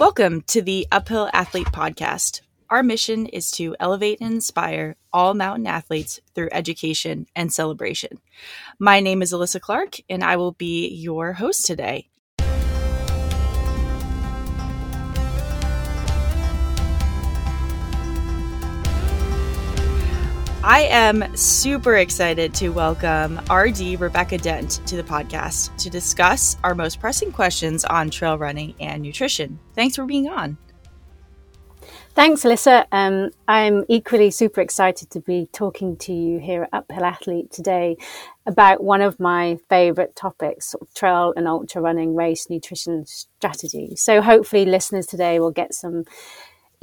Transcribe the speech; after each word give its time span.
Welcome 0.00 0.42
to 0.48 0.60
the 0.60 0.88
Uphill 0.90 1.30
Athlete 1.32 1.68
Podcast. 1.68 2.40
Our 2.68 2.82
mission 2.82 3.26
is 3.26 3.52
to 3.52 3.76
elevate 3.78 4.20
and 4.20 4.34
inspire 4.34 4.96
all 5.12 5.34
mountain 5.34 5.68
athletes 5.68 6.18
through 6.34 6.48
education 6.50 7.28
and 7.36 7.52
celebration. 7.52 8.18
My 8.80 8.98
name 8.98 9.22
is 9.22 9.32
Alyssa 9.32 9.60
Clark, 9.60 9.98
and 10.10 10.24
I 10.24 10.34
will 10.34 10.50
be 10.50 10.88
your 10.88 11.34
host 11.34 11.64
today. 11.64 12.08
I 20.66 20.84
am 20.84 21.36
super 21.36 21.96
excited 21.98 22.54
to 22.54 22.70
welcome 22.70 23.38
RD 23.52 24.00
Rebecca 24.00 24.38
Dent 24.38 24.80
to 24.86 24.96
the 24.96 25.02
podcast 25.02 25.76
to 25.76 25.90
discuss 25.90 26.56
our 26.64 26.74
most 26.74 27.00
pressing 27.00 27.30
questions 27.32 27.84
on 27.84 28.08
trail 28.08 28.38
running 28.38 28.74
and 28.80 29.02
nutrition. 29.02 29.58
Thanks 29.74 29.96
for 29.96 30.06
being 30.06 30.26
on. 30.26 30.56
Thanks, 32.14 32.44
Alyssa. 32.44 32.86
Um, 32.92 33.28
I'm 33.46 33.84
equally 33.90 34.30
super 34.30 34.62
excited 34.62 35.10
to 35.10 35.20
be 35.20 35.50
talking 35.52 35.98
to 35.98 36.14
you 36.14 36.38
here 36.38 36.62
at 36.62 36.70
Uphill 36.72 37.04
Athlete 37.04 37.52
today 37.52 37.98
about 38.46 38.82
one 38.82 39.02
of 39.02 39.20
my 39.20 39.58
favorite 39.68 40.16
topics 40.16 40.74
trail 40.94 41.34
and 41.36 41.46
ultra 41.46 41.82
running 41.82 42.14
race 42.14 42.48
nutrition 42.48 43.04
strategy. 43.04 43.96
So, 43.96 44.22
hopefully, 44.22 44.64
listeners 44.64 45.06
today 45.06 45.40
will 45.40 45.50
get 45.50 45.74
some 45.74 46.04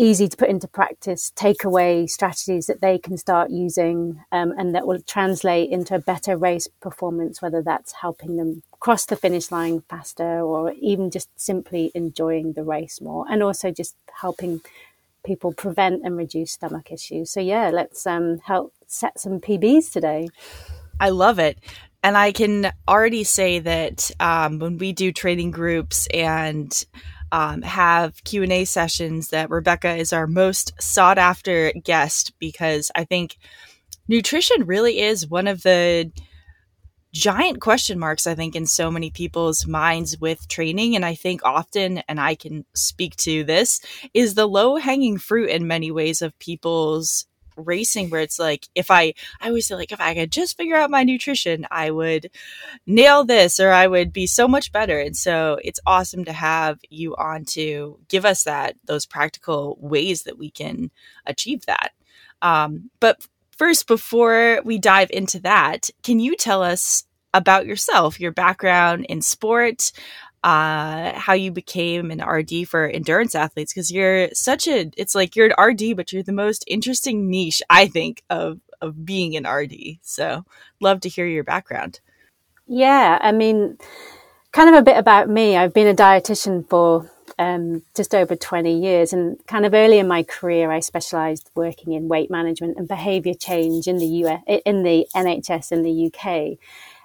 easy 0.01 0.27
to 0.27 0.35
put 0.35 0.49
into 0.49 0.67
practice 0.67 1.31
takeaway 1.35 2.09
strategies 2.09 2.65
that 2.65 2.81
they 2.81 2.97
can 2.97 3.17
start 3.17 3.51
using 3.51 4.19
um, 4.31 4.51
and 4.57 4.73
that 4.73 4.87
will 4.87 4.99
translate 5.01 5.69
into 5.69 5.93
a 5.93 5.99
better 5.99 6.35
race 6.35 6.67
performance, 6.81 7.41
whether 7.41 7.61
that's 7.61 7.91
helping 7.93 8.35
them 8.37 8.63
cross 8.79 9.05
the 9.05 9.15
finish 9.15 9.51
line 9.51 9.81
faster 9.81 10.41
or 10.41 10.73
even 10.81 11.11
just 11.11 11.29
simply 11.39 11.91
enjoying 11.93 12.53
the 12.53 12.63
race 12.63 12.99
more, 12.99 13.25
and 13.29 13.43
also 13.43 13.69
just 13.69 13.95
helping 14.19 14.59
people 15.23 15.53
prevent 15.53 16.03
and 16.03 16.17
reduce 16.17 16.53
stomach 16.53 16.91
issues. 16.91 17.29
So, 17.29 17.39
yeah, 17.39 17.69
let's 17.69 18.07
um, 18.07 18.39
help 18.39 18.73
set 18.87 19.19
some 19.19 19.39
PBs 19.39 19.91
today. 19.91 20.29
I 20.99 21.09
love 21.09 21.37
it. 21.37 21.59
And 22.03 22.17
I 22.17 22.31
can 22.31 22.71
already 22.87 23.23
say 23.23 23.59
that 23.59 24.09
um, 24.19 24.57
when 24.57 24.79
we 24.79 24.93
do 24.93 25.11
training 25.11 25.51
groups 25.51 26.07
and 26.11 26.83
um, 27.31 27.61
have 27.61 28.23
Q 28.23 28.43
and 28.43 28.51
A 28.51 28.65
sessions 28.65 29.29
that 29.29 29.49
Rebecca 29.49 29.95
is 29.95 30.13
our 30.13 30.27
most 30.27 30.73
sought 30.81 31.17
after 31.17 31.71
guest 31.83 32.33
because 32.39 32.91
I 32.95 33.05
think 33.05 33.37
nutrition 34.07 34.65
really 34.65 34.99
is 34.99 35.27
one 35.27 35.47
of 35.47 35.63
the 35.63 36.11
giant 37.13 37.59
question 37.59 37.99
marks 37.99 38.25
I 38.25 38.35
think 38.35 38.55
in 38.55 38.65
so 38.65 38.89
many 38.89 39.11
people's 39.11 39.67
minds 39.67 40.17
with 40.19 40.47
training. 40.47 40.95
And 40.95 41.05
I 41.05 41.15
think 41.15 41.41
often 41.43 41.99
and 42.07 42.19
I 42.19 42.35
can 42.35 42.65
speak 42.73 43.15
to 43.17 43.43
this 43.43 43.81
is 44.13 44.33
the 44.33 44.47
low 44.47 44.77
hanging 44.77 45.17
fruit 45.17 45.49
in 45.49 45.67
many 45.67 45.91
ways 45.91 46.21
of 46.21 46.37
people's 46.39 47.25
racing 47.55 48.09
where 48.09 48.21
it's 48.21 48.39
like 48.39 48.67
if 48.75 48.91
I 48.91 49.13
I 49.39 49.47
always 49.47 49.67
say 49.67 49.75
like 49.75 49.91
if 49.91 50.01
I 50.01 50.13
could 50.13 50.31
just 50.31 50.57
figure 50.57 50.75
out 50.75 50.91
my 50.91 51.03
nutrition, 51.03 51.67
I 51.71 51.91
would 51.91 52.31
nail 52.85 53.23
this 53.23 53.59
or 53.59 53.71
I 53.71 53.87
would 53.87 54.13
be 54.13 54.27
so 54.27 54.47
much 54.47 54.71
better. 54.71 54.99
And 54.99 55.15
so 55.15 55.59
it's 55.63 55.79
awesome 55.85 56.25
to 56.25 56.33
have 56.33 56.79
you 56.89 57.15
on 57.15 57.45
to 57.45 57.99
give 58.07 58.25
us 58.25 58.43
that 58.43 58.75
those 58.85 59.05
practical 59.05 59.77
ways 59.79 60.23
that 60.23 60.37
we 60.37 60.49
can 60.49 60.91
achieve 61.25 61.65
that. 61.65 61.91
Um, 62.41 62.89
but 62.99 63.25
first, 63.55 63.87
before 63.87 64.61
we 64.65 64.79
dive 64.79 65.11
into 65.11 65.39
that, 65.41 65.89
can 66.03 66.19
you 66.19 66.35
tell 66.35 66.63
us 66.63 67.03
about 67.33 67.65
yourself, 67.65 68.19
your 68.19 68.31
background 68.31 69.05
in 69.05 69.21
sport, 69.21 69.91
uh, 70.43 71.13
how 71.13 71.33
you 71.33 71.51
became 71.51 72.11
an 72.11 72.23
RD 72.23 72.67
for 72.67 72.87
endurance 72.87 73.35
athletes 73.35 73.73
because 73.73 73.91
you're 73.91 74.29
such 74.33 74.67
a 74.67 74.91
it's 74.97 75.13
like 75.13 75.35
you're 75.35 75.51
an 75.51 75.63
RD 75.63 75.95
but 75.95 76.11
you're 76.11 76.23
the 76.23 76.31
most 76.31 76.63
interesting 76.67 77.29
niche 77.29 77.61
I 77.69 77.87
think 77.87 78.23
of 78.29 78.59
of 78.81 79.05
being 79.05 79.35
an 79.35 79.47
RD. 79.47 79.99
So 80.01 80.43
love 80.79 81.01
to 81.01 81.09
hear 81.09 81.27
your 81.27 81.43
background. 81.43 81.99
Yeah, 82.67 83.19
I 83.21 83.31
mean, 83.31 83.77
kind 84.51 84.69
of 84.69 84.75
a 84.75 84.81
bit 84.81 84.97
about 84.97 85.29
me. 85.29 85.55
I've 85.55 85.73
been 85.73 85.87
a 85.87 85.93
dietitian 85.93 86.67
for 86.67 87.11
um, 87.41 87.83
just 87.95 88.13
over 88.13 88.35
20 88.35 88.79
years. 88.79 89.13
And 89.13 89.45
kind 89.47 89.65
of 89.65 89.73
early 89.73 89.99
in 89.99 90.07
my 90.07 90.23
career, 90.23 90.71
I 90.71 90.79
specialized 90.79 91.49
working 91.55 91.93
in 91.93 92.07
weight 92.07 92.29
management 92.29 92.77
and 92.77 92.87
behavior 92.87 93.33
change 93.33 93.87
in 93.87 93.97
the 93.97 94.05
US, 94.05 94.41
in 94.47 94.83
the 94.83 95.07
NHS 95.15 95.71
in 95.71 95.83
the 95.83 96.07
UK. 96.07 96.57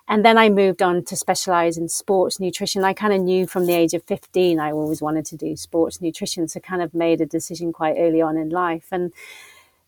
And 0.09 0.25
then 0.25 0.39
I 0.39 0.49
moved 0.49 0.83
on 0.83 1.05
to 1.05 1.17
specialize 1.17 1.77
in 1.77 1.89
sports 1.89 2.39
nutrition. 2.39 2.85
I 2.85 2.93
kind 2.93 3.13
of 3.13 3.21
knew 3.21 3.47
from 3.47 3.67
the 3.67 3.75
age 3.75 3.93
of 3.93 4.05
15 4.05 4.61
I 4.61 4.71
always 4.71 5.03
wanted 5.03 5.27
to 5.27 5.37
do 5.37 5.57
sports 5.57 6.01
nutrition. 6.01 6.47
So 6.49 6.61
kind 6.61 6.83
of 6.83 6.95
made 6.95 7.21
a 7.21 7.27
decision 7.27 7.73
quite 7.73 7.97
early 7.99 8.23
on 8.23 8.37
in 8.37 8.51
life. 8.51 8.87
And 8.93 9.13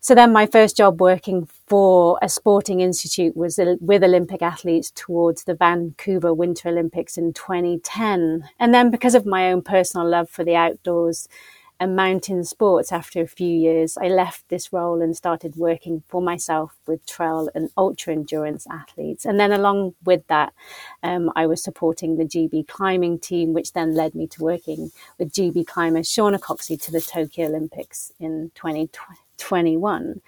so 0.01 0.15
then 0.15 0.31
my 0.31 0.45
first 0.45 0.77
job 0.77 1.01
working 1.01 1.47
for 1.67 2.17
a 2.21 2.29
sporting 2.29 2.79
institute 2.79 3.35
was 3.35 3.59
with 3.81 4.03
Olympic 4.03 4.41
athletes 4.41 4.91
towards 4.95 5.43
the 5.43 5.55
Vancouver 5.55 6.33
Winter 6.33 6.69
Olympics 6.69 7.17
in 7.17 7.33
2010. 7.33 8.49
And 8.59 8.73
then 8.73 8.91
because 8.91 9.13
of 9.13 9.25
my 9.25 9.51
own 9.51 9.61
personal 9.61 10.07
love 10.07 10.29
for 10.29 10.45
the 10.45 10.55
outdoors, 10.55 11.27
and 11.79 11.95
mountain 11.95 12.43
sports 12.43 12.91
after 12.91 13.21
a 13.21 13.27
few 13.27 13.47
years, 13.47 13.97
I 13.97 14.07
left 14.07 14.47
this 14.49 14.73
role 14.73 15.01
and 15.01 15.15
started 15.15 15.55
working 15.55 16.03
for 16.07 16.21
myself 16.21 16.75
with 16.85 17.05
trail 17.05 17.49
and 17.55 17.69
ultra 17.77 18.13
endurance 18.13 18.67
athletes. 18.69 19.25
And 19.25 19.39
then, 19.39 19.51
along 19.51 19.95
with 20.03 20.27
that, 20.27 20.53
um, 21.03 21.31
I 21.35 21.47
was 21.47 21.63
supporting 21.63 22.17
the 22.17 22.25
GB 22.25 22.67
climbing 22.67 23.19
team, 23.19 23.53
which 23.53 23.73
then 23.73 23.95
led 23.95 24.13
me 24.13 24.27
to 24.27 24.43
working 24.43 24.91
with 25.17 25.31
GB 25.31 25.67
climber 25.67 25.99
Shauna 25.99 26.39
Coxsey 26.39 26.81
to 26.83 26.91
the 26.91 27.01
Tokyo 27.01 27.47
Olympics 27.47 28.11
in 28.19 28.51
2021. 28.55 30.21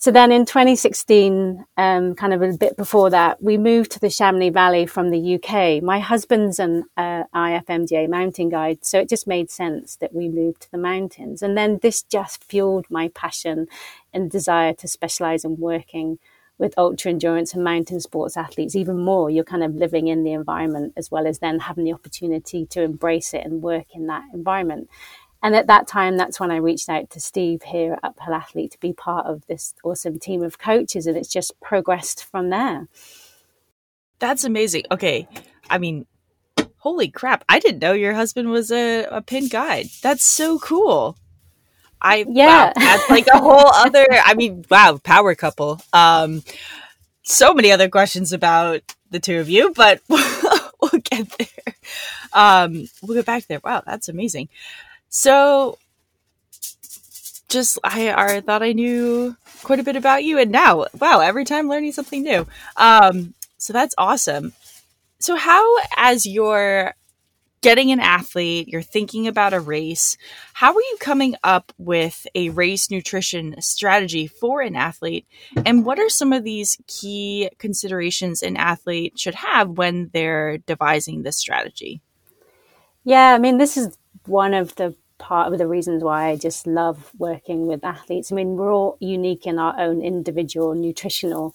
So 0.00 0.12
then 0.12 0.30
in 0.30 0.44
2016, 0.44 1.64
um, 1.76 2.14
kind 2.14 2.32
of 2.32 2.40
a 2.40 2.56
bit 2.56 2.76
before 2.76 3.10
that, 3.10 3.42
we 3.42 3.58
moved 3.58 3.90
to 3.92 3.98
the 3.98 4.08
Chamonix 4.08 4.50
Valley 4.50 4.86
from 4.86 5.10
the 5.10 5.34
UK. 5.34 5.82
My 5.82 5.98
husband's 5.98 6.60
an 6.60 6.84
uh, 6.96 7.24
IFMGA 7.34 8.08
mountain 8.08 8.48
guide, 8.48 8.84
so 8.84 9.00
it 9.00 9.08
just 9.08 9.26
made 9.26 9.50
sense 9.50 9.96
that 9.96 10.14
we 10.14 10.28
moved 10.28 10.62
to 10.62 10.70
the 10.70 10.78
mountains. 10.78 11.42
And 11.42 11.58
then 11.58 11.80
this 11.82 12.02
just 12.02 12.44
fueled 12.44 12.86
my 12.88 13.08
passion 13.08 13.66
and 14.14 14.30
desire 14.30 14.72
to 14.74 14.86
specialize 14.86 15.44
in 15.44 15.56
working 15.56 16.20
with 16.58 16.78
ultra 16.78 17.10
endurance 17.10 17.52
and 17.52 17.64
mountain 17.64 17.98
sports 17.98 18.36
athletes 18.36 18.76
even 18.76 18.98
more. 18.98 19.30
You're 19.30 19.42
kind 19.42 19.64
of 19.64 19.74
living 19.74 20.06
in 20.06 20.22
the 20.22 20.32
environment 20.32 20.92
as 20.96 21.10
well 21.10 21.26
as 21.26 21.40
then 21.40 21.58
having 21.58 21.82
the 21.82 21.92
opportunity 21.92 22.66
to 22.66 22.82
embrace 22.82 23.34
it 23.34 23.44
and 23.44 23.62
work 23.62 23.86
in 23.94 24.06
that 24.06 24.22
environment. 24.32 24.88
And 25.42 25.54
at 25.54 25.68
that 25.68 25.86
time, 25.86 26.16
that's 26.16 26.40
when 26.40 26.50
I 26.50 26.56
reached 26.56 26.88
out 26.88 27.10
to 27.10 27.20
Steve 27.20 27.62
here 27.62 27.94
at 27.94 28.00
Uphill 28.02 28.34
Athlete 28.34 28.72
to 28.72 28.80
be 28.80 28.92
part 28.92 29.26
of 29.26 29.46
this 29.46 29.74
awesome 29.84 30.18
team 30.18 30.42
of 30.42 30.58
coaches. 30.58 31.06
And 31.06 31.16
it's 31.16 31.28
just 31.28 31.58
progressed 31.60 32.24
from 32.24 32.50
there. 32.50 32.88
That's 34.18 34.44
amazing. 34.44 34.84
Okay. 34.90 35.28
I 35.70 35.78
mean, 35.78 36.06
holy 36.78 37.08
crap. 37.08 37.44
I 37.48 37.60
didn't 37.60 37.80
know 37.80 37.92
your 37.92 38.14
husband 38.14 38.50
was 38.50 38.72
a, 38.72 39.04
a 39.04 39.22
pin 39.22 39.48
guide. 39.48 39.86
That's 40.02 40.24
so 40.24 40.58
cool. 40.58 41.16
I, 42.00 42.24
yeah, 42.28 42.66
wow, 42.66 42.72
that's 42.76 43.10
like 43.10 43.26
a 43.26 43.38
whole 43.38 43.66
other, 43.66 44.06
I 44.10 44.34
mean, 44.34 44.64
wow, 44.70 45.00
power 45.02 45.34
couple. 45.34 45.80
Um, 45.92 46.44
so 47.22 47.52
many 47.52 47.72
other 47.72 47.88
questions 47.88 48.32
about 48.32 48.82
the 49.10 49.18
two 49.18 49.40
of 49.40 49.48
you, 49.48 49.72
but 49.74 50.00
we'll 50.08 51.00
get 51.02 51.28
there. 51.38 51.74
Um, 52.32 52.88
we'll 53.02 53.16
get 53.16 53.26
back 53.26 53.46
there. 53.46 53.60
Wow, 53.62 53.82
that's 53.84 54.08
amazing. 54.08 54.48
So 55.08 55.78
just 57.48 57.78
I, 57.82 58.12
I 58.12 58.40
thought 58.40 58.62
I 58.62 58.72
knew 58.72 59.36
quite 59.62 59.80
a 59.80 59.84
bit 59.84 59.96
about 59.96 60.22
you 60.24 60.38
and 60.38 60.52
now 60.52 60.86
wow 60.98 61.20
every 61.20 61.44
time 61.44 61.68
learning 61.68 61.92
something 61.92 62.22
new. 62.22 62.46
Um 62.76 63.34
so 63.56 63.72
that's 63.72 63.94
awesome. 63.98 64.52
So 65.18 65.34
how 65.36 65.78
as 65.96 66.26
you're 66.26 66.94
getting 67.60 67.90
an 67.90 67.98
athlete 67.98 68.68
you're 68.68 68.82
thinking 68.82 69.26
about 69.26 69.52
a 69.52 69.58
race 69.58 70.16
how 70.52 70.72
are 70.72 70.80
you 70.80 70.96
coming 71.00 71.34
up 71.42 71.72
with 71.76 72.24
a 72.36 72.50
race 72.50 72.88
nutrition 72.88 73.60
strategy 73.60 74.26
for 74.26 74.60
an 74.60 74.76
athlete? 74.76 75.26
And 75.64 75.84
what 75.84 75.98
are 75.98 76.08
some 76.08 76.32
of 76.32 76.44
these 76.44 76.76
key 76.86 77.50
considerations 77.58 78.42
an 78.42 78.56
athlete 78.56 79.18
should 79.18 79.34
have 79.34 79.70
when 79.70 80.10
they're 80.12 80.58
devising 80.58 81.22
this 81.22 81.36
strategy? 81.36 82.02
Yeah 83.04 83.34
i 83.34 83.38
mean 83.38 83.56
this 83.56 83.76
is 83.76 83.96
one 84.28 84.54
of 84.54 84.74
the 84.76 84.94
part 85.18 85.52
of 85.52 85.58
the 85.58 85.66
reasons 85.66 86.04
why 86.04 86.28
I 86.28 86.36
just 86.36 86.66
love 86.66 87.10
working 87.18 87.66
with 87.66 87.84
athletes. 87.84 88.30
I 88.30 88.36
mean, 88.36 88.56
we're 88.56 88.72
all 88.72 88.96
unique 89.00 89.46
in 89.46 89.58
our 89.58 89.78
own 89.78 90.00
individual 90.00 90.74
nutritional 90.74 91.54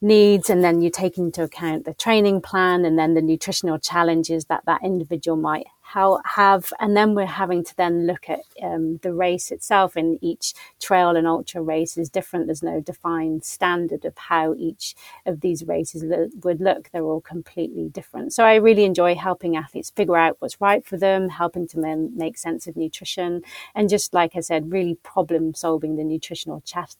needs, 0.00 0.50
and 0.50 0.62
then 0.62 0.82
you 0.82 0.90
take 0.90 1.18
into 1.18 1.42
account 1.42 1.84
the 1.84 1.94
training 1.94 2.42
plan 2.42 2.84
and 2.84 2.98
then 2.98 3.14
the 3.14 3.22
nutritional 3.22 3.78
challenges 3.78 4.44
that 4.46 4.62
that 4.66 4.82
individual 4.84 5.36
might 5.36 5.66
how 5.96 6.20
have, 6.26 6.74
and 6.78 6.94
then 6.94 7.14
we're 7.14 7.24
having 7.24 7.64
to 7.64 7.74
then 7.78 8.06
look 8.06 8.28
at 8.28 8.40
um, 8.62 8.98
the 8.98 9.14
race 9.14 9.50
itself. 9.50 9.96
In 9.96 10.18
each 10.20 10.52
trail 10.78 11.16
and 11.16 11.26
ultra 11.26 11.62
race 11.62 11.96
is 11.96 12.10
different. 12.10 12.44
There's 12.44 12.62
no 12.62 12.82
defined 12.82 13.44
standard 13.44 14.04
of 14.04 14.18
how 14.18 14.54
each 14.58 14.94
of 15.24 15.40
these 15.40 15.64
races 15.64 16.02
lo- 16.04 16.28
would 16.44 16.60
look. 16.60 16.90
They're 16.92 17.02
all 17.02 17.22
completely 17.22 17.88
different. 17.88 18.34
So 18.34 18.44
I 18.44 18.56
really 18.56 18.84
enjoy 18.84 19.14
helping 19.14 19.56
athletes 19.56 19.88
figure 19.88 20.18
out 20.18 20.36
what's 20.38 20.60
right 20.60 20.84
for 20.84 20.98
them, 20.98 21.30
helping 21.30 21.66
to 21.68 21.78
make 22.14 22.36
sense 22.36 22.66
of 22.66 22.76
nutrition, 22.76 23.40
and 23.74 23.88
just 23.88 24.12
like 24.12 24.36
I 24.36 24.40
said, 24.40 24.72
really 24.72 24.96
problem 25.02 25.54
solving 25.54 25.96
the 25.96 26.04
nutritional 26.04 26.60
chat 26.60 26.94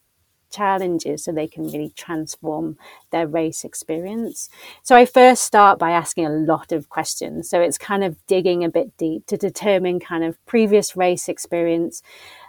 challenges 0.51 1.25
so 1.25 1.33
they 1.33 1.47
can 1.47 1.65
really 1.65 1.93
transform 1.97 2.77
their 3.11 3.27
race 3.27 3.65
experience. 3.65 4.49
So 4.83 4.97
I 4.97 5.07
first 5.07 5.45
start 5.45 5.79
by 5.79 5.91
asking 5.91 6.27
a 6.27 6.31
lot 6.31 6.73
of 6.73 6.89
questions. 6.89 7.49
So 7.49 7.61
it's 7.61 7.79
kind 7.79 8.05
of 8.05 8.17
digging 8.27 8.65
a 8.65 8.71
bit 8.71 8.97
deep 8.97 9.27
to 9.27 9.37
determine 9.37 10.01
kind 10.01 10.25
of 10.25 10.45
previous 10.47 10.97
race 10.97 11.29
experience, 11.29 12.03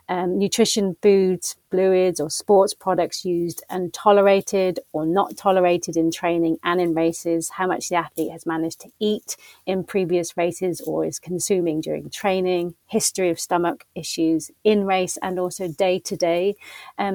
um, 0.09 0.37
nutrition, 0.37 0.95
foods, 1.01 1.57
fluids, 1.69 2.19
or 2.19 2.29
sports 2.29 2.73
products 2.73 3.25
used 3.25 3.63
and 3.69 3.93
tolerated 3.93 4.79
or 4.93 5.05
not 5.05 5.35
tolerated 5.37 5.97
in 5.97 6.11
training 6.11 6.57
and 6.63 6.79
in 6.79 6.93
races, 6.93 7.49
how 7.49 7.67
much 7.67 7.89
the 7.89 7.95
athlete 7.95 8.31
has 8.31 8.45
managed 8.45 8.79
to 8.81 8.89
eat 8.99 9.35
in 9.65 9.83
previous 9.83 10.37
races 10.37 10.81
or 10.81 11.05
is 11.05 11.19
consuming 11.19 11.81
during 11.81 12.09
training, 12.09 12.75
history 12.85 13.29
of 13.29 13.39
stomach 13.39 13.85
issues 13.95 14.49
in 14.63 14.85
race, 14.85 15.17
and 15.21 15.39
also 15.39 15.67
day 15.67 15.99
to 15.99 16.15
day 16.15 16.55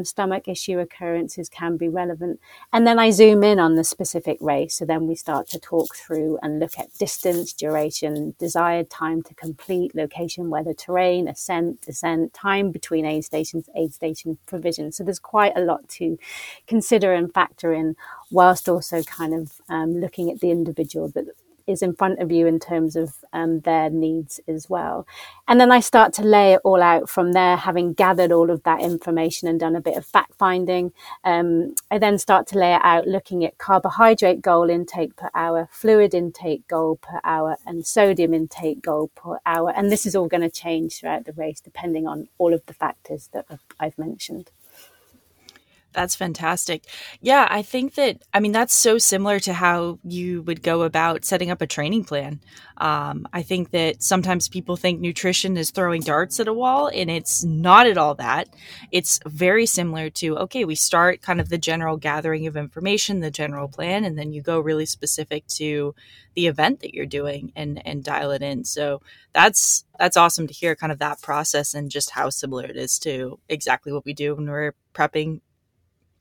stomach 0.04 0.48
issue 0.48 0.78
occurrences 0.78 1.48
can 1.48 1.76
be 1.76 1.88
relevant. 1.88 2.40
And 2.72 2.86
then 2.86 2.98
I 2.98 3.10
zoom 3.10 3.42
in 3.42 3.58
on 3.58 3.76
the 3.76 3.84
specific 3.84 4.38
race. 4.40 4.74
So 4.74 4.84
then 4.84 5.06
we 5.06 5.14
start 5.14 5.48
to 5.48 5.58
talk 5.58 5.94
through 5.94 6.38
and 6.42 6.58
look 6.58 6.78
at 6.78 6.92
distance, 6.94 7.52
duration, 7.52 8.34
desired 8.38 8.90
time 8.90 9.22
to 9.22 9.34
complete, 9.34 9.94
location, 9.94 10.50
weather, 10.50 10.74
terrain, 10.74 11.28
ascent, 11.28 11.82
descent, 11.82 12.32
time 12.34 12.70
between 12.70 13.06
aid 13.06 13.24
stations, 13.24 13.68
aid 13.76 13.94
station 13.94 14.38
provision. 14.46 14.92
So 14.92 15.04
there's 15.04 15.18
quite 15.18 15.52
a 15.56 15.60
lot 15.60 15.88
to 15.90 16.18
consider 16.66 17.12
and 17.14 17.32
factor 17.32 17.72
in, 17.72 17.96
whilst 18.30 18.68
also 18.68 19.02
kind 19.02 19.34
of 19.34 19.60
um, 19.68 20.00
looking 20.00 20.30
at 20.30 20.40
the 20.40 20.50
individual 20.50 21.08
that 21.10 21.26
is 21.66 21.82
in 21.82 21.94
front 21.94 22.20
of 22.20 22.30
you 22.30 22.46
in 22.46 22.58
terms 22.58 22.96
of 22.96 23.14
um, 23.32 23.60
their 23.60 23.90
needs 23.90 24.40
as 24.48 24.68
well. 24.68 25.06
And 25.48 25.60
then 25.60 25.70
I 25.70 25.80
start 25.80 26.12
to 26.14 26.22
lay 26.22 26.54
it 26.54 26.60
all 26.64 26.82
out 26.82 27.08
from 27.08 27.32
there, 27.32 27.56
having 27.56 27.92
gathered 27.92 28.32
all 28.32 28.50
of 28.50 28.62
that 28.62 28.80
information 28.80 29.48
and 29.48 29.58
done 29.58 29.76
a 29.76 29.80
bit 29.80 29.96
of 29.96 30.06
fact 30.06 30.34
finding. 30.34 30.92
Um, 31.24 31.74
I 31.90 31.98
then 31.98 32.18
start 32.18 32.46
to 32.48 32.58
lay 32.58 32.74
it 32.74 32.80
out 32.82 33.06
looking 33.06 33.44
at 33.44 33.58
carbohydrate 33.58 34.42
goal 34.42 34.70
intake 34.70 35.16
per 35.16 35.30
hour, 35.34 35.68
fluid 35.70 36.14
intake 36.14 36.66
goal 36.68 36.96
per 36.96 37.20
hour, 37.24 37.56
and 37.66 37.86
sodium 37.86 38.34
intake 38.34 38.82
goal 38.82 39.08
per 39.14 39.38
hour. 39.44 39.72
And 39.76 39.90
this 39.90 40.06
is 40.06 40.16
all 40.16 40.28
going 40.28 40.42
to 40.42 40.50
change 40.50 41.00
throughout 41.00 41.24
the 41.24 41.32
race 41.32 41.60
depending 41.60 42.06
on 42.06 42.28
all 42.38 42.54
of 42.54 42.64
the 42.66 42.74
factors 42.74 43.28
that 43.32 43.46
I've 43.78 43.98
mentioned. 43.98 44.50
That's 45.92 46.14
fantastic. 46.14 46.84
Yeah, 47.20 47.46
I 47.50 47.62
think 47.62 47.94
that, 47.94 48.22
I 48.32 48.40
mean, 48.40 48.52
that's 48.52 48.72
so 48.72 48.96
similar 48.96 49.38
to 49.40 49.52
how 49.52 49.98
you 50.02 50.42
would 50.42 50.62
go 50.62 50.82
about 50.82 51.24
setting 51.24 51.50
up 51.50 51.60
a 51.60 51.66
training 51.66 52.04
plan. 52.04 52.40
Um, 52.78 53.28
I 53.32 53.42
think 53.42 53.70
that 53.72 54.02
sometimes 54.02 54.48
people 54.48 54.76
think 54.76 55.00
nutrition 55.00 55.56
is 55.56 55.70
throwing 55.70 56.00
darts 56.00 56.40
at 56.40 56.48
a 56.48 56.52
wall, 56.52 56.90
and 56.92 57.10
it's 57.10 57.44
not 57.44 57.86
at 57.86 57.98
all 57.98 58.14
that. 58.16 58.48
It's 58.90 59.20
very 59.26 59.66
similar 59.66 60.08
to, 60.10 60.38
okay, 60.38 60.64
we 60.64 60.74
start 60.74 61.20
kind 61.20 61.40
of 61.40 61.50
the 61.50 61.58
general 61.58 61.98
gathering 61.98 62.46
of 62.46 62.56
information, 62.56 63.20
the 63.20 63.30
general 63.30 63.68
plan, 63.68 64.04
and 64.04 64.18
then 64.18 64.32
you 64.32 64.40
go 64.40 64.58
really 64.58 64.86
specific 64.86 65.46
to 65.48 65.94
the 66.34 66.46
event 66.46 66.80
that 66.80 66.94
you're 66.94 67.04
doing 67.04 67.52
and, 67.54 67.86
and 67.86 68.02
dial 68.02 68.30
it 68.30 68.42
in. 68.42 68.64
So 68.64 69.02
that's, 69.34 69.84
that's 69.98 70.16
awesome 70.16 70.46
to 70.46 70.54
hear 70.54 70.74
kind 70.74 70.90
of 70.90 70.98
that 71.00 71.20
process 71.20 71.74
and 71.74 71.90
just 71.90 72.10
how 72.10 72.30
similar 72.30 72.64
it 72.64 72.76
is 72.76 72.98
to 73.00 73.38
exactly 73.50 73.92
what 73.92 74.06
we 74.06 74.14
do 74.14 74.34
when 74.34 74.48
we're 74.48 74.74
prepping 74.94 75.42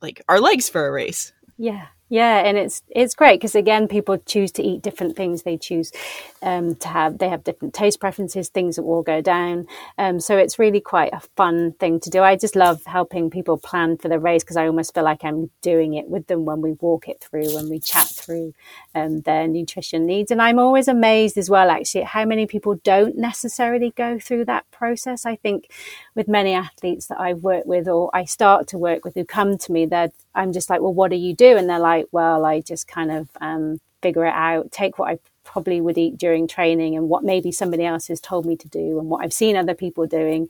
like 0.02 0.22
our 0.28 0.40
legs 0.40 0.70
for 0.70 0.88
a 0.88 0.92
race. 0.92 1.34
Yeah. 1.58 1.88
Yeah, 2.12 2.40
and 2.40 2.58
it's 2.58 2.84
it's 2.90 3.16
great 3.16 3.40
because 3.40 3.56
again, 3.56 3.88
people 3.88 4.18
choose 4.18 4.52
to 4.54 4.62
eat 4.62 4.82
different 4.82 5.16
things. 5.16 5.44
They 5.44 5.56
choose 5.56 5.94
um, 6.42 6.76
to 6.76 6.90
have 6.90 7.20
they 7.20 7.30
have 7.30 7.46
different 7.46 7.74
taste 7.74 8.02
preferences, 8.02 8.50
things 8.50 8.76
that 8.76 8.84
will 8.84 9.02
go 9.02 9.22
down. 9.22 9.66
Um, 9.98 10.20
so 10.20 10.38
it's 10.38 10.60
really 10.60 10.82
quite 10.82 11.14
a 11.14 11.22
fun 11.38 11.72
thing 11.80 12.02
to 12.02 12.10
do. 12.10 12.22
I 12.22 12.36
just 12.36 12.58
love 12.58 12.84
helping 12.84 13.30
people 13.30 13.58
plan 13.58 13.96
for 13.96 14.10
the 14.10 14.20
race 14.20 14.44
because 14.44 14.58
I 14.58 14.68
almost 14.68 14.94
feel 14.94 15.06
like 15.06 15.24
I'm 15.24 15.52
doing 15.62 15.94
it 15.94 16.10
with 16.10 16.28
them 16.28 16.44
when 16.44 16.60
we 16.60 16.74
walk 16.74 17.08
it 17.08 17.22
through, 17.22 17.56
when 17.56 17.70
we 17.70 17.80
chat 17.80 18.08
through 18.08 18.56
um, 18.94 19.22
their 19.22 19.48
nutrition 19.48 20.06
needs. 20.06 20.32
And 20.32 20.42
I'm 20.42 20.60
always 20.60 20.90
amazed 20.90 21.38
as 21.38 21.50
well, 21.50 21.70
actually, 21.70 22.02
at 22.02 22.08
how 22.08 22.26
many 22.26 22.46
people 22.46 22.76
don't 22.84 23.16
necessarily 23.16 23.92
go 23.96 24.20
through 24.20 24.44
that 24.46 24.70
process. 24.70 25.26
I 25.26 25.38
think 25.38 25.72
with 26.16 26.28
many 26.28 26.54
athletes 26.54 27.08
that 27.08 27.20
I've 27.20 27.44
worked 27.44 27.68
with 27.68 27.88
or 27.88 28.10
I 28.14 28.26
start 28.26 28.68
to 28.70 28.78
work 28.78 29.06
with 29.06 29.16
who 29.16 29.26
come 29.26 29.58
to 29.58 29.72
me, 29.72 29.86
they're 29.86 30.12
I'm 30.36 30.52
just 30.54 30.70
like, 30.70 30.82
well, 30.82 30.94
what 30.94 31.12
do 31.12 31.18
you 31.18 31.36
do? 31.36 31.58
And 31.58 31.70
they're 31.70 31.80
like, 31.80 32.08
well, 32.12 32.46
I 32.46 32.62
just 32.62 32.88
kind 32.88 33.12
of 33.12 33.30
um, 33.40 33.80
figure 34.02 34.26
it 34.26 34.34
out, 34.34 34.72
take 34.72 34.98
what 34.98 35.10
I 35.10 35.20
probably 35.44 35.82
would 35.82 35.98
eat 35.98 36.18
during 36.18 36.48
training 36.48 36.96
and 36.96 37.10
what 37.10 37.24
maybe 37.24 37.52
somebody 37.52 37.86
else 37.86 38.08
has 38.08 38.22
told 38.22 38.46
me 38.46 38.56
to 38.58 38.68
do 38.68 39.00
and 39.00 39.10
what 39.10 39.24
I've 39.24 39.34
seen 39.34 39.56
other 39.56 39.74
people 39.74 40.06
doing 40.06 40.48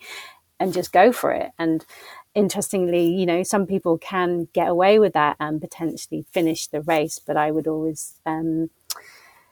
and 0.59 0.73
just 0.73 0.91
go 0.91 1.11
for 1.11 1.31
it. 1.31 1.51
And 1.57 1.85
interestingly, 2.35 3.07
you 3.07 3.25
know, 3.25 3.43
some 3.43 3.65
people 3.65 3.97
can 3.97 4.47
get 4.53 4.67
away 4.67 4.99
with 4.99 5.13
that 5.13 5.35
and 5.39 5.59
potentially 5.59 6.25
finish 6.31 6.67
the 6.67 6.81
race, 6.81 7.19
but 7.19 7.37
I 7.37 7.51
would 7.51 7.67
always 7.67 8.19
um, 8.25 8.69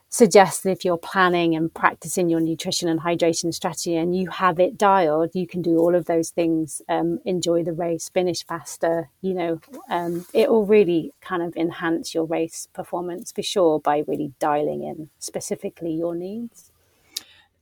suggest 0.10 0.64
that 0.64 0.72
if 0.72 0.84
you're 0.84 0.98
planning 0.98 1.56
and 1.56 1.74
practicing 1.74 2.30
your 2.30 2.40
nutrition 2.40 2.90
and 2.90 3.00
hydration 3.00 3.54
strategy 3.54 3.96
and 3.96 4.16
you 4.16 4.30
have 4.30 4.60
it 4.60 4.78
dialed, 4.78 5.30
you 5.34 5.48
can 5.48 5.62
do 5.62 5.78
all 5.78 5.96
of 5.96 6.06
those 6.06 6.32
things, 6.32 6.82
um, 6.90 7.20
enjoy 7.26 7.64
the 7.64 7.72
race, 7.72 8.10
finish 8.10 8.46
faster. 8.46 9.10
You 9.22 9.34
know, 9.36 9.62
um, 9.90 10.26
it 10.34 10.50
will 10.50 10.66
really 10.66 11.14
kind 11.22 11.44
of 11.44 11.56
enhance 11.56 12.14
your 12.14 12.26
race 12.26 12.68
performance 12.74 13.32
for 13.32 13.44
sure 13.44 13.80
by 13.80 14.04
really 14.08 14.34
dialing 14.40 14.84
in 14.84 15.10
specifically 15.20 15.92
your 15.92 16.16
needs. 16.16 16.72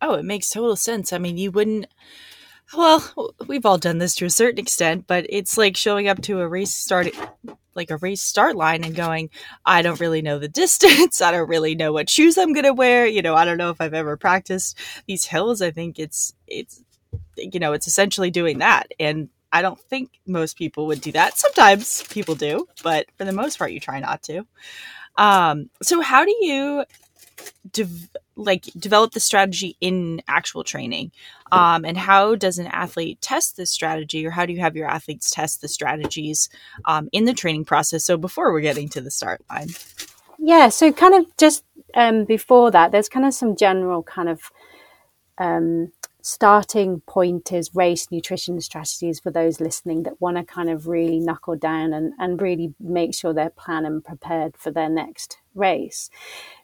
Oh, 0.01 0.13
it 0.13 0.25
makes 0.25 0.49
total 0.49 0.75
sense. 0.75 1.11
I 1.11 1.17
mean, 1.17 1.37
you 1.37 1.51
wouldn't. 1.51 1.87
Well, 2.75 3.33
we've 3.47 3.65
all 3.65 3.77
done 3.77 3.97
this 3.97 4.15
to 4.15 4.25
a 4.25 4.29
certain 4.29 4.59
extent, 4.59 5.05
but 5.07 5.25
it's 5.29 5.57
like 5.57 5.77
showing 5.77 6.07
up 6.07 6.21
to 6.23 6.41
a 6.41 6.47
race 6.47 6.73
starting 6.73 7.13
like 7.77 7.91
a 7.91 7.97
race 7.97 8.21
start 8.21 8.55
line 8.55 8.83
and 8.83 8.95
going, 8.95 9.29
I 9.65 9.81
don't 9.83 9.99
really 9.99 10.21
know 10.21 10.39
the 10.39 10.47
distance. 10.63 11.21
I 11.21 11.31
don't 11.31 11.47
really 11.47 11.75
know 11.75 11.93
what 11.93 12.09
shoes 12.09 12.37
I'm 12.37 12.51
going 12.51 12.65
to 12.65 12.73
wear. 12.73 13.05
You 13.05 13.21
know, 13.21 13.35
I 13.35 13.45
don't 13.45 13.57
know 13.57 13.69
if 13.69 13.79
I've 13.79 13.93
ever 13.93 14.17
practiced 14.17 14.77
these 15.05 15.25
hills. 15.25 15.61
I 15.61 15.71
think 15.71 15.99
it's, 15.99 16.33
it's, 16.47 16.83
you 17.37 17.59
know, 17.59 17.73
it's 17.73 17.87
essentially 17.87 18.31
doing 18.31 18.57
that. 18.57 18.91
And 18.99 19.29
I 19.51 19.61
don't 19.61 19.79
think 19.79 20.19
most 20.25 20.57
people 20.57 20.87
would 20.87 20.99
do 20.99 21.13
that. 21.13 21.37
Sometimes 21.37 22.03
people 22.09 22.35
do, 22.35 22.67
but 22.83 23.05
for 23.17 23.23
the 23.23 23.31
most 23.31 23.57
part, 23.57 23.71
you 23.71 23.79
try 23.79 23.99
not 23.99 24.23
to. 24.23 24.45
Um, 25.15 25.69
so 25.81 26.01
how 26.01 26.25
do 26.25 26.35
you 26.41 26.83
de- 27.71 27.87
like 28.37 28.65
develop 28.77 29.11
the 29.11 29.19
strategy 29.19 29.75
in 29.81 30.21
actual 30.27 30.63
training. 30.63 31.11
Um, 31.51 31.83
and 31.83 31.97
how 31.97 32.35
does 32.35 32.59
an 32.59 32.67
athlete 32.67 33.21
test 33.21 33.57
this 33.57 33.71
strategy 33.71 34.25
or 34.25 34.31
how 34.31 34.45
do 34.45 34.53
you 34.53 34.59
have 34.59 34.75
your 34.75 34.87
athletes 34.87 35.31
test 35.31 35.61
the 35.61 35.67
strategies 35.67 36.49
um, 36.85 37.09
in 37.11 37.25
the 37.25 37.33
training 37.33 37.65
process? 37.65 38.05
So 38.05 38.17
before 38.17 38.51
we're 38.53 38.61
getting 38.61 38.89
to 38.89 39.01
the 39.01 39.11
start 39.11 39.41
line. 39.49 39.69
Yeah 40.39 40.69
so 40.69 40.91
kind 40.93 41.15
of 41.15 41.25
just 41.37 41.63
um, 41.95 42.25
before 42.25 42.71
that 42.71 42.91
there's 42.91 43.09
kind 43.09 43.25
of 43.25 43.33
some 43.33 43.55
general 43.55 44.03
kind 44.03 44.29
of 44.29 44.51
um, 45.39 45.91
starting 46.27 46.99
point 47.01 47.53
is 47.53 47.73
race 47.73 48.11
nutrition 48.11 48.59
strategies 48.59 49.19
for 49.19 49.31
those 49.31 49.61
listening 49.61 50.03
that 50.03 50.19
want 50.19 50.35
to 50.35 50.43
kind 50.43 50.69
of 50.69 50.87
really 50.87 51.19
knuckle 51.19 51.55
down 51.55 51.93
and, 51.93 52.13
and 52.19 52.41
really 52.41 52.73
make 52.81 53.15
sure 53.15 53.33
they're 53.33 53.49
planned 53.49 53.85
and 53.85 54.03
prepared 54.03 54.55
for 54.57 54.69
their 54.69 54.89
next 54.89 55.37
race. 55.57 56.09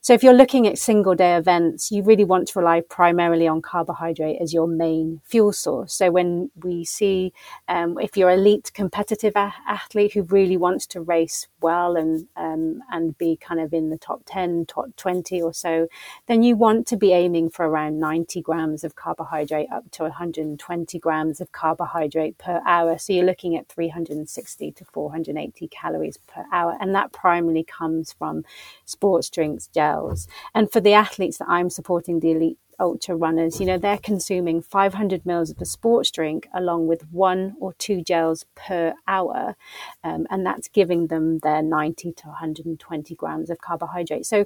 So 0.03 0.11
if 0.13 0.21
you're 0.21 0.33
looking 0.33 0.67
at 0.67 0.77
single 0.77 1.15
day 1.15 1.37
events, 1.37 1.89
you 1.89 2.03
really 2.03 2.25
want 2.25 2.49
to 2.49 2.59
rely 2.59 2.81
primarily 2.81 3.47
on 3.47 3.61
carbohydrate 3.61 4.41
as 4.41 4.53
your 4.53 4.67
main 4.67 5.21
fuel 5.23 5.53
source. 5.53 5.93
So 5.93 6.11
when 6.11 6.51
we 6.61 6.83
see, 6.83 7.31
um, 7.69 7.97
if 7.97 8.17
you're 8.17 8.31
elite 8.31 8.69
competitive 8.73 9.31
a- 9.37 9.53
athlete 9.65 10.11
who 10.11 10.23
really 10.23 10.57
wants 10.57 10.85
to 10.87 10.99
race 10.99 11.47
well 11.61 11.95
and 11.95 12.27
um, 12.35 12.81
and 12.91 13.17
be 13.17 13.37
kind 13.37 13.61
of 13.61 13.73
in 13.73 13.91
the 13.91 13.97
top 13.97 14.23
10, 14.25 14.65
top 14.65 14.93
20 14.97 15.41
or 15.41 15.53
so, 15.53 15.87
then 16.27 16.43
you 16.43 16.57
want 16.57 16.85
to 16.87 16.97
be 16.97 17.13
aiming 17.13 17.49
for 17.49 17.65
around 17.65 17.97
90 17.97 18.41
grams 18.41 18.83
of 18.83 18.97
carbohydrate 18.97 19.71
up 19.71 19.89
to 19.91 20.03
120 20.03 20.99
grams 20.99 21.39
of 21.39 21.53
carbohydrate 21.53 22.37
per 22.37 22.61
hour. 22.67 22.97
So 22.97 23.13
you're 23.13 23.23
looking 23.23 23.55
at 23.55 23.69
360 23.69 24.71
to 24.73 24.83
480 24.83 25.67
calories 25.69 26.17
per 26.27 26.43
hour. 26.51 26.77
And 26.81 26.93
that 26.93 27.13
primarily 27.13 27.63
comes 27.63 28.11
from 28.11 28.43
sports 28.85 29.29
drinks, 29.29 29.67
gels. 29.67 30.27
And 30.53 30.71
for 30.71 30.79
the 30.79 30.93
athletes 30.93 31.37
that 31.37 31.49
I'm 31.49 31.69
supporting, 31.69 32.19
the 32.19 32.31
elite 32.31 32.57
ultra 32.79 33.15
runners, 33.15 33.59
you 33.59 33.65
know, 33.65 33.77
they're 33.77 33.97
consuming 33.97 34.61
500 34.61 35.25
mils 35.25 35.51
of 35.51 35.61
a 35.61 35.65
sports 35.65 36.11
drink 36.11 36.47
along 36.53 36.87
with 36.87 37.03
one 37.11 37.55
or 37.59 37.73
two 37.73 38.01
gels 38.01 38.45
per 38.55 38.93
hour. 39.07 39.55
Um, 40.03 40.27
and 40.29 40.45
that's 40.45 40.67
giving 40.67 41.07
them 41.07 41.39
their 41.39 41.61
90 41.61 42.13
to 42.13 42.27
120 42.27 43.15
grams 43.15 43.49
of 43.49 43.61
carbohydrate. 43.61 44.25
So 44.25 44.45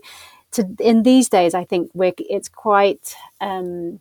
to, 0.52 0.68
in 0.80 1.04
these 1.04 1.30
days, 1.30 1.54
I 1.54 1.64
think 1.64 1.92
it's 1.96 2.50
quite, 2.50 3.16
um, 3.42 4.00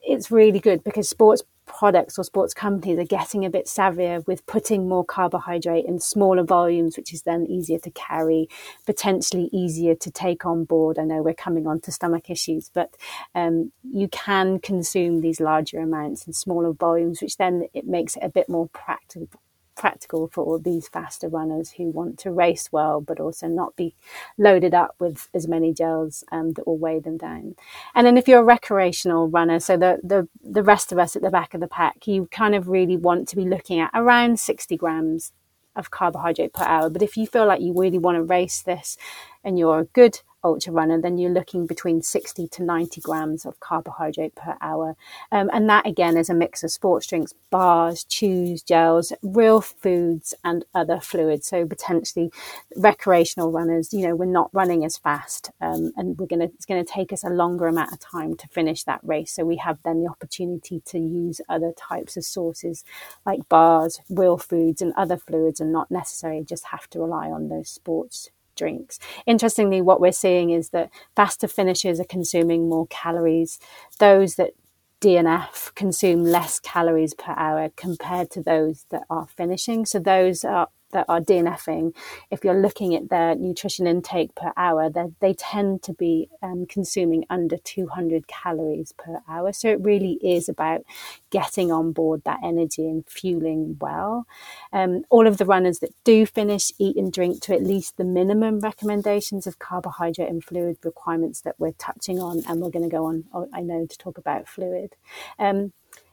it's 0.00 0.30
really 0.30 0.60
good 0.60 0.84
because 0.84 1.08
sports 1.08 1.42
products 1.66 2.18
or 2.18 2.24
sports 2.24 2.54
companies 2.54 2.98
are 2.98 3.04
getting 3.04 3.44
a 3.44 3.50
bit 3.50 3.66
savvier 3.66 4.26
with 4.26 4.46
putting 4.46 4.88
more 4.88 5.04
carbohydrate 5.04 5.84
in 5.84 5.98
smaller 6.00 6.42
volumes, 6.42 6.96
which 6.96 7.12
is 7.12 7.22
then 7.22 7.46
easier 7.46 7.78
to 7.78 7.90
carry, 7.90 8.48
potentially 8.86 9.50
easier 9.52 9.94
to 9.94 10.10
take 10.10 10.46
on 10.46 10.64
board. 10.64 10.98
I 10.98 11.04
know 11.04 11.22
we're 11.22 11.34
coming 11.34 11.66
on 11.66 11.80
to 11.80 11.92
stomach 11.92 12.30
issues, 12.30 12.70
but 12.72 12.96
um, 13.34 13.72
you 13.82 14.08
can 14.08 14.58
consume 14.58 15.20
these 15.20 15.40
larger 15.40 15.80
amounts 15.80 16.26
in 16.26 16.32
smaller 16.32 16.72
volumes, 16.72 17.20
which 17.20 17.36
then 17.36 17.68
it 17.74 17.86
makes 17.86 18.16
it 18.16 18.22
a 18.22 18.28
bit 18.28 18.48
more 18.48 18.68
practical 18.68 19.28
practical 19.76 20.28
for 20.28 20.44
all 20.44 20.58
these 20.58 20.88
faster 20.88 21.28
runners 21.28 21.72
who 21.72 21.90
want 21.90 22.18
to 22.20 22.30
race 22.30 22.70
well, 22.72 23.00
but 23.00 23.20
also 23.20 23.46
not 23.46 23.76
be 23.76 23.94
loaded 24.38 24.74
up 24.74 24.94
with 24.98 25.28
as 25.34 25.46
many 25.46 25.72
gels 25.72 26.24
um, 26.32 26.52
that 26.52 26.66
will 26.66 26.78
weigh 26.78 26.98
them 26.98 27.16
down. 27.16 27.54
And 27.94 28.06
then 28.06 28.16
if 28.16 28.26
you're 28.26 28.40
a 28.40 28.44
recreational 28.44 29.28
runner, 29.28 29.60
so 29.60 29.76
the, 29.76 29.98
the, 30.02 30.28
the 30.42 30.62
rest 30.62 30.92
of 30.92 30.98
us 30.98 31.14
at 31.14 31.22
the 31.22 31.30
back 31.30 31.54
of 31.54 31.60
the 31.60 31.68
pack, 31.68 32.06
you 32.06 32.28
kind 32.30 32.54
of 32.54 32.68
really 32.68 32.96
want 32.96 33.28
to 33.28 33.36
be 33.36 33.44
looking 33.44 33.78
at 33.80 33.90
around 33.94 34.40
60 34.40 34.76
grams 34.76 35.32
of 35.76 35.90
carbohydrate 35.90 36.54
per 36.54 36.64
hour. 36.64 36.90
But 36.90 37.02
if 37.02 37.16
you 37.16 37.26
feel 37.26 37.46
like 37.46 37.60
you 37.60 37.74
really 37.76 37.98
want 37.98 38.16
to 38.16 38.22
race 38.22 38.62
this 38.62 38.96
and 39.44 39.58
you're 39.58 39.80
a 39.80 39.84
good 39.84 40.20
ultra 40.46 40.72
runner, 40.72 41.00
then 41.00 41.18
you're 41.18 41.32
looking 41.32 41.66
between 41.66 42.00
60 42.00 42.46
to 42.48 42.62
90 42.62 43.00
grams 43.00 43.44
of 43.44 43.58
carbohydrate 43.60 44.34
per 44.36 44.56
hour. 44.60 44.96
Um, 45.32 45.50
and 45.52 45.68
that 45.68 45.86
again 45.86 46.16
is 46.16 46.30
a 46.30 46.34
mix 46.34 46.62
of 46.62 46.70
sports 46.70 47.06
drinks, 47.06 47.34
bars, 47.50 48.04
chews, 48.04 48.62
gels, 48.62 49.12
real 49.22 49.60
foods, 49.60 50.34
and 50.44 50.64
other 50.74 51.00
fluids. 51.00 51.48
So 51.48 51.66
potentially 51.66 52.30
recreational 52.76 53.50
runners, 53.50 53.92
you 53.92 54.06
know, 54.06 54.14
we're 54.14 54.26
not 54.26 54.50
running 54.52 54.84
as 54.84 54.96
fast 54.96 55.50
um, 55.60 55.92
and 55.96 56.16
we're 56.18 56.26
to, 56.26 56.44
it's 56.44 56.66
to 56.66 56.84
take 56.84 57.12
us 57.12 57.24
a 57.24 57.28
longer 57.28 57.66
amount 57.66 57.92
of 57.92 57.98
time 57.98 58.36
to 58.36 58.48
finish 58.48 58.84
that 58.84 59.00
race. 59.02 59.32
So 59.32 59.44
we 59.44 59.56
have 59.56 59.78
then 59.84 60.02
the 60.02 60.08
opportunity 60.08 60.80
to 60.86 60.98
use 60.98 61.40
other 61.48 61.72
types 61.76 62.16
of 62.16 62.24
sources 62.24 62.84
like 63.24 63.48
bars, 63.48 64.00
real 64.08 64.38
foods, 64.38 64.80
and 64.80 64.92
other 64.96 65.16
fluids 65.16 65.60
and 65.60 65.72
not 65.72 65.90
necessarily 65.90 66.44
just 66.44 66.66
have 66.66 66.88
to 66.90 67.00
rely 67.00 67.30
on 67.30 67.48
those 67.48 67.68
sports 67.68 68.30
drinks. 68.56 68.98
Interestingly, 69.26 69.80
what 69.80 70.00
we're 70.00 70.12
seeing 70.12 70.50
is 70.50 70.70
that 70.70 70.90
faster 71.14 71.46
finishers 71.46 72.00
are 72.00 72.04
consuming 72.04 72.68
more 72.68 72.86
calories. 72.88 73.58
Those 73.98 74.34
that 74.36 74.52
DNF 75.00 75.74
consume 75.74 76.24
less 76.24 76.58
calories 76.58 77.14
per 77.14 77.34
hour 77.36 77.70
compared 77.76 78.30
to 78.32 78.42
those 78.42 78.86
that 78.90 79.02
are 79.10 79.26
finishing. 79.26 79.84
So 79.84 79.98
those 79.98 80.44
are 80.44 80.68
that 80.92 81.06
are 81.08 81.20
DNFing, 81.20 81.94
if 82.30 82.44
you're 82.44 82.60
looking 82.60 82.94
at 82.94 83.08
their 83.08 83.34
nutrition 83.34 83.86
intake 83.86 84.34
per 84.34 84.52
hour, 84.56 84.90
they 85.20 85.34
tend 85.34 85.82
to 85.82 85.92
be 85.92 86.28
um, 86.42 86.66
consuming 86.66 87.24
under 87.30 87.56
200 87.56 88.26
calories 88.28 88.92
per 88.92 89.20
hour. 89.28 89.52
So 89.52 89.68
it 89.68 89.80
really 89.80 90.18
is 90.22 90.48
about 90.48 90.82
getting 91.30 91.72
on 91.72 91.92
board 91.92 92.22
that 92.24 92.40
energy 92.44 92.86
and 92.86 93.04
fueling 93.08 93.76
well. 93.80 94.26
Um, 94.72 95.02
all 95.10 95.26
of 95.26 95.38
the 95.38 95.44
runners 95.44 95.80
that 95.80 95.94
do 96.04 96.26
finish 96.26 96.72
eat 96.78 96.96
and 96.96 97.12
drink 97.12 97.42
to 97.42 97.54
at 97.54 97.62
least 97.62 97.96
the 97.96 98.04
minimum 98.04 98.60
recommendations 98.60 99.46
of 99.46 99.58
carbohydrate 99.58 100.28
and 100.28 100.44
fluid 100.44 100.78
requirements 100.84 101.40
that 101.42 101.56
we're 101.58 101.72
touching 101.72 102.20
on, 102.20 102.42
and 102.48 102.60
we're 102.60 102.70
going 102.70 102.88
to 102.88 102.94
go 102.94 103.06
on, 103.06 103.24
I 103.52 103.60
know, 103.60 103.86
to 103.86 103.98
talk 103.98 104.18
about 104.18 104.48
fluid. 104.48 104.94
Um, 105.38 105.72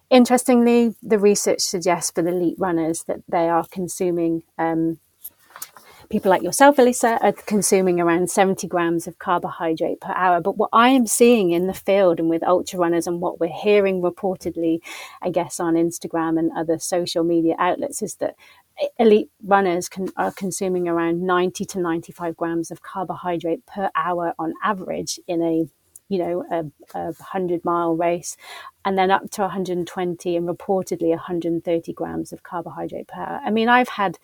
Interestingly, 0.10 0.95
the 1.01 1.17
research 1.17 1.62
suggests 1.62 2.12
for 2.12 2.22
the 2.22 2.29
elite 2.29 2.57
runners 2.60 3.03
that 3.03 3.22
they 3.27 3.50
are 3.50 3.65
consuming, 3.72 4.43
um, 4.57 5.00
people 6.10 6.29
like 6.29 6.43
yourself, 6.43 6.77
Alyssa, 6.77 7.17
are 7.24 7.31
consuming 7.31 8.00
around 8.00 8.29
70 8.29 8.67
grams 8.67 9.07
of 9.07 9.17
carbohydrate 9.17 10.01
per 10.01 10.13
hour. 10.13 10.39
But 10.39 10.57
what 10.57 10.69
I 10.72 10.89
am 10.89 11.07
seeing 11.07 11.51
in 11.51 11.67
the 11.67 11.74
field 11.74 12.19
and 12.19 12.29
with 12.29 12.43
ultra 12.43 12.79
runners 12.79 13.07
and 13.07 13.22
what 13.22 13.39
we're 13.39 13.48
hearing 13.48 14.01
reportedly, 14.01 14.79
I 15.22 15.31
guess, 15.31 15.60
on 15.60 15.74
Instagram 15.74 16.38
and 16.38 16.51
other 16.55 16.77
social 16.77 17.24
media 17.24 17.55
outlets 17.57 18.01
is 18.01 18.15
that 18.15 18.36
elite 19.00 19.29
runners 19.43 19.89
can, 19.89 20.10
are 20.17 20.31
consuming 20.31 20.88
around 20.88 21.22
90 21.22 21.65
to 21.65 21.79
95 21.79 22.36
grams 22.36 22.72
of 22.72 22.81
carbohydrate 22.81 23.65
per 23.65 23.89
hour 23.95 24.33
on 24.38 24.53
average 24.63 25.19
in 25.27 25.41
a 25.41 25.65
you 26.13 26.20
know, 26.20 26.43
a, 26.51 26.60
a 26.98 27.05
100 27.05 27.65
mile 27.65 27.96
race, 27.96 28.38
and 28.86 28.98
then 28.98 29.10
up 29.10 29.32
to 29.32 29.41
120 29.41 30.36
and 30.38 30.48
reportedly 30.48 31.10
130 31.10 31.93
grams 31.93 32.32
of 32.32 32.43
carbohydrate 32.43 33.08
per 33.08 33.20
hour. 33.20 33.41
I 33.43 33.50
mean, 33.50 33.67
I've 33.67 33.89
had 33.89 34.20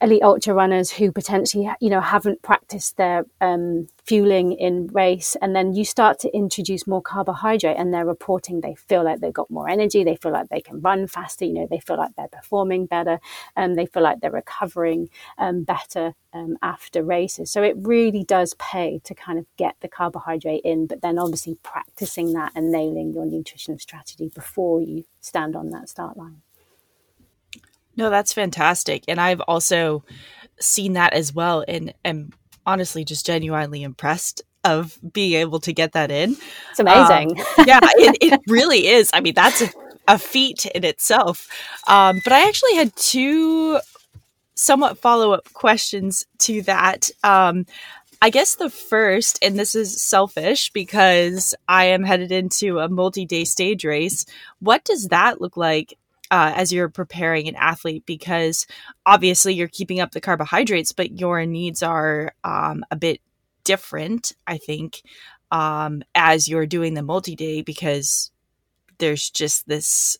elite 0.00 0.22
ultra 0.22 0.54
runners 0.54 0.90
who 0.92 1.10
potentially 1.10 1.68
you 1.80 1.90
know 1.90 2.00
haven't 2.00 2.40
practiced 2.42 2.96
their 2.96 3.26
um, 3.40 3.88
fueling 4.04 4.52
in 4.52 4.86
race 4.88 5.36
and 5.42 5.54
then 5.56 5.74
you 5.74 5.84
start 5.84 6.18
to 6.18 6.34
introduce 6.34 6.86
more 6.86 7.02
carbohydrate 7.02 7.76
and 7.76 7.92
they're 7.92 8.06
reporting 8.06 8.60
they 8.60 8.74
feel 8.74 9.04
like 9.04 9.20
they've 9.20 9.32
got 9.32 9.50
more 9.50 9.68
energy 9.68 10.04
they 10.04 10.16
feel 10.16 10.32
like 10.32 10.48
they 10.48 10.60
can 10.60 10.80
run 10.80 11.06
faster 11.06 11.44
you 11.44 11.52
know 11.52 11.66
they 11.68 11.80
feel 11.80 11.96
like 11.96 12.14
they're 12.16 12.28
performing 12.28 12.86
better 12.86 13.18
and 13.56 13.72
um, 13.72 13.74
they 13.74 13.86
feel 13.86 14.02
like 14.02 14.20
they're 14.20 14.30
recovering 14.30 15.08
um, 15.38 15.64
better 15.64 16.14
um, 16.32 16.56
after 16.62 17.02
races. 17.02 17.50
So 17.50 17.62
it 17.62 17.74
really 17.78 18.22
does 18.24 18.54
pay 18.54 19.00
to 19.04 19.14
kind 19.14 19.38
of 19.38 19.46
get 19.56 19.76
the 19.80 19.88
carbohydrate 19.88 20.62
in 20.64 20.86
but 20.86 21.02
then 21.02 21.18
obviously 21.18 21.56
practicing 21.62 22.32
that 22.34 22.52
and 22.54 22.70
nailing 22.70 23.12
your 23.12 23.26
nutrition 23.26 23.78
strategy 23.78 24.30
before 24.34 24.80
you 24.80 25.04
stand 25.20 25.56
on 25.56 25.70
that 25.70 25.88
start 25.88 26.16
line 26.16 26.42
no, 27.98 28.10
that's 28.10 28.32
fantastic. 28.32 29.02
And 29.08 29.20
I've 29.20 29.40
also 29.42 30.04
seen 30.60 30.92
that 30.92 31.12
as 31.12 31.34
well 31.34 31.64
and 31.66 31.92
am 32.04 32.32
honestly 32.64 33.04
just 33.04 33.26
genuinely 33.26 33.82
impressed 33.82 34.40
of 34.62 34.96
being 35.12 35.34
able 35.34 35.58
to 35.60 35.72
get 35.72 35.92
that 35.92 36.10
in. 36.12 36.36
It's 36.70 36.78
amazing. 36.78 37.32
Um, 37.32 37.64
yeah, 37.66 37.80
it, 37.82 38.18
it, 38.20 38.40
really 38.46 38.86
is. 38.86 39.10
I 39.12 39.20
mean, 39.20 39.34
that's 39.34 39.62
a, 39.62 39.70
a 40.06 40.16
feat 40.16 40.64
in 40.66 40.84
itself. 40.84 41.48
Um, 41.88 42.20
but 42.22 42.32
I 42.32 42.46
actually 42.46 42.76
had 42.76 42.94
two 42.94 43.80
somewhat 44.54 44.98
follow 44.98 45.32
up 45.32 45.52
questions 45.52 46.24
to 46.38 46.62
that. 46.62 47.10
Um, 47.24 47.66
I 48.22 48.30
guess 48.30 48.54
the 48.54 48.70
first, 48.70 49.40
and 49.42 49.58
this 49.58 49.74
is 49.74 50.00
selfish 50.00 50.70
because 50.70 51.54
I 51.66 51.86
am 51.86 52.04
headed 52.04 52.30
into 52.30 52.78
a 52.78 52.88
multi 52.88 53.26
day 53.26 53.44
stage 53.44 53.84
race. 53.84 54.24
What 54.60 54.84
does 54.84 55.08
that 55.08 55.40
look 55.40 55.56
like 55.56 55.98
uh, 56.30 56.52
as 56.54 56.72
you're 56.72 56.88
preparing 56.88 57.48
an 57.48 57.56
athlete 57.56 58.04
because 58.06 58.66
obviously 59.06 59.54
you're 59.54 59.68
keeping 59.68 60.00
up 60.00 60.12
the 60.12 60.20
carbohydrates, 60.20 60.92
but 60.92 61.18
your 61.18 61.44
needs 61.46 61.82
are 61.82 62.32
um, 62.44 62.84
a 62.90 62.96
bit 62.96 63.20
different, 63.64 64.32
I 64.46 64.58
think, 64.58 65.02
um, 65.50 66.02
as 66.14 66.48
you're 66.48 66.66
doing 66.66 66.94
the 66.94 67.02
multi 67.02 67.36
day 67.36 67.62
because 67.62 68.30
there's 68.98 69.30
just 69.30 69.68
this 69.68 70.18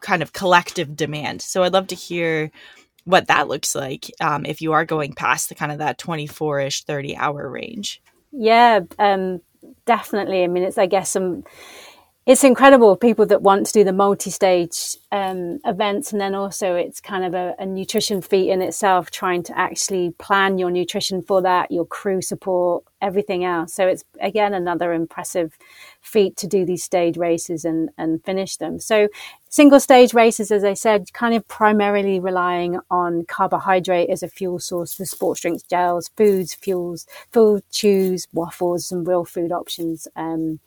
kind 0.00 0.22
of 0.22 0.32
collective 0.32 0.96
demand. 0.96 1.42
So 1.42 1.62
I'd 1.62 1.72
love 1.72 1.88
to 1.88 1.94
hear 1.94 2.50
what 3.04 3.28
that 3.28 3.48
looks 3.48 3.74
like 3.74 4.10
um, 4.20 4.44
if 4.44 4.60
you 4.60 4.72
are 4.72 4.84
going 4.84 5.12
past 5.12 5.48
the 5.48 5.54
kind 5.54 5.70
of 5.70 5.78
that 5.78 5.98
24 5.98 6.60
ish, 6.60 6.84
30 6.84 7.16
hour 7.16 7.48
range. 7.48 8.02
Yeah, 8.32 8.80
um, 8.98 9.40
definitely. 9.86 10.42
I 10.42 10.48
mean, 10.48 10.64
it's, 10.64 10.78
I 10.78 10.86
guess, 10.86 11.10
some 11.10 11.44
it's 12.26 12.42
incredible 12.42 12.96
people 12.96 13.24
that 13.24 13.40
want 13.40 13.66
to 13.66 13.72
do 13.72 13.84
the 13.84 13.92
multi-stage 13.92 14.96
um, 15.12 15.60
events 15.64 16.10
and 16.10 16.20
then 16.20 16.34
also 16.34 16.74
it's 16.74 17.00
kind 17.00 17.24
of 17.24 17.34
a, 17.34 17.54
a, 17.60 17.64
nutrition 17.64 18.20
feat 18.20 18.50
in 18.50 18.60
itself 18.60 19.12
trying 19.12 19.44
to 19.44 19.56
actually 19.56 20.10
plan 20.18 20.58
your 20.58 20.70
nutrition 20.70 21.22
for 21.22 21.40
that 21.40 21.70
your 21.70 21.86
crew 21.86 22.20
support 22.20 22.82
everything 23.00 23.44
else. 23.44 23.72
So 23.72 23.86
it's 23.86 24.04
again 24.20 24.54
another 24.54 24.92
impressive 24.92 25.56
feat 26.00 26.36
to 26.38 26.48
do 26.48 26.64
these 26.64 26.82
stage 26.82 27.16
races 27.16 27.64
and, 27.64 27.90
and 27.96 28.24
finish 28.24 28.56
them. 28.56 28.80
So 28.80 29.08
single 29.48 29.80
stage 29.80 30.12
races 30.12 30.50
as 30.50 30.64
i 30.64 30.74
said 30.74 31.10
kind 31.14 31.34
of 31.34 31.46
primarily 31.48 32.20
relying 32.20 32.78
on 32.90 33.24
carbohydrate 33.24 34.10
as 34.10 34.22
a 34.22 34.28
fuel 34.28 34.58
source 34.58 34.92
for 34.92 35.06
sports 35.06 35.40
drinks 35.40 35.62
gels 35.62 36.10
foods 36.14 36.52
fuels 36.52 37.06
food 37.32 37.62
chews 37.70 38.26
waffles 38.34 38.84
some 38.84 39.02
real 39.04 39.24
food 39.24 39.52
options 39.52 40.06
um, 40.14 40.58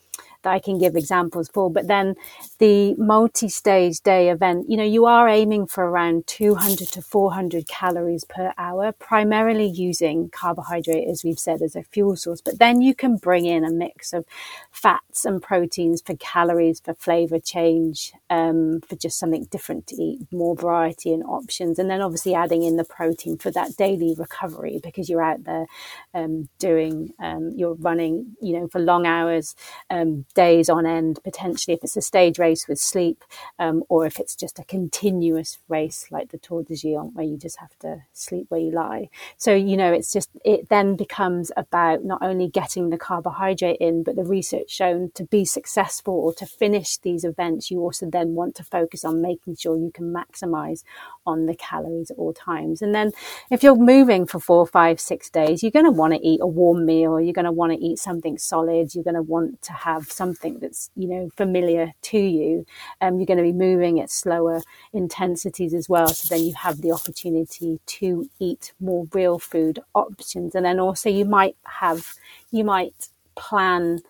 that 0.43 0.51
I 0.53 0.59
can 0.59 0.77
give 0.77 0.95
examples 0.95 1.49
for. 1.53 1.69
But 1.71 1.87
then 1.87 2.15
the 2.59 2.95
multi-stage 2.95 4.01
day 4.01 4.29
event, 4.29 4.69
you 4.69 4.77
know, 4.77 4.83
you 4.83 5.05
are 5.05 5.27
aiming 5.27 5.67
for 5.67 5.85
around 5.85 6.27
200 6.27 6.87
to 6.89 7.01
400 7.01 7.67
calories 7.67 8.23
per 8.25 8.53
hour, 8.57 8.91
primarily 8.93 9.67
using 9.67 10.29
carbohydrate, 10.29 11.07
as 11.09 11.23
we've 11.23 11.39
said, 11.39 11.61
as 11.61 11.75
a 11.75 11.83
fuel 11.83 12.15
source. 12.15 12.41
But 12.41 12.59
then 12.59 12.81
you 12.81 12.95
can 12.95 13.17
bring 13.17 13.45
in 13.45 13.65
a 13.65 13.71
mix 13.71 14.13
of 14.13 14.25
fats 14.71 15.25
and 15.25 15.41
proteins 15.41 16.01
for 16.01 16.15
calories, 16.17 16.79
for 16.79 16.93
flavor 16.93 17.39
change, 17.39 18.13
um, 18.29 18.81
for 18.87 18.95
just 18.95 19.19
something 19.19 19.45
different 19.45 19.87
to 19.87 19.95
eat, 19.95 20.21
more 20.31 20.55
variety 20.55 21.13
and 21.13 21.23
options. 21.23 21.79
And 21.79 21.89
then 21.89 22.01
obviously 22.01 22.33
adding 22.35 22.63
in 22.63 22.77
the 22.77 22.83
protein 22.85 23.37
for 23.37 23.51
that 23.51 23.75
daily 23.77 24.15
recovery 24.17 24.79
because 24.83 25.09
you're 25.09 25.23
out 25.23 25.43
there 25.43 25.65
um, 26.13 26.49
doing, 26.59 27.13
um, 27.19 27.51
you're 27.55 27.75
running, 27.75 28.35
you 28.41 28.53
know, 28.59 28.67
for 28.67 28.79
long 28.79 29.05
hours, 29.05 29.55
um, 29.89 30.25
days 30.33 30.69
on 30.69 30.85
end, 30.85 31.19
potentially 31.23 31.73
if 31.73 31.83
it's 31.83 31.97
a 31.97 32.01
stage 32.01 32.39
race 32.39 32.67
with 32.67 32.79
sleep, 32.79 33.23
um, 33.57 33.83
or 33.89 34.05
if 34.05 34.19
it's 34.19 34.35
just 34.35 34.59
a 34.59 34.63
continuous 34.63 35.59
race 35.67 36.07
like 36.11 36.29
the 36.29 36.37
Tor 36.37 36.63
des 36.63 36.75
Géants 36.75 37.13
where 37.13 37.25
you 37.25 37.37
just 37.37 37.57
have 37.57 37.77
to 37.79 38.03
sleep 38.13 38.45
where 38.49 38.61
you 38.61 38.71
lie. 38.71 39.09
So, 39.37 39.53
you 39.53 39.77
know, 39.77 39.91
it's 39.91 40.11
just, 40.11 40.29
it 40.45 40.69
then 40.69 40.95
becomes 40.95 41.51
about 41.57 42.03
not 42.03 42.21
only 42.21 42.47
getting 42.47 42.89
the 42.89 42.97
carbohydrate 42.97 43.77
in, 43.79 44.03
but 44.03 44.15
the 44.15 44.23
research 44.23 44.69
shown 44.69 45.11
to 45.15 45.23
be 45.23 45.45
successful 45.45 46.13
or 46.13 46.33
to 46.33 46.45
finish 46.45 46.97
these 46.97 47.23
events, 47.23 47.71
you 47.71 47.79
also 47.81 48.09
then 48.09 48.35
want 48.35 48.55
to 48.55 48.63
focus 48.63 49.03
on 49.03 49.21
making 49.21 49.55
sure 49.55 49.77
you 49.77 49.91
can 49.91 50.13
maximize 50.13 50.83
on 51.29 51.45
the 51.45 51.55
calories 51.55 52.11
at 52.11 52.17
all 52.17 52.33
times. 52.33 52.81
And 52.81 52.93
then 52.93 53.11
if 53.49 53.63
you're 53.63 53.75
moving 53.75 54.25
for 54.25 54.39
four, 54.39 54.65
five, 54.67 54.99
six 54.99 55.29
days, 55.29 55.61
you're 55.61 55.71
going 55.71 55.85
to 55.85 55.91
want 55.91 56.13
to 56.13 56.27
eat 56.27 56.41
a 56.41 56.47
warm 56.47 56.85
meal. 56.85 57.19
You're 57.19 57.33
going 57.33 57.45
to 57.45 57.51
want 57.51 57.71
to 57.73 57.79
eat 57.79 57.99
something 57.99 58.37
solid. 58.37 58.93
You're 58.93 59.03
going 59.03 59.15
to 59.15 59.21
want 59.21 59.61
to 59.63 59.73
have 59.73 60.11
something 60.11 60.59
that's, 60.59 60.89
you 60.95 61.07
know, 61.07 61.29
familiar 61.37 61.93
to 62.11 62.19
you. 62.19 62.65
Um, 63.01 63.17
you're 63.17 63.25
going 63.25 63.37
to 63.37 63.43
be 63.43 63.53
moving 63.53 63.99
at 63.99 64.09
slower 64.09 64.61
intensities 64.93 65.73
as 65.73 65.87
well. 65.87 66.09
So 66.09 66.33
then 66.33 66.45
you 66.45 66.53
have 66.55 66.81
the 66.81 66.91
opportunity 66.91 67.79
to 67.85 68.29
eat 68.39 68.73
more 68.79 69.07
real 69.13 69.39
food 69.39 69.79
options. 69.93 70.55
And 70.55 70.65
then 70.65 70.79
also 70.79 71.09
you 71.09 71.25
might 71.25 71.55
have, 71.63 72.13
you 72.51 72.63
might 72.63 73.09
plan 73.35 74.01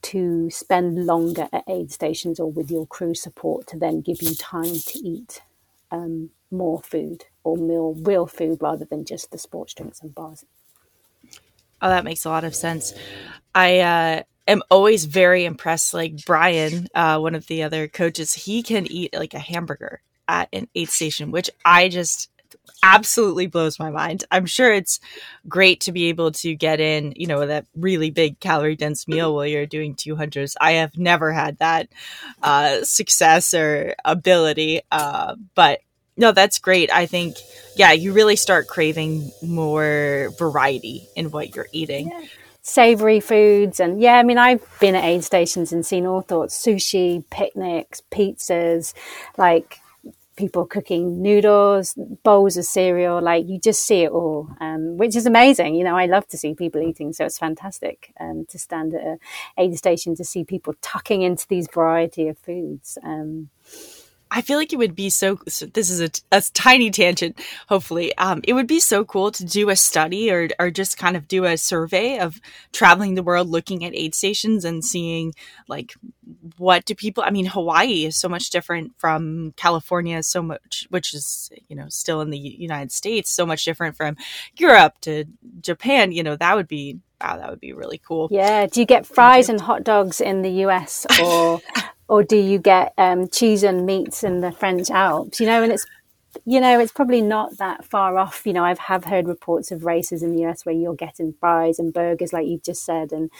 to 0.00 0.48
spend 0.50 1.06
longer 1.06 1.48
at 1.52 1.64
aid 1.68 1.90
stations 1.90 2.38
or 2.38 2.50
with 2.50 2.70
your 2.70 2.86
crew 2.86 3.14
support 3.14 3.66
to 3.66 3.76
then 3.76 4.00
give 4.00 4.22
you 4.22 4.34
time 4.34 4.78
to 4.86 4.98
eat 4.98 5.42
um, 5.90 6.30
more 6.50 6.80
food 6.80 7.24
or 7.44 7.56
more 7.56 7.94
real 7.94 8.26
food 8.26 8.58
rather 8.60 8.84
than 8.84 9.04
just 9.04 9.30
the 9.30 9.38
sports 9.38 9.74
drinks 9.74 10.00
and 10.00 10.14
bars. 10.14 10.44
Oh, 11.80 11.88
that 11.88 12.04
makes 12.04 12.24
a 12.24 12.30
lot 12.30 12.44
of 12.44 12.54
sense. 12.54 12.92
I 13.54 13.78
uh, 13.78 14.22
am 14.48 14.62
always 14.70 15.04
very 15.04 15.44
impressed. 15.44 15.94
Like 15.94 16.24
Brian, 16.26 16.88
uh, 16.94 17.18
one 17.18 17.34
of 17.34 17.46
the 17.46 17.62
other 17.62 17.86
coaches, 17.86 18.32
he 18.32 18.62
can 18.62 18.90
eat 18.90 19.14
like 19.14 19.34
a 19.34 19.38
hamburger 19.38 20.00
at 20.26 20.48
an 20.52 20.68
aid 20.74 20.88
station, 20.88 21.30
which 21.30 21.50
I 21.64 21.88
just 21.88 22.30
absolutely 22.82 23.46
blows 23.46 23.78
my 23.78 23.90
mind. 23.90 24.24
I'm 24.30 24.46
sure 24.46 24.72
it's 24.72 25.00
great 25.48 25.80
to 25.82 25.92
be 25.92 26.06
able 26.06 26.30
to 26.32 26.54
get 26.54 26.80
in, 26.80 27.12
you 27.16 27.26
know, 27.26 27.46
that 27.46 27.66
really 27.76 28.10
big 28.10 28.40
calorie 28.40 28.76
dense 28.76 29.08
meal 29.08 29.34
while 29.34 29.46
you're 29.46 29.66
doing 29.66 29.94
200s. 29.94 30.54
I 30.60 30.72
have 30.72 30.96
never 30.96 31.32
had 31.32 31.58
that 31.58 31.88
uh, 32.42 32.82
success 32.82 33.54
or 33.54 33.94
ability, 34.04 34.82
uh, 34.90 35.36
but 35.54 35.80
no, 36.18 36.32
that's 36.32 36.58
great. 36.58 36.92
I 36.92 37.06
think, 37.06 37.36
yeah, 37.76 37.92
you 37.92 38.12
really 38.12 38.36
start 38.36 38.66
craving 38.66 39.30
more 39.42 40.30
variety 40.38 41.08
in 41.16 41.30
what 41.30 41.54
you're 41.54 41.68
eating. 41.72 42.08
Yeah 42.08 42.26
savory 42.60 43.18
foods 43.18 43.80
and 43.80 43.98
yeah 43.98 44.16
i 44.16 44.22
mean 44.22 44.36
i've 44.36 44.60
been 44.78 44.94
at 44.94 45.02
aid 45.02 45.24
stations 45.24 45.72
and 45.72 45.86
seen 45.86 46.04
all 46.04 46.22
sorts 46.28 46.62
sushi 46.62 47.24
picnics 47.30 48.02
pizzas 48.10 48.92
like 49.38 49.80
people 50.38 50.64
cooking 50.64 51.20
noodles, 51.20 51.94
bowls 52.22 52.56
of 52.56 52.64
cereal. 52.64 53.20
Like 53.20 53.46
you 53.48 53.58
just 53.58 53.82
see 53.84 54.04
it 54.04 54.10
all, 54.10 54.48
um, 54.60 54.96
which 54.96 55.16
is 55.16 55.26
amazing. 55.26 55.74
You 55.74 55.84
know, 55.84 55.96
I 55.96 56.06
love 56.06 56.28
to 56.28 56.38
see 56.38 56.54
people 56.54 56.80
eating, 56.80 57.12
so 57.12 57.26
it's 57.26 57.36
fantastic 57.36 58.14
um, 58.20 58.46
to 58.48 58.58
stand 58.58 58.94
at 58.94 59.02
a 59.02 59.18
aid 59.58 59.76
station 59.76 60.14
to 60.14 60.24
see 60.24 60.44
people 60.44 60.74
tucking 60.80 61.22
into 61.22 61.46
these 61.48 61.68
variety 61.68 62.28
of 62.28 62.38
foods. 62.38 62.96
Um, 63.02 63.50
I 64.30 64.42
feel 64.42 64.58
like 64.58 64.72
it 64.72 64.78
would 64.78 64.94
be 64.94 65.10
so. 65.10 65.38
so 65.48 65.66
this 65.66 65.90
is 65.90 66.00
a, 66.00 66.10
a, 66.32 66.42
tiny 66.52 66.90
tangent. 66.90 67.38
Hopefully, 67.68 68.16
um, 68.18 68.40
it 68.44 68.52
would 68.52 68.66
be 68.66 68.80
so 68.80 69.04
cool 69.04 69.30
to 69.32 69.44
do 69.44 69.70
a 69.70 69.76
study 69.76 70.30
or 70.30 70.48
or 70.58 70.70
just 70.70 70.98
kind 70.98 71.16
of 71.16 71.28
do 71.28 71.44
a 71.44 71.56
survey 71.56 72.18
of 72.18 72.40
traveling 72.72 73.14
the 73.14 73.22
world, 73.22 73.48
looking 73.48 73.84
at 73.84 73.94
aid 73.94 74.14
stations 74.14 74.64
and 74.64 74.84
seeing 74.84 75.34
like 75.68 75.94
what 76.56 76.84
do 76.84 76.94
people. 76.94 77.22
I 77.26 77.30
mean, 77.30 77.46
Hawaii 77.46 78.04
is 78.04 78.16
so 78.16 78.28
much 78.28 78.50
different 78.50 78.92
from 78.98 79.52
California, 79.56 80.22
so 80.22 80.42
much, 80.42 80.86
which 80.90 81.14
is 81.14 81.50
you 81.68 81.76
know 81.76 81.88
still 81.88 82.20
in 82.20 82.30
the 82.30 82.38
United 82.38 82.92
States, 82.92 83.30
so 83.30 83.46
much 83.46 83.64
different 83.64 83.96
from 83.96 84.16
Europe 84.56 84.94
to 85.02 85.24
Japan. 85.60 86.12
You 86.12 86.22
know, 86.22 86.36
that 86.36 86.56
would 86.56 86.68
be 86.68 86.98
wow, 87.20 87.36
that 87.36 87.50
would 87.50 87.60
be 87.60 87.72
really 87.72 87.98
cool. 87.98 88.28
Yeah. 88.30 88.66
Do 88.66 88.80
you 88.80 88.86
get 88.86 89.06
fries 89.06 89.48
and 89.48 89.60
hot 89.60 89.84
dogs 89.84 90.20
in 90.20 90.42
the 90.42 90.50
US 90.66 91.06
or 91.22 91.60
or 92.08 92.22
do 92.22 92.36
you 92.36 92.58
get 92.58 92.94
um, 92.98 93.28
cheese 93.28 93.62
and 93.62 93.86
meats 93.86 94.24
in 94.24 94.40
the 94.40 94.52
French 94.52 94.90
Alps? 94.90 95.40
You 95.40 95.46
know, 95.46 95.62
and 95.62 95.72
it's 95.72 95.86
you 96.44 96.60
know 96.60 96.80
it's 96.80 96.92
probably 96.92 97.20
not 97.20 97.58
that 97.58 97.84
far 97.84 98.18
off. 98.18 98.42
You 98.46 98.52
know, 98.52 98.64
I've 98.64 98.78
have 98.78 99.04
heard 99.04 99.28
reports 99.28 99.70
of 99.70 99.84
races 99.84 100.22
in 100.22 100.34
the 100.34 100.44
US 100.46 100.64
where 100.64 100.74
you're 100.74 100.94
getting 100.94 101.34
fries 101.40 101.78
and 101.78 101.92
burgers, 101.92 102.32
like 102.32 102.46
you 102.46 102.60
just 102.64 102.84
said, 102.84 103.12
and 103.12 103.30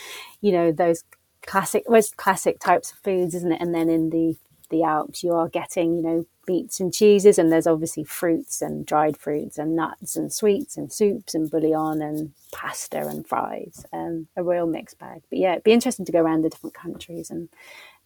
you 0.41 0.53
know 0.53 0.73
those 0.73 1.05
classic, 1.47 1.85
well, 1.89 2.03
classic 2.17 2.61
types 2.61 2.93
of 2.93 2.99
foods, 2.99 3.35
isn't 3.35 3.53
it? 3.53 3.61
And 3.61 3.75
then 3.75 3.89
in 3.89 4.11
the 4.11 4.37
the 4.71 4.83
Alps, 4.83 5.23
you 5.23 5.33
are 5.33 5.49
getting 5.49 5.97
you 5.97 6.03
know 6.03 6.27
meats 6.49 6.81
and 6.81 6.93
cheeses, 6.93 7.39
and 7.39 7.53
there's 7.53 7.67
obviously 7.67 8.05
fruits 8.05 8.63
and 8.63 8.87
dried 8.87 9.17
fruits 9.17 9.59
and 9.59 9.77
nuts 9.77 10.17
and 10.17 10.33
sweets 10.33 10.77
and 10.77 10.93
soups 10.93 11.35
and 11.35 11.51
bouillon 11.51 12.03
and 12.03 12.33
pasta 12.53 13.07
and 13.07 13.27
fries. 13.27 13.85
Um, 13.93 14.29
a 14.37 14.43
real 14.43 14.67
mixed 14.67 14.99
bag. 14.99 15.23
But 15.31 15.39
yeah, 15.39 15.53
it'd 15.53 15.65
be 15.65 15.73
interesting 15.73 16.07
to 16.07 16.13
go 16.13 16.21
around 16.21 16.43
the 16.43 16.51
different 16.51 16.75
countries 16.75 17.31
and 17.31 17.49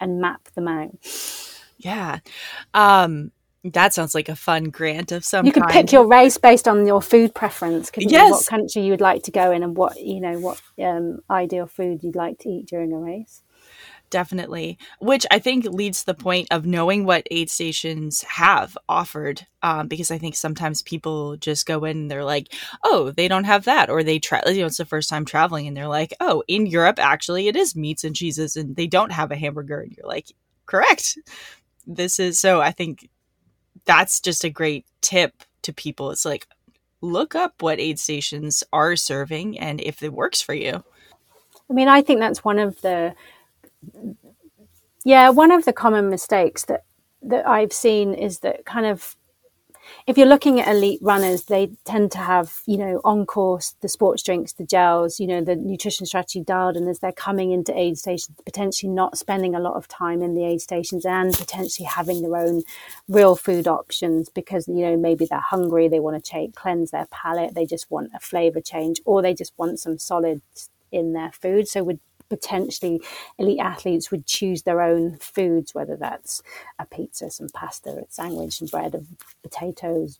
and 0.00 0.20
map 0.20 0.48
them 0.54 0.68
out. 0.68 0.90
Yeah. 1.78 2.18
Um, 2.74 3.32
that 3.64 3.94
sounds 3.94 4.14
like 4.14 4.28
a 4.28 4.36
fun 4.36 4.64
grant 4.64 5.12
of 5.12 5.24
some 5.24 5.46
you 5.46 5.52
could 5.52 5.62
kind. 5.62 5.72
pick 5.72 5.92
your 5.92 6.06
race 6.06 6.36
based 6.36 6.66
on 6.66 6.86
your 6.86 7.00
food 7.00 7.32
preference 7.34 7.92
yes. 7.96 8.30
what 8.30 8.46
country 8.46 8.82
you 8.82 8.90
would 8.90 9.00
like 9.00 9.22
to 9.22 9.30
go 9.30 9.52
in 9.52 9.62
and 9.62 9.76
what 9.76 10.00
you 10.00 10.20
know 10.20 10.38
what 10.40 10.60
um, 10.82 11.20
ideal 11.30 11.66
food 11.66 12.02
you'd 12.02 12.16
like 12.16 12.38
to 12.40 12.48
eat 12.48 12.66
during 12.66 12.92
a 12.92 12.98
race 12.98 13.42
definitely 14.12 14.78
which 15.00 15.26
i 15.32 15.40
think 15.40 15.64
leads 15.64 16.00
to 16.00 16.06
the 16.06 16.14
point 16.14 16.46
of 16.52 16.64
knowing 16.64 17.04
what 17.04 17.26
aid 17.32 17.50
stations 17.50 18.22
have 18.22 18.78
offered 18.88 19.44
um, 19.64 19.88
because 19.88 20.12
i 20.12 20.18
think 20.18 20.36
sometimes 20.36 20.82
people 20.82 21.36
just 21.38 21.66
go 21.66 21.84
in 21.84 21.96
and 21.96 22.10
they're 22.10 22.24
like 22.24 22.54
oh 22.84 23.10
they 23.10 23.26
don't 23.26 23.44
have 23.44 23.64
that 23.64 23.90
or 23.90 24.04
they 24.04 24.20
try 24.20 24.40
you 24.46 24.60
know 24.60 24.66
it's 24.66 24.76
the 24.76 24.84
first 24.84 25.08
time 25.08 25.24
traveling 25.24 25.66
and 25.66 25.76
they're 25.76 25.88
like 25.88 26.14
oh 26.20 26.44
in 26.46 26.66
europe 26.66 27.00
actually 27.00 27.48
it 27.48 27.56
is 27.56 27.74
meats 27.74 28.04
and 28.04 28.14
cheeses 28.14 28.54
and 28.54 28.76
they 28.76 28.86
don't 28.86 29.10
have 29.10 29.32
a 29.32 29.36
hamburger 29.36 29.80
and 29.80 29.92
you're 29.96 30.06
like 30.06 30.26
correct. 30.66 31.18
This 31.86 32.18
is 32.18 32.40
so 32.40 32.60
i 32.60 32.70
think 32.70 33.08
that's 33.84 34.20
just 34.20 34.44
a 34.44 34.50
great 34.50 34.86
tip 35.00 35.42
to 35.62 35.72
people. 35.72 36.10
It's 36.10 36.24
like 36.24 36.46
look 37.00 37.34
up 37.34 37.60
what 37.60 37.80
aid 37.80 37.98
stations 37.98 38.62
are 38.72 38.94
serving 38.96 39.58
and 39.58 39.80
if 39.80 40.02
it 40.02 40.12
works 40.12 40.40
for 40.40 40.54
you. 40.54 40.84
I 41.68 41.72
mean 41.74 41.88
i 41.88 42.02
think 42.02 42.20
that's 42.20 42.44
one 42.44 42.58
of 42.58 42.80
the 42.82 43.14
yeah, 45.04 45.30
one 45.30 45.50
of 45.50 45.64
the 45.64 45.72
common 45.72 46.08
mistakes 46.08 46.64
that 46.66 46.84
that 47.22 47.46
I've 47.46 47.72
seen 47.72 48.14
is 48.14 48.40
that 48.40 48.64
kind 48.64 48.86
of 48.86 49.16
if 50.06 50.16
you're 50.16 50.26
looking 50.26 50.60
at 50.60 50.68
elite 50.68 51.00
runners, 51.02 51.44
they 51.44 51.72
tend 51.84 52.12
to 52.12 52.18
have, 52.18 52.60
you 52.66 52.76
know, 52.76 53.00
on 53.04 53.26
course, 53.26 53.74
the 53.80 53.88
sports 53.88 54.22
drinks, 54.22 54.52
the 54.52 54.64
gels, 54.64 55.20
you 55.20 55.26
know, 55.26 55.42
the 55.42 55.56
nutrition 55.56 56.06
strategy 56.06 56.40
dialed 56.40 56.76
and 56.76 56.88
as 56.88 57.00
they're 57.00 57.12
coming 57.12 57.52
into 57.52 57.76
aid 57.76 57.98
stations, 57.98 58.36
potentially 58.44 58.90
not 58.90 59.18
spending 59.18 59.54
a 59.54 59.60
lot 59.60 59.74
of 59.74 59.88
time 59.88 60.22
in 60.22 60.34
the 60.34 60.44
aid 60.44 60.60
stations 60.60 61.04
and 61.04 61.32
potentially 61.34 61.86
having 61.86 62.22
their 62.22 62.36
own 62.36 62.62
real 63.08 63.36
food 63.36 63.68
options 63.68 64.28
because, 64.28 64.66
you 64.68 64.82
know, 64.84 64.96
maybe 64.96 65.26
they're 65.26 65.40
hungry, 65.40 65.88
they 65.88 66.00
want 66.00 66.22
to 66.24 66.48
cleanse 66.54 66.90
their 66.90 67.06
palate, 67.10 67.54
they 67.54 67.66
just 67.66 67.90
want 67.90 68.10
a 68.14 68.20
flavor 68.20 68.60
change, 68.60 69.00
or 69.04 69.22
they 69.22 69.34
just 69.34 69.52
want 69.56 69.78
some 69.78 69.98
solids 69.98 70.70
in 70.90 71.12
their 71.12 71.32
food. 71.32 71.68
So 71.68 71.82
would 71.84 72.00
potentially 72.32 73.00
elite 73.38 73.60
athletes 73.60 74.10
would 74.10 74.26
choose 74.26 74.62
their 74.62 74.80
own 74.80 75.18
foods, 75.18 75.74
whether 75.74 75.96
that's 75.96 76.42
a 76.78 76.86
pizza, 76.86 77.30
some 77.30 77.48
pasta, 77.50 77.90
a 77.90 78.04
sandwich, 78.08 78.58
some 78.58 78.68
bread, 78.68 78.94
of 78.94 79.06
potatoes, 79.42 80.18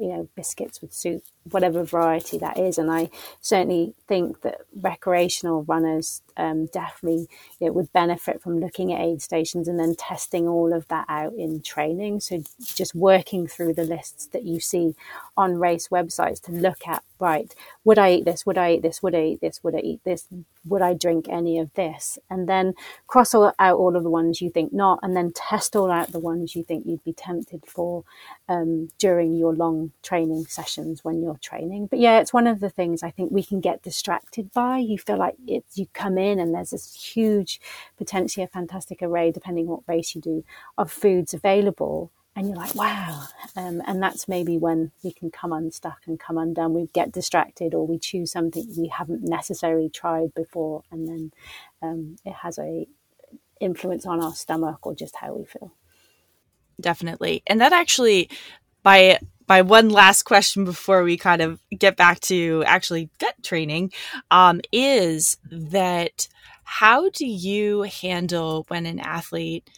you 0.00 0.08
know, 0.08 0.28
biscuits 0.34 0.80
with 0.80 0.92
soup, 0.92 1.22
whatever 1.50 1.84
variety 1.84 2.38
that 2.38 2.58
is. 2.58 2.76
And 2.76 2.90
I 2.90 3.08
certainly 3.40 3.94
think 4.08 4.40
that 4.42 4.62
recreational 4.74 5.62
runners 5.64 6.22
um, 6.36 6.66
definitely 6.66 7.28
know, 7.60 7.72
would 7.72 7.92
benefit 7.92 8.42
from 8.42 8.60
looking 8.60 8.92
at 8.92 9.00
aid 9.00 9.22
stations 9.22 9.68
and 9.68 9.78
then 9.78 9.94
testing 9.94 10.48
all 10.48 10.72
of 10.72 10.86
that 10.88 11.06
out 11.08 11.34
in 11.34 11.62
training. 11.62 12.20
So 12.20 12.42
just 12.64 12.94
working 12.94 13.46
through 13.46 13.74
the 13.74 13.84
lists 13.84 14.26
that 14.26 14.44
you 14.44 14.60
see 14.60 14.94
on 15.36 15.58
race 15.58 15.88
websites 15.88 16.40
to 16.42 16.52
look 16.52 16.86
at, 16.86 17.02
right, 17.18 17.54
would 17.84 17.98
I 17.98 18.12
eat 18.14 18.24
this? 18.24 18.46
Would 18.46 18.58
I 18.58 18.74
eat 18.74 18.82
this? 18.82 19.02
Would 19.02 19.14
I 19.14 19.22
eat 19.22 19.40
this? 19.40 19.62
Would 19.62 19.74
I 19.74 19.78
eat 19.78 20.00
this? 20.04 20.26
Would 20.66 20.82
I 20.82 20.94
drink 20.94 21.28
any 21.28 21.58
of 21.58 21.72
this? 21.74 22.18
And 22.30 22.48
then 22.48 22.74
cross 23.06 23.34
all 23.34 23.52
out 23.58 23.78
all 23.78 23.96
of 23.96 24.02
the 24.02 24.10
ones 24.10 24.40
you 24.40 24.50
think 24.50 24.72
not, 24.72 24.98
and 25.02 25.16
then 25.16 25.32
test 25.32 25.76
all 25.76 25.90
out 25.90 26.12
the 26.12 26.18
ones 26.18 26.56
you 26.56 26.62
think 26.62 26.86
you'd 26.86 27.04
be 27.04 27.12
tempted 27.12 27.62
for 27.66 28.04
um, 28.48 28.90
during 28.98 29.34
your 29.34 29.54
long 29.54 29.92
training 30.02 30.46
sessions 30.46 31.04
when 31.04 31.22
you're 31.22 31.38
training. 31.38 31.86
But 31.86 31.98
yeah, 31.98 32.20
it's 32.20 32.32
one 32.32 32.46
of 32.46 32.60
the 32.60 32.70
things 32.70 33.02
I 33.02 33.10
think 33.10 33.30
we 33.30 33.42
can 33.42 33.60
get 33.60 33.82
distracted 33.82 34.52
by. 34.52 34.78
You 34.78 34.98
feel 34.98 35.18
like 35.18 35.36
it's 35.46 35.76
you 35.76 35.86
come 35.92 36.16
in 36.18 36.23
and 36.38 36.54
there's 36.54 36.70
this 36.70 36.94
huge, 36.94 37.60
potentially 37.96 38.44
a 38.44 38.48
fantastic 38.48 39.02
array, 39.02 39.30
depending 39.30 39.66
what 39.66 39.80
race 39.86 40.14
you 40.14 40.20
do, 40.20 40.44
of 40.78 40.90
foods 40.90 41.34
available. 41.34 42.10
And 42.36 42.48
you're 42.48 42.56
like, 42.56 42.74
wow. 42.74 43.26
Um, 43.54 43.80
and 43.86 44.02
that's 44.02 44.26
maybe 44.26 44.58
when 44.58 44.90
we 45.04 45.12
can 45.12 45.30
come 45.30 45.52
unstuck 45.52 46.00
and 46.06 46.18
come 46.18 46.36
undone. 46.36 46.74
We 46.74 46.88
get 46.92 47.12
distracted 47.12 47.74
or 47.74 47.86
we 47.86 47.98
choose 47.98 48.32
something 48.32 48.66
we 48.76 48.88
haven't 48.88 49.22
necessarily 49.22 49.88
tried 49.88 50.34
before. 50.34 50.82
And 50.90 51.08
then 51.08 51.32
um, 51.80 52.16
it 52.24 52.32
has 52.32 52.58
a 52.58 52.88
influence 53.60 54.04
on 54.04 54.20
our 54.20 54.34
stomach 54.34 54.84
or 54.84 54.94
just 54.94 55.16
how 55.16 55.34
we 55.34 55.44
feel. 55.44 55.72
Definitely. 56.80 57.42
And 57.46 57.60
that 57.60 57.72
actually, 57.72 58.28
by 58.82 59.20
my 59.48 59.62
one 59.62 59.88
last 59.90 60.22
question 60.22 60.64
before 60.64 61.02
we 61.02 61.16
kind 61.16 61.42
of 61.42 61.60
get 61.76 61.96
back 61.96 62.20
to 62.20 62.62
actually 62.66 63.10
gut 63.18 63.34
training 63.42 63.92
um, 64.30 64.60
is 64.72 65.36
that 65.50 66.28
how 66.64 67.08
do 67.10 67.26
you 67.26 67.82
handle 67.82 68.64
when 68.68 68.86
an 68.86 68.98
athlete 68.98 69.68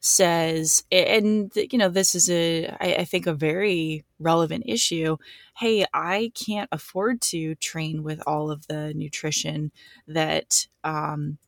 says 0.00 0.82
and 0.90 1.52
you 1.54 1.78
know 1.78 1.88
this 1.88 2.16
is 2.16 2.28
a 2.28 2.66
I, 2.80 2.94
I 2.96 3.04
think 3.04 3.28
a 3.28 3.34
very 3.34 4.04
relevant 4.18 4.64
issue. 4.66 5.16
Hey 5.56 5.84
i 5.94 6.32
can't 6.34 6.68
afford 6.72 7.20
to 7.20 7.54
train 7.56 8.02
with 8.02 8.20
all 8.26 8.50
of 8.50 8.66
the 8.66 8.92
nutrition 8.94 9.70
that 10.08 10.66
um, 10.82 11.38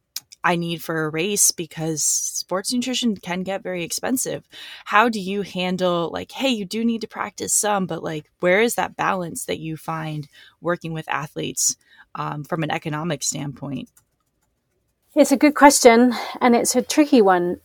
I 0.44 0.56
need 0.56 0.82
for 0.82 1.06
a 1.06 1.08
race 1.08 1.50
because 1.50 2.02
sports 2.02 2.72
nutrition 2.72 3.16
can 3.16 3.42
get 3.42 3.62
very 3.62 3.82
expensive. 3.82 4.46
How 4.84 5.08
do 5.08 5.18
you 5.18 5.40
handle 5.40 6.10
like, 6.12 6.32
hey, 6.32 6.50
you 6.50 6.66
do 6.66 6.84
need 6.84 7.00
to 7.00 7.08
practice 7.08 7.54
some, 7.54 7.86
but 7.86 8.04
like, 8.04 8.30
where 8.40 8.60
is 8.60 8.74
that 8.74 8.94
balance 8.94 9.46
that 9.46 9.58
you 9.58 9.78
find 9.78 10.28
working 10.60 10.92
with 10.92 11.08
athletes 11.08 11.76
um, 12.14 12.44
from 12.44 12.62
an 12.62 12.70
economic 12.70 13.22
standpoint? 13.22 13.88
It's 15.16 15.32
a 15.32 15.36
good 15.36 15.54
question, 15.54 16.12
and 16.40 16.54
it's 16.54 16.76
a 16.76 16.82
tricky 16.82 17.22
one. 17.22 17.60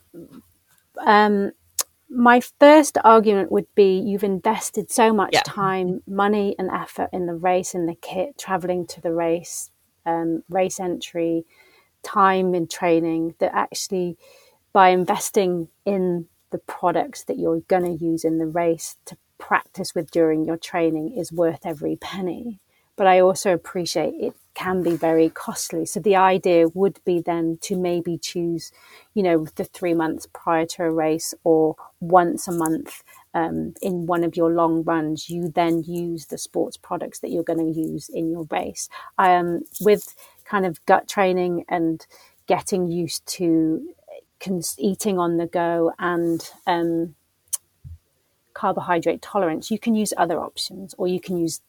Um, 0.99 1.51
my 2.09 2.41
first 2.59 2.97
argument 3.03 3.51
would 3.51 3.67
be 3.75 3.99
you've 3.99 4.23
invested 4.23 4.89
so 4.89 5.11
much 5.13 5.31
yeah. 5.33 5.41
time, 5.45 6.01
money, 6.07 6.55
and 6.57 6.69
effort 6.71 7.09
in 7.11 7.25
the 7.25 7.33
race, 7.33 7.73
in 7.73 7.87
the 7.87 7.95
kit, 7.95 8.37
traveling 8.37 8.85
to 8.87 9.01
the 9.01 9.11
race, 9.11 9.71
um, 10.05 10.43
race 10.47 10.79
entry, 10.79 11.45
time 12.03 12.53
in 12.55 12.67
training 12.67 13.35
that 13.39 13.53
actually 13.53 14.17
by 14.73 14.89
investing 14.89 15.67
in 15.85 16.27
the 16.51 16.57
products 16.59 17.23
that 17.25 17.37
you're 17.37 17.61
going 17.61 17.83
to 17.83 18.03
use 18.03 18.23
in 18.23 18.37
the 18.37 18.45
race 18.45 18.95
to 19.05 19.17
practice 19.37 19.95
with 19.95 20.11
during 20.11 20.45
your 20.45 20.57
training 20.57 21.13
is 21.17 21.31
worth 21.31 21.65
every 21.65 21.95
penny. 21.95 22.59
But 22.95 23.07
I 23.07 23.21
also 23.21 23.53
appreciate 23.53 24.13
it 24.15 24.33
can 24.55 24.83
be 24.83 24.97
very 24.97 25.29
costly. 25.29 25.85
So 25.85 26.01
the 26.01 26.17
idea 26.17 26.67
would 26.73 26.99
be 27.05 27.21
then 27.21 27.57
to 27.61 27.77
maybe 27.77 28.17
choose, 28.17 28.73
you 29.13 29.23
know, 29.23 29.47
the 29.55 29.63
three 29.63 29.93
months 29.93 30.27
prior 30.33 30.65
to 30.65 30.83
a 30.83 30.91
race 30.91 31.33
or 31.45 31.77
once 32.01 32.45
a 32.45 32.51
month 32.51 33.01
um, 33.33 33.73
in 33.81 34.05
one 34.05 34.25
of 34.25 34.35
your 34.35 34.51
long 34.51 34.83
runs, 34.83 35.29
you 35.29 35.49
then 35.49 35.83
use 35.83 36.25
the 36.25 36.37
sports 36.37 36.75
products 36.75 37.19
that 37.19 37.31
you're 37.31 37.43
going 37.43 37.73
to 37.73 37.79
use 37.79 38.09
in 38.09 38.29
your 38.29 38.45
race. 38.51 38.89
Um, 39.17 39.61
with 39.79 40.13
kind 40.49 40.65
of 40.65 40.83
gut 40.85 41.07
training 41.07 41.65
and 41.69 42.05
getting 42.47 42.89
used 42.89 43.25
to 43.27 43.93
cons- 44.39 44.75
eating 44.79 45.19
on 45.19 45.37
the 45.37 45.45
go 45.45 45.93
and 45.99 46.49
um, 46.65 47.15
carbohydrate 48.53 49.21
tolerance, 49.21 49.69
you 49.69 49.79
can 49.79 49.95
use 49.95 50.13
other 50.17 50.39
options 50.39 50.95
or 50.97 51.07
you 51.07 51.19
can 51.19 51.37
use 51.37 51.61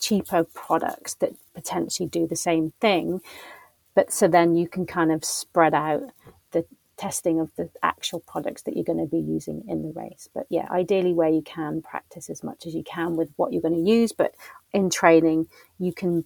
cheaper 0.00 0.44
products 0.44 1.14
that 1.14 1.34
potentially 1.54 2.08
do 2.08 2.26
the 2.26 2.36
same 2.36 2.72
thing. 2.80 3.20
But 3.94 4.12
so 4.12 4.28
then 4.28 4.56
you 4.56 4.68
can 4.68 4.86
kind 4.86 5.12
of 5.12 5.24
spread 5.24 5.74
out 5.74 6.02
the 6.52 6.64
testing 6.96 7.40
of 7.40 7.50
the 7.56 7.70
actual 7.82 8.20
products 8.20 8.62
that 8.62 8.74
you're 8.74 8.84
going 8.84 8.98
to 8.98 9.06
be 9.06 9.18
using 9.18 9.62
in 9.68 9.82
the 9.82 9.92
race. 9.92 10.28
But 10.34 10.46
yeah, 10.50 10.66
ideally, 10.70 11.12
where 11.12 11.28
you 11.28 11.42
can 11.42 11.82
practice 11.82 12.30
as 12.30 12.42
much 12.42 12.66
as 12.66 12.74
you 12.74 12.82
can 12.82 13.16
with 13.16 13.30
what 13.36 13.52
you're 13.52 13.62
going 13.62 13.84
to 13.84 13.90
use. 13.90 14.12
But 14.12 14.34
in 14.72 14.90
training, 14.90 15.48
you 15.78 15.92
can 15.92 16.24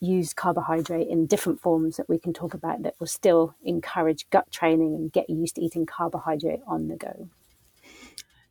use 0.00 0.34
carbohydrate 0.34 1.08
in 1.08 1.26
different 1.26 1.60
forms 1.60 1.96
that 1.96 2.08
we 2.08 2.18
can 2.18 2.32
talk 2.32 2.54
about 2.54 2.82
that 2.82 2.94
will 3.00 3.06
still 3.06 3.54
encourage 3.64 4.28
gut 4.30 4.50
training 4.50 4.94
and 4.94 5.12
get 5.12 5.30
you 5.30 5.36
used 5.36 5.56
to 5.56 5.62
eating 5.62 5.86
carbohydrate 5.86 6.60
on 6.66 6.88
the 6.88 6.96
go. 6.96 7.28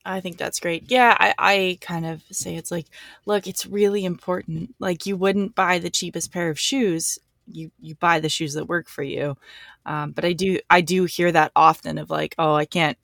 I 0.03 0.19
think 0.19 0.37
that's 0.37 0.59
great. 0.59 0.89
Yeah, 0.89 1.15
I, 1.19 1.33
I 1.37 1.77
kind 1.79 2.05
of 2.05 2.23
say 2.31 2.55
it's 2.55 2.71
like, 2.71 2.87
look, 3.25 3.45
it's 3.47 3.65
really 3.65 4.03
important. 4.03 4.73
Like 4.79 5.05
you 5.05 5.15
wouldn't 5.15 5.53
buy 5.53 5.79
the 5.79 5.91
cheapest 5.91 6.31
pair 6.31 6.49
of 6.49 6.59
shoes. 6.59 7.19
You 7.47 7.71
you 7.79 7.95
buy 7.95 8.19
the 8.19 8.29
shoes 8.29 8.53
that 8.53 8.65
work 8.65 8.89
for 8.89 9.03
you. 9.03 9.37
Um, 9.85 10.11
but 10.11 10.25
I 10.25 10.33
do 10.33 10.59
I 10.69 10.81
do 10.81 11.05
hear 11.05 11.31
that 11.31 11.51
often 11.55 11.97
of 11.97 12.09
like, 12.09 12.35
oh, 12.39 12.53
I 12.53 12.65
can't 12.65 12.97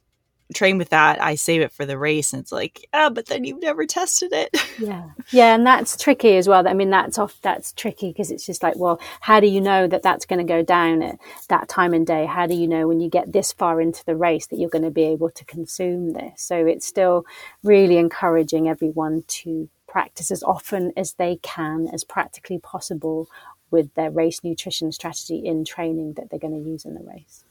train 0.54 0.78
with 0.78 0.90
that, 0.90 1.22
I 1.22 1.36
save 1.36 1.62
it 1.62 1.72
for 1.72 1.86
the 1.86 1.98
race. 1.98 2.34
And 2.34 2.42
it's 2.42 2.52
like, 2.52 2.88
oh, 2.94 3.10
but 3.10 3.26
then 3.28 3.44
you've 3.44 3.62
never 3.62 3.86
tested 3.86 4.34
it. 4.34 4.56
Yeah. 4.80 5.10
Yeah. 5.32 5.56
And 5.56 5.66
that's 5.66 5.98
tricky 5.98 6.38
as 6.38 6.48
well. 6.48 6.68
I 6.68 6.74
mean, 6.74 6.92
that's 6.92 7.18
off, 7.18 7.40
that's 7.42 7.74
tricky 7.74 8.10
because 8.10 8.30
it's 8.30 8.46
just 8.46 8.62
like, 8.62 8.76
well, 8.78 9.02
how 9.22 9.40
do 9.40 9.48
you 9.48 9.60
know 9.60 9.88
that 9.88 10.04
that's 10.04 10.28
going 10.28 10.38
to 10.38 10.46
go 10.46 10.62
down 10.62 11.02
at 11.02 11.18
that 11.50 11.68
time 11.68 11.96
and 11.96 12.06
day? 12.06 12.28
How 12.28 12.46
do 12.46 12.54
you 12.54 12.68
know 12.68 12.88
when 12.88 13.00
you 13.00 13.10
get 13.10 13.34
this 13.34 13.52
far 13.52 13.82
into 13.82 14.06
the 14.06 14.16
race 14.16 14.46
that 14.48 14.60
you're 14.60 14.70
going 14.70 14.84
to 14.84 14.92
be 14.92 15.06
able 15.06 15.32
to 15.32 15.46
consume 15.46 16.14
this? 16.14 16.44
So 16.44 16.68
it's 16.68 16.86
still 16.86 17.26
really 17.64 17.98
encouraging 17.98 18.70
everyone 18.70 19.24
to 19.28 19.68
practice 19.88 20.30
as 20.30 20.44
often 20.44 20.94
as 20.96 21.14
they 21.14 21.38
can, 21.38 21.88
as 21.92 22.04
practically 22.04 22.60
possible 22.60 23.28
with 23.72 23.94
their 23.96 24.12
race 24.12 24.44
nutrition 24.44 24.92
strategy 24.92 25.40
in 25.44 25.66
training 25.66 26.14
that 26.14 26.30
they're 26.30 26.40
going 26.40 26.64
to 26.64 26.70
use 26.70 26.86
in 26.86 26.94
the 26.94 27.04
race. 27.04 27.44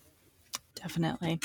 Definitely. 0.87 1.40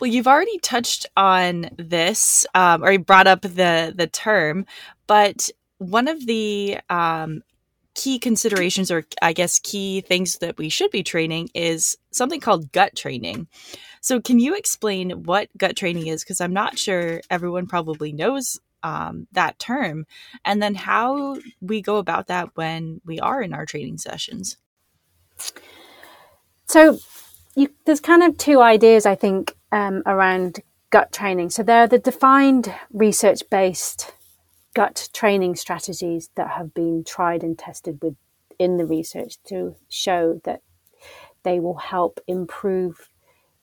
Well, 0.00 0.08
you've 0.08 0.28
already 0.28 0.56
touched 0.60 1.04
on 1.16 1.70
this, 1.76 2.46
um, 2.54 2.84
or 2.84 2.92
you 2.92 3.00
brought 3.00 3.26
up 3.26 3.40
the 3.40 3.92
the 3.96 4.06
term, 4.06 4.64
but 5.08 5.50
one 5.78 6.06
of 6.06 6.24
the 6.24 6.78
um, 6.88 7.42
key 7.96 8.20
considerations, 8.20 8.92
or 8.92 9.04
I 9.20 9.32
guess 9.32 9.58
key 9.58 10.02
things 10.02 10.38
that 10.38 10.56
we 10.56 10.68
should 10.68 10.92
be 10.92 11.02
training, 11.02 11.48
is 11.52 11.98
something 12.12 12.38
called 12.38 12.70
gut 12.70 12.94
training. 12.94 13.48
So, 14.00 14.20
can 14.20 14.38
you 14.38 14.54
explain 14.54 15.24
what 15.24 15.48
gut 15.58 15.74
training 15.74 16.06
is? 16.06 16.22
Because 16.22 16.40
I'm 16.40 16.52
not 16.52 16.78
sure 16.78 17.22
everyone 17.28 17.66
probably 17.66 18.12
knows 18.12 18.60
um, 18.84 19.26
that 19.32 19.58
term, 19.58 20.06
and 20.44 20.62
then 20.62 20.76
how 20.76 21.38
we 21.60 21.82
go 21.82 21.96
about 21.96 22.28
that 22.28 22.50
when 22.54 23.00
we 23.04 23.18
are 23.18 23.42
in 23.42 23.52
our 23.52 23.66
training 23.66 23.98
sessions. 23.98 24.58
So, 26.70 27.00
you, 27.60 27.68
there's 27.84 28.00
kind 28.00 28.22
of 28.22 28.36
two 28.38 28.60
ideas, 28.60 29.06
I 29.06 29.14
think, 29.14 29.54
um, 29.70 30.02
around 30.06 30.60
gut 30.90 31.12
training. 31.12 31.50
So 31.50 31.62
there 31.62 31.82
are 31.82 31.86
the 31.86 31.98
defined 31.98 32.74
research 32.92 33.42
based 33.50 34.12
gut 34.74 35.08
training 35.12 35.56
strategies 35.56 36.30
that 36.36 36.50
have 36.50 36.72
been 36.74 37.04
tried 37.04 37.42
and 37.42 37.58
tested 37.58 37.98
with 38.02 38.16
in 38.58 38.76
the 38.76 38.86
research 38.86 39.42
to 39.44 39.76
show 39.88 40.40
that 40.44 40.62
they 41.42 41.60
will 41.60 41.76
help 41.76 42.20
improve 42.26 43.10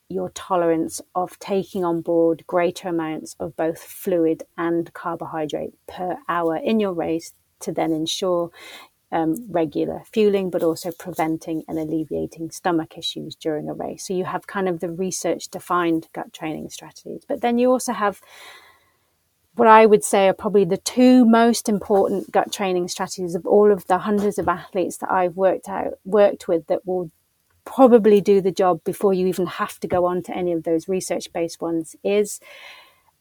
your 0.10 0.30
tolerance 0.30 1.02
of 1.16 1.38
taking 1.40 1.84
on 1.84 2.02
board 2.02 2.44
greater 2.48 2.88
amounts 2.88 3.36
of 3.40 3.56
both 3.58 3.80
fluid 3.80 4.44
and 4.58 4.94
carbohydrate 4.94 5.74
per 5.88 6.18
hour 6.30 6.56
in 6.56 6.80
your 6.80 6.94
race 6.94 7.34
to 7.60 7.72
then 7.72 7.92
ensure 7.92 8.50
um, 9.12 9.50
regular 9.50 10.04
fueling, 10.12 10.50
but 10.50 10.64
also 10.64 10.92
preventing 10.92 11.64
and 11.68 11.80
alleviating 11.80 12.52
stomach 12.52 12.98
issues 12.98 13.36
during 13.36 13.70
a 13.70 13.74
race. 13.74 14.08
So 14.08 14.14
you 14.14 14.26
have 14.26 14.48
kind 14.48 14.68
of 14.68 14.80
the 14.80 14.90
research 14.90 15.50
defined 15.50 16.08
gut 16.14 16.34
training 16.34 16.70
strategies, 16.70 17.24
but 17.28 17.42
then 17.42 17.58
you 17.58 17.72
also 17.72 17.94
have 17.94 18.22
what 19.56 19.68
I 19.68 19.88
would 19.88 20.04
say 20.04 20.28
are 20.28 20.34
probably 20.34 20.66
the 20.66 20.78
two 20.78 21.26
most 21.26 21.68
important 21.68 22.32
gut 22.32 22.54
training 22.54 22.90
strategies 22.90 23.34
of 23.34 23.46
all 23.48 23.72
of 23.72 23.88
the 23.88 23.98
hundreds 23.98 24.38
of 24.38 24.48
athletes 24.48 24.98
that 24.98 25.12
I've 25.12 25.36
worked 25.36 25.68
out 25.68 25.94
worked 26.06 26.48
with 26.48 26.68
that 26.68 26.86
will 26.86 27.10
probably 27.66 28.22
do 28.22 28.40
the 28.40 28.52
job 28.52 28.84
before 28.84 29.14
you 29.14 29.26
even 29.28 29.48
have 29.48 29.80
to 29.80 29.88
go 29.88 30.06
on 30.06 30.22
to 30.24 30.36
any 30.36 30.54
of 30.54 30.64
those 30.64 30.88
research 30.88 31.34
based 31.34 31.60
ones 31.60 31.96
is 32.04 32.40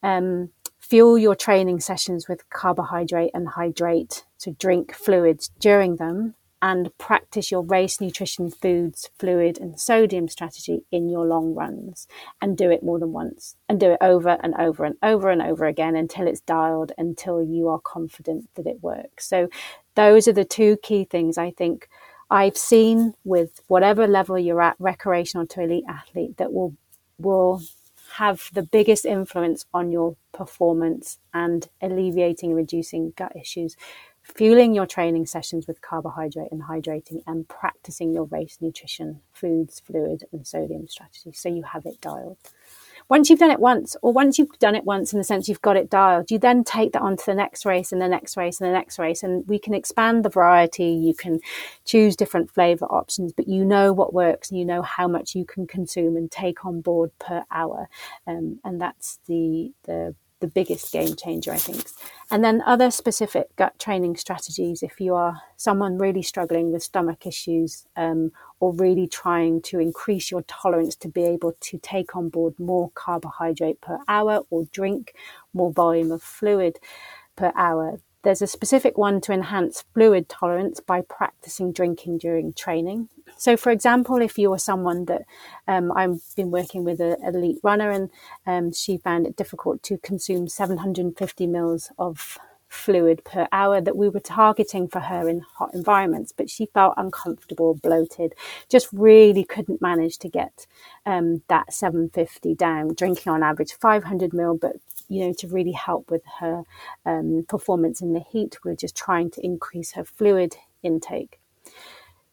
um, 0.03 0.51
Fuel 0.78 1.18
your 1.18 1.34
training 1.34 1.80
sessions 1.80 2.28
with 2.28 2.48
carbohydrate 2.50 3.30
and 3.34 3.48
hydrate, 3.48 4.24
so 4.36 4.52
drink 4.58 4.94
fluids 4.94 5.50
during 5.58 5.96
them, 5.96 6.34
and 6.62 6.96
practice 6.96 7.50
your 7.50 7.62
race 7.62 8.00
nutrition, 8.00 8.50
foods, 8.50 9.10
fluid, 9.18 9.58
and 9.58 9.78
sodium 9.78 10.28
strategy 10.28 10.84
in 10.90 11.08
your 11.08 11.26
long 11.26 11.54
runs. 11.54 12.06
And 12.40 12.56
do 12.56 12.70
it 12.70 12.82
more 12.82 12.98
than 12.98 13.12
once, 13.12 13.56
and 13.68 13.78
do 13.80 13.92
it 13.92 13.98
over 14.00 14.38
and 14.42 14.54
over 14.58 14.84
and 14.84 14.96
over 15.02 15.30
and 15.30 15.42
over 15.42 15.66
again 15.66 15.96
until 15.96 16.26
it's 16.26 16.40
dialed, 16.40 16.92
until 16.96 17.42
you 17.42 17.68
are 17.68 17.80
confident 17.80 18.48
that 18.54 18.66
it 18.66 18.82
works. 18.82 19.26
So, 19.26 19.48
those 19.94 20.28
are 20.28 20.32
the 20.32 20.44
two 20.44 20.76
key 20.82 21.04
things 21.04 21.38
I 21.38 21.50
think 21.50 21.88
I've 22.30 22.56
seen 22.56 23.14
with 23.24 23.60
whatever 23.66 24.06
level 24.06 24.38
you're 24.38 24.62
at, 24.62 24.76
recreational 24.78 25.46
to 25.48 25.62
elite 25.62 25.84
athlete, 25.88 26.36
that 26.38 26.52
will 26.52 26.74
will 27.18 27.62
have 28.18 28.50
the 28.52 28.62
biggest 28.62 29.05
influence 29.05 29.66
on 29.74 29.90
your 29.90 30.16
performance 30.33 31.18
and 31.35 31.68
alleviating 31.83 32.50
and 32.50 32.57
reducing 32.57 33.12
gut 33.16 33.35
issues, 33.37 33.76
fueling 34.22 34.74
your 34.74 34.87
training 34.87 35.26
sessions 35.26 35.66
with 35.66 35.83
carbohydrate 35.83 36.50
and 36.50 36.62
hydrating, 36.62 37.22
and 37.26 37.46
practicing 37.48 38.12
your 38.12 38.24
race 38.24 38.59
nutrition, 38.61 39.20
foods, 39.33 39.81
fluid, 39.81 40.24
and 40.33 40.46
sodium 40.46 40.88
strategy 40.88 41.31
so 41.33 41.48
you 41.48 41.62
have 41.62 41.85
it 41.85 42.00
dialed 42.00 42.38
once 43.08 43.30
you've 43.30 43.38
done 43.38 43.50
it 43.50 43.60
once, 43.60 43.96
or 44.02 44.12
once 44.12 44.38
you've 44.38 44.58
done 44.58 44.74
it 44.74 44.84
once 44.84 45.12
in 45.12 45.18
the 45.18 45.24
sense 45.24 45.48
you've 45.48 45.62
got 45.62 45.76
it 45.76 45.88
dialed, 45.88 46.30
you 46.30 46.38
then 46.38 46.64
take 46.64 46.92
that 46.92 47.02
on 47.02 47.16
to 47.16 47.26
the 47.26 47.34
next 47.34 47.64
race 47.64 47.92
and 47.92 48.00
the 48.00 48.08
next 48.08 48.36
race 48.36 48.60
and 48.60 48.68
the 48.68 48.72
next 48.72 48.98
race. 48.98 49.22
And 49.22 49.46
we 49.46 49.58
can 49.58 49.74
expand 49.74 50.24
the 50.24 50.28
variety. 50.28 50.86
You 50.86 51.14
can 51.14 51.40
choose 51.84 52.16
different 52.16 52.50
flavor 52.50 52.86
options, 52.86 53.32
but 53.32 53.48
you 53.48 53.64
know 53.64 53.92
what 53.92 54.12
works 54.12 54.50
and 54.50 54.58
you 54.58 54.64
know 54.64 54.82
how 54.82 55.06
much 55.06 55.34
you 55.34 55.44
can 55.44 55.66
consume 55.66 56.16
and 56.16 56.30
take 56.30 56.64
on 56.64 56.80
board 56.80 57.10
per 57.18 57.44
hour. 57.50 57.88
Um, 58.26 58.58
and 58.64 58.80
that's 58.80 59.20
the, 59.26 59.72
the 59.84 60.14
the 60.40 60.46
biggest 60.46 60.92
game 60.92 61.16
changer, 61.16 61.53
I 61.53 61.59
think. 61.59 61.88
And 62.31 62.44
then 62.44 62.62
other 62.66 62.90
specific 62.90 63.55
gut 63.57 63.79
training 63.79 64.16
strategies 64.16 64.83
if 64.83 65.01
you 65.01 65.14
are 65.14 65.40
someone 65.57 65.99
really 65.99 66.22
struggling 66.22 66.72
with 66.72 66.83
stomach 66.83 67.27
issues 67.27 67.87
um, 67.96 68.33
or 68.61 68.72
really 68.75 69.07
trying 69.07 69.62
to 69.62 69.79
increase 69.79 70.31
your 70.31 70.42
tolerance 70.42 70.94
to 70.96 71.09
be 71.09 71.25
able 71.25 71.55
to 71.61 71.79
take 71.79 72.14
on 72.14 72.29
board 72.29 72.59
more 72.59 72.90
carbohydrate 72.94 73.81
per 73.81 73.99
hour 74.09 74.42
or 74.51 74.64
drink 74.72 75.14
more 75.55 75.72
volume 75.72 76.12
of 76.12 76.22
fluid 76.22 76.79
per 77.37 77.53
hour. 77.57 78.01
There's 78.26 78.42
a 78.42 78.48
specific 78.48 78.98
one 78.98 79.20
to 79.20 79.32
enhance 79.32 79.84
fluid 79.94 80.28
tolerance 80.28 80.80
by 80.80 81.02
practicing 81.02 81.70
drinking 81.70 82.18
during 82.18 82.54
training. 82.54 83.08
So, 83.36 83.56
for 83.56 83.70
example, 83.70 84.20
if 84.20 84.36
you 84.36 84.52
are 84.52 84.58
someone 84.58 85.04
that 85.04 85.22
um, 85.68 85.92
I've 85.92 86.20
been 86.34 86.50
working 86.50 86.82
with 86.82 86.98
an 86.98 87.18
elite 87.22 87.60
runner 87.62 87.92
and 87.92 88.10
um, 88.44 88.72
she 88.72 88.96
found 88.98 89.28
it 89.28 89.36
difficult 89.36 89.80
to 89.84 89.98
consume 89.98 90.48
750 90.48 91.46
mils 91.46 91.92
of 92.00 92.36
fluid 92.68 93.22
per 93.24 93.46
hour 93.52 93.80
that 93.80 93.96
we 93.96 94.08
were 94.08 94.18
targeting 94.18 94.88
for 94.88 94.98
her 94.98 95.28
in 95.28 95.42
hot 95.56 95.70
environments, 95.72 96.32
but 96.32 96.50
she 96.50 96.66
felt 96.66 96.94
uncomfortable, 96.96 97.74
bloated, 97.74 98.34
just 98.68 98.88
really 98.92 99.44
couldn't 99.44 99.80
manage 99.80 100.18
to 100.18 100.28
get 100.28 100.66
um, 101.06 101.42
that 101.46 101.72
750 101.72 102.56
down, 102.56 102.92
drinking 102.94 103.32
on 103.32 103.44
average 103.44 103.72
500 103.74 104.32
mil, 104.32 104.58
but 104.58 104.76
you 105.08 105.26
know, 105.26 105.32
to 105.38 105.48
really 105.48 105.72
help 105.72 106.10
with 106.10 106.22
her 106.40 106.62
um, 107.04 107.44
performance 107.48 108.00
in 108.00 108.12
the 108.12 108.20
heat, 108.20 108.58
we're 108.64 108.74
just 108.74 108.96
trying 108.96 109.30
to 109.30 109.44
increase 109.44 109.92
her 109.92 110.04
fluid 110.04 110.56
intake. 110.82 111.38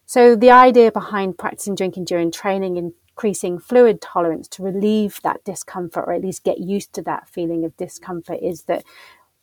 So 0.06 0.36
the 0.36 0.52
idea 0.52 0.92
behind 0.92 1.38
practicing 1.38 1.76
drinking 1.76 2.06
during 2.06 2.32
training 2.32 2.94
increasing 3.16 3.60
fluid 3.60 4.02
tolerance 4.02 4.48
to 4.48 4.64
relieve 4.64 5.20
that 5.24 5.44
discomfort 5.44 6.06
or 6.08 6.14
at 6.14 6.22
least 6.22 6.44
get 6.44 6.60
used 6.60 6.94
to 6.94 7.02
that 7.04 7.30
feeling 7.30 7.64
of 7.64 7.78
discomfort 7.78 8.40
is 8.42 8.64
that 8.64 8.84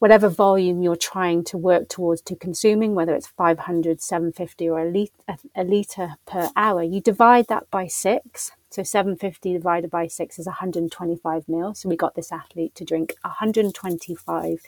whatever 0.01 0.29
volume 0.29 0.83
you're 0.83 0.97
trying 0.97 1.45
to 1.45 1.57
work 1.57 1.89
towards 1.89 2.23
to 2.23 2.35
consuming, 2.35 2.95
whether 2.95 3.15
it's 3.15 3.29
500, 3.29 4.01
750 4.01 4.69
or 4.69 4.81
a, 4.81 4.91
litre, 4.91 5.37
a 5.55 5.63
litre 5.63 6.15
per 6.27 6.51
hour, 6.57 6.83
you 6.83 7.01
divide 7.01 7.47
that 7.49 7.71
by 7.71 7.87
six. 7.87 8.51
So 8.71 8.85
750 8.85 9.53
divided 9.53 9.91
by 9.91 10.07
six 10.07 10.39
is 10.39 10.47
125 10.47 11.49
mil. 11.49 11.75
So 11.75 11.89
we 11.89 11.97
got 11.97 12.15
this 12.15 12.31
athlete 12.31 12.75
to 12.77 12.85
drink 12.85 13.15
125 13.23 14.61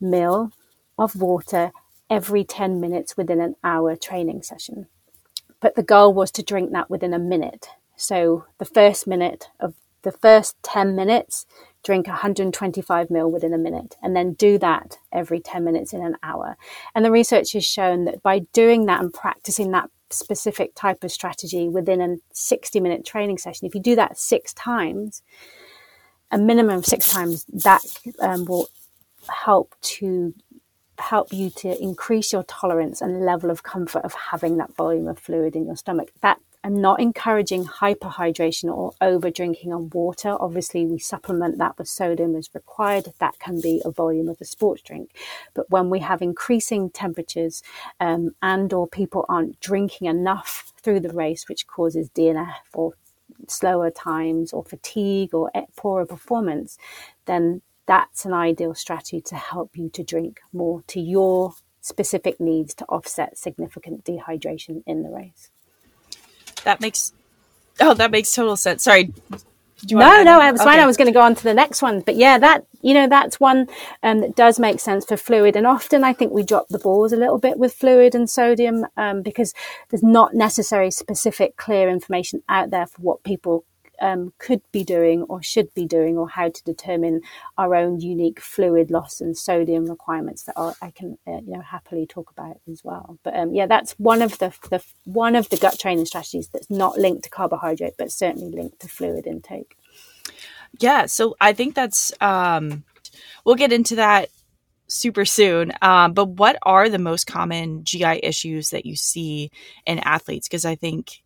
mil 0.00 0.52
of 0.98 1.16
water 1.16 1.70
every 2.10 2.42
10 2.42 2.80
minutes 2.80 3.16
within 3.16 3.40
an 3.40 3.54
hour 3.62 3.94
training 3.94 4.42
session. 4.42 4.88
But 5.60 5.76
the 5.76 5.82
goal 5.82 6.12
was 6.12 6.30
to 6.32 6.42
drink 6.42 6.72
that 6.72 6.90
within 6.90 7.14
a 7.14 7.18
minute. 7.18 7.68
So 7.96 8.46
the 8.58 8.64
first 8.64 9.06
minute 9.06 9.46
of 9.60 9.74
the 10.02 10.12
first 10.12 10.56
10 10.62 10.94
minutes, 10.94 11.46
drink 11.84 12.06
125 12.06 13.08
ml 13.08 13.30
within 13.30 13.52
a 13.52 13.58
minute, 13.58 13.96
and 14.02 14.14
then 14.14 14.34
do 14.34 14.58
that 14.58 14.98
every 15.12 15.40
10 15.40 15.64
minutes 15.64 15.92
in 15.92 16.04
an 16.04 16.16
hour. 16.22 16.56
And 16.94 17.04
the 17.04 17.10
research 17.10 17.52
has 17.52 17.64
shown 17.64 18.04
that 18.04 18.22
by 18.22 18.40
doing 18.52 18.86
that 18.86 19.00
and 19.00 19.12
practicing 19.12 19.72
that 19.72 19.90
specific 20.10 20.74
type 20.74 21.04
of 21.04 21.12
strategy 21.12 21.68
within 21.68 22.00
a 22.00 22.16
60 22.32 22.80
minute 22.80 23.04
training 23.04 23.38
session, 23.38 23.66
if 23.66 23.74
you 23.74 23.80
do 23.80 23.96
that 23.96 24.18
six 24.18 24.52
times, 24.54 25.22
a 26.30 26.38
minimum 26.38 26.78
of 26.78 26.86
six 26.86 27.08
times, 27.08 27.44
that 27.46 27.82
um, 28.20 28.44
will 28.44 28.68
help 29.28 29.74
to 29.80 30.34
help 30.98 31.32
you 31.32 31.48
to 31.50 31.80
increase 31.80 32.32
your 32.32 32.42
tolerance 32.44 33.00
and 33.00 33.24
level 33.24 33.50
of 33.50 33.62
comfort 33.62 34.04
of 34.04 34.14
having 34.30 34.56
that 34.56 34.74
volume 34.74 35.06
of 35.06 35.18
fluid 35.18 35.54
in 35.54 35.66
your 35.66 35.76
stomach. 35.76 36.10
That 36.22 36.38
I'm 36.64 36.80
not 36.80 37.00
encouraging 37.00 37.64
hyperhydration 37.64 38.72
or 38.74 38.92
over 39.00 39.30
drinking 39.30 39.72
on 39.72 39.90
water. 39.90 40.36
Obviously, 40.40 40.86
we 40.86 40.98
supplement 40.98 41.58
that 41.58 41.78
with 41.78 41.88
sodium 41.88 42.34
as 42.34 42.50
required. 42.52 43.08
That 43.20 43.38
can 43.38 43.60
be 43.60 43.80
a 43.84 43.90
volume 43.90 44.28
of 44.28 44.40
a 44.40 44.44
sports 44.44 44.82
drink. 44.82 45.14
But 45.54 45.70
when 45.70 45.88
we 45.88 46.00
have 46.00 46.20
increasing 46.20 46.90
temperatures 46.90 47.62
um, 48.00 48.32
and 48.42 48.72
or 48.72 48.88
people 48.88 49.24
aren't 49.28 49.60
drinking 49.60 50.08
enough 50.08 50.72
through 50.82 51.00
the 51.00 51.12
race, 51.12 51.48
which 51.48 51.66
causes 51.66 52.10
DNF 52.10 52.54
or 52.74 52.94
slower 53.46 53.90
times 53.90 54.52
or 54.52 54.64
fatigue 54.64 55.34
or 55.34 55.50
poorer 55.76 56.06
performance, 56.06 56.76
then 57.26 57.62
that's 57.86 58.24
an 58.24 58.32
ideal 58.32 58.74
strategy 58.74 59.20
to 59.20 59.36
help 59.36 59.76
you 59.76 59.88
to 59.90 60.02
drink 60.02 60.40
more 60.52 60.82
to 60.88 61.00
your 61.00 61.54
specific 61.80 62.38
needs 62.40 62.74
to 62.74 62.84
offset 62.86 63.38
significant 63.38 64.04
dehydration 64.04 64.82
in 64.86 65.02
the 65.02 65.10
race. 65.10 65.50
That 66.64 66.80
makes 66.80 67.12
oh, 67.80 67.94
that 67.94 68.10
makes 68.10 68.32
total 68.32 68.56
sense. 68.56 68.84
Sorry. 68.84 69.12
No, 69.90 70.24
no, 70.24 70.40
I 70.40 70.50
was 70.50 70.60
okay. 70.60 70.70
fine. 70.70 70.80
I 70.80 70.86
was 70.86 70.96
going 70.96 71.06
to 71.06 71.12
go 71.12 71.20
on 71.20 71.36
to 71.36 71.44
the 71.44 71.54
next 71.54 71.82
one, 71.82 72.00
but 72.00 72.16
yeah, 72.16 72.36
that 72.38 72.66
you 72.82 72.94
know 72.94 73.08
that's 73.08 73.38
one 73.38 73.68
um, 74.02 74.20
that 74.20 74.34
does 74.34 74.58
make 74.58 74.80
sense 74.80 75.04
for 75.04 75.16
fluid. 75.16 75.54
And 75.54 75.66
often 75.66 76.02
I 76.02 76.12
think 76.12 76.32
we 76.32 76.42
drop 76.42 76.66
the 76.68 76.80
balls 76.80 77.12
a 77.12 77.16
little 77.16 77.38
bit 77.38 77.58
with 77.58 77.74
fluid 77.74 78.14
and 78.14 78.28
sodium 78.28 78.86
um, 78.96 79.22
because 79.22 79.54
there's 79.88 80.02
not 80.02 80.34
necessary 80.34 80.90
specific, 80.90 81.56
clear 81.56 81.88
information 81.88 82.42
out 82.48 82.70
there 82.70 82.86
for 82.86 83.00
what 83.02 83.22
people 83.22 83.64
um, 84.00 84.32
could 84.38 84.62
be 84.72 84.84
doing 84.84 85.22
or 85.22 85.42
should 85.42 85.72
be 85.74 85.86
doing, 85.86 86.16
or 86.16 86.28
how 86.28 86.48
to 86.48 86.64
determine 86.64 87.20
our 87.56 87.74
own 87.74 88.00
unique 88.00 88.40
fluid 88.40 88.90
loss 88.90 89.20
and 89.20 89.36
sodium 89.36 89.86
requirements 89.86 90.44
that 90.44 90.54
are, 90.56 90.74
I 90.80 90.90
can 90.90 91.18
uh, 91.26 91.40
you 91.46 91.52
know 91.52 91.60
happily 91.60 92.06
talk 92.06 92.30
about 92.30 92.60
as 92.70 92.82
well. 92.84 93.18
But 93.22 93.36
um, 93.36 93.54
yeah, 93.54 93.66
that's 93.66 93.92
one 93.92 94.22
of 94.22 94.38
the, 94.38 94.52
the 94.70 94.82
one 95.04 95.36
of 95.36 95.48
the 95.48 95.56
gut 95.56 95.78
training 95.78 96.06
strategies 96.06 96.48
that's 96.48 96.70
not 96.70 96.98
linked 96.98 97.24
to 97.24 97.30
carbohydrate, 97.30 97.94
but 97.98 98.12
certainly 98.12 98.50
linked 98.50 98.80
to 98.80 98.88
fluid 98.88 99.26
intake. 99.26 99.76
Yeah, 100.78 101.06
so 101.06 101.36
I 101.40 101.52
think 101.52 101.74
that's 101.74 102.12
um, 102.20 102.84
we'll 103.44 103.54
get 103.54 103.72
into 103.72 103.96
that 103.96 104.28
super 104.88 105.24
soon. 105.24 105.72
Um, 105.82 106.12
but 106.12 106.26
what 106.26 106.58
are 106.62 106.88
the 106.88 106.98
most 106.98 107.26
common 107.26 107.84
GI 107.84 108.20
issues 108.22 108.70
that 108.70 108.86
you 108.86 108.96
see 108.96 109.50
in 109.86 109.98
athletes? 110.00 110.48
Because 110.48 110.64
I 110.64 110.74
think 110.74 111.22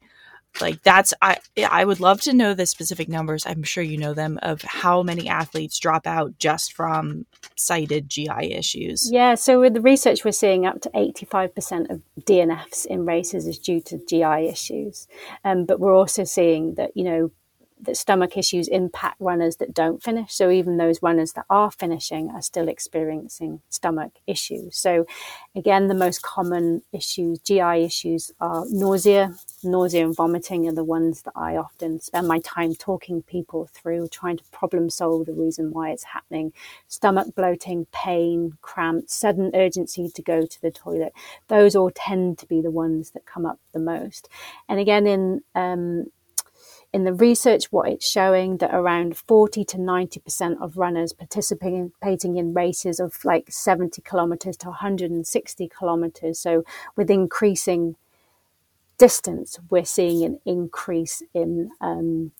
like 0.60 0.82
that's 0.82 1.14
i 1.22 1.38
i 1.68 1.84
would 1.84 2.00
love 2.00 2.20
to 2.20 2.32
know 2.32 2.54
the 2.54 2.66
specific 2.66 3.08
numbers. 3.08 3.46
I'm 3.46 3.62
sure 3.62 3.82
you 3.82 3.98
know 3.98 4.14
them 4.14 4.38
of 4.42 4.62
how 4.62 5.02
many 5.02 5.28
athletes 5.28 5.78
drop 5.78 6.06
out 6.06 6.38
just 6.38 6.72
from 6.72 7.26
cited 7.56 8.08
gi 8.08 8.52
issues. 8.52 9.08
Yeah 9.10 9.34
so 9.34 9.60
with 9.60 9.74
the 9.74 9.80
research 9.80 10.24
we're 10.24 10.32
seeing 10.32 10.66
up 10.66 10.80
to 10.82 10.90
85% 10.90 11.90
of 11.90 12.02
dnfs 12.20 12.86
in 12.86 13.06
races 13.06 13.46
is 13.46 13.58
due 13.58 13.80
to 13.80 13.98
gi 14.06 14.48
issues. 14.48 15.06
Um, 15.44 15.64
but 15.64 15.80
we're 15.80 15.94
also 15.94 16.24
seeing 16.24 16.74
that 16.74 16.96
you 16.96 17.04
know 17.04 17.30
that 17.82 17.96
stomach 17.96 18.36
issues 18.36 18.68
impact 18.68 19.16
runners 19.20 19.56
that 19.56 19.74
don't 19.74 20.02
finish. 20.02 20.32
So 20.32 20.50
even 20.50 20.76
those 20.76 21.02
runners 21.02 21.32
that 21.32 21.46
are 21.50 21.70
finishing 21.70 22.30
are 22.30 22.42
still 22.42 22.68
experiencing 22.68 23.60
stomach 23.70 24.12
issues. 24.26 24.76
So 24.76 25.06
again, 25.56 25.88
the 25.88 25.94
most 25.94 26.22
common 26.22 26.82
issues, 26.92 27.40
GI 27.40 27.84
issues, 27.84 28.30
are 28.40 28.64
nausea. 28.68 29.34
Nausea 29.64 30.04
and 30.04 30.16
vomiting 30.16 30.68
are 30.68 30.74
the 30.74 30.84
ones 30.84 31.22
that 31.22 31.32
I 31.34 31.56
often 31.56 32.00
spend 32.00 32.28
my 32.28 32.38
time 32.40 32.74
talking 32.74 33.22
people 33.22 33.68
through, 33.72 34.08
trying 34.08 34.36
to 34.38 34.44
problem 34.52 34.88
solve 34.88 35.26
the 35.26 35.32
reason 35.32 35.72
why 35.72 35.90
it's 35.90 36.04
happening. 36.04 36.52
Stomach 36.88 37.34
bloating, 37.34 37.86
pain, 37.92 38.58
cramps, 38.62 39.14
sudden 39.14 39.50
urgency 39.54 40.08
to 40.08 40.22
go 40.22 40.46
to 40.46 40.62
the 40.62 40.70
toilet. 40.70 41.12
Those 41.48 41.74
all 41.74 41.90
tend 41.94 42.38
to 42.38 42.46
be 42.46 42.60
the 42.60 42.70
ones 42.70 43.10
that 43.10 43.26
come 43.26 43.44
up 43.44 43.58
the 43.72 43.80
most. 43.80 44.28
And 44.68 44.78
again, 44.78 45.06
in 45.06 45.42
um, 45.54 46.06
in 46.92 47.04
the 47.04 47.14
research, 47.14 47.72
what 47.72 47.88
it's 47.88 48.06
showing 48.06 48.58
that 48.58 48.74
around 48.74 49.16
40 49.16 49.64
to 49.64 49.78
90% 49.78 50.60
of 50.60 50.76
runners 50.76 51.14
participating 51.14 52.36
in 52.36 52.52
races 52.52 53.00
of 53.00 53.24
like 53.24 53.50
70 53.50 54.02
kilometers 54.02 54.58
to 54.58 54.68
160 54.68 55.68
kilometers. 55.68 56.38
So, 56.38 56.64
with 56.94 57.10
increasing 57.10 57.96
distance, 58.98 59.58
we're 59.70 59.86
seeing 59.86 60.22
an 60.22 60.38
increase 60.44 61.22
in 61.32 61.70
um, 61.80 62.32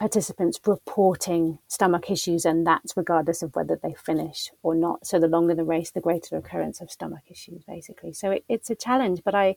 participants 0.00 0.58
reporting 0.66 1.60
stomach 1.68 2.10
issues, 2.10 2.44
and 2.44 2.66
that's 2.66 2.96
regardless 2.96 3.42
of 3.42 3.54
whether 3.54 3.78
they 3.80 3.94
finish 3.94 4.50
or 4.64 4.74
not. 4.74 5.06
So, 5.06 5.20
the 5.20 5.28
longer 5.28 5.54
the 5.54 5.62
race, 5.62 5.92
the 5.92 6.00
greater 6.00 6.30
the 6.30 6.38
occurrence 6.38 6.80
of 6.80 6.90
stomach 6.90 7.22
issues, 7.30 7.62
basically. 7.62 8.12
So, 8.12 8.32
it, 8.32 8.44
it's 8.48 8.70
a 8.70 8.74
challenge, 8.74 9.22
but 9.24 9.36
I 9.36 9.54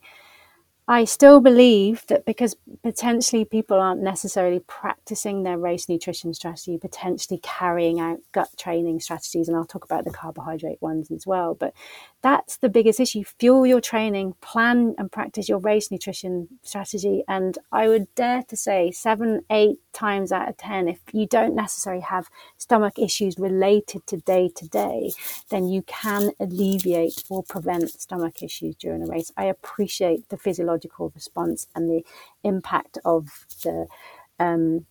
I 0.90 1.04
still 1.04 1.40
believe 1.40 2.06
that 2.06 2.24
because 2.24 2.56
potentially 2.82 3.44
people 3.44 3.78
aren't 3.78 4.00
necessarily 4.00 4.60
practicing 4.60 5.42
their 5.42 5.58
race 5.58 5.86
nutrition 5.86 6.32
strategy, 6.32 6.78
potentially 6.78 7.40
carrying 7.42 8.00
out 8.00 8.20
gut 8.32 8.48
training 8.56 9.00
strategies, 9.00 9.48
and 9.48 9.56
I'll 9.56 9.66
talk 9.66 9.84
about 9.84 10.06
the 10.06 10.10
carbohydrate 10.10 10.80
ones 10.80 11.10
as 11.10 11.26
well. 11.26 11.52
But 11.52 11.74
that's 12.22 12.56
the 12.56 12.70
biggest 12.70 13.00
issue. 13.00 13.22
Fuel 13.38 13.66
your 13.66 13.82
training, 13.82 14.34
plan 14.40 14.94
and 14.96 15.12
practice 15.12 15.46
your 15.46 15.58
race 15.58 15.90
nutrition 15.90 16.48
strategy. 16.62 17.22
And 17.28 17.58
I 17.70 17.88
would 17.88 18.14
dare 18.14 18.42
to 18.44 18.56
say 18.56 18.90
seven, 18.90 19.42
eight 19.50 19.80
times 19.92 20.32
out 20.32 20.48
of 20.48 20.56
10, 20.56 20.88
if 20.88 21.00
you 21.12 21.26
don't 21.26 21.54
necessarily 21.54 22.02
have 22.02 22.30
stomach 22.56 22.98
issues 22.98 23.38
related 23.38 24.06
to 24.06 24.16
day 24.16 24.50
to 24.56 24.66
day, 24.68 25.10
then 25.50 25.68
you 25.68 25.82
can 25.82 26.30
alleviate 26.40 27.24
or 27.28 27.42
prevent 27.42 27.90
stomach 27.90 28.42
issues 28.42 28.74
during 28.76 29.02
a 29.02 29.06
race. 29.06 29.32
I 29.36 29.44
appreciate 29.44 30.28
the 30.30 30.38
physiological 30.38 30.77
response 31.14 31.66
and 31.74 31.88
the 31.88 32.02
impact 32.42 32.98
of 33.04 33.46
the 33.62 33.86
um, 34.38 34.86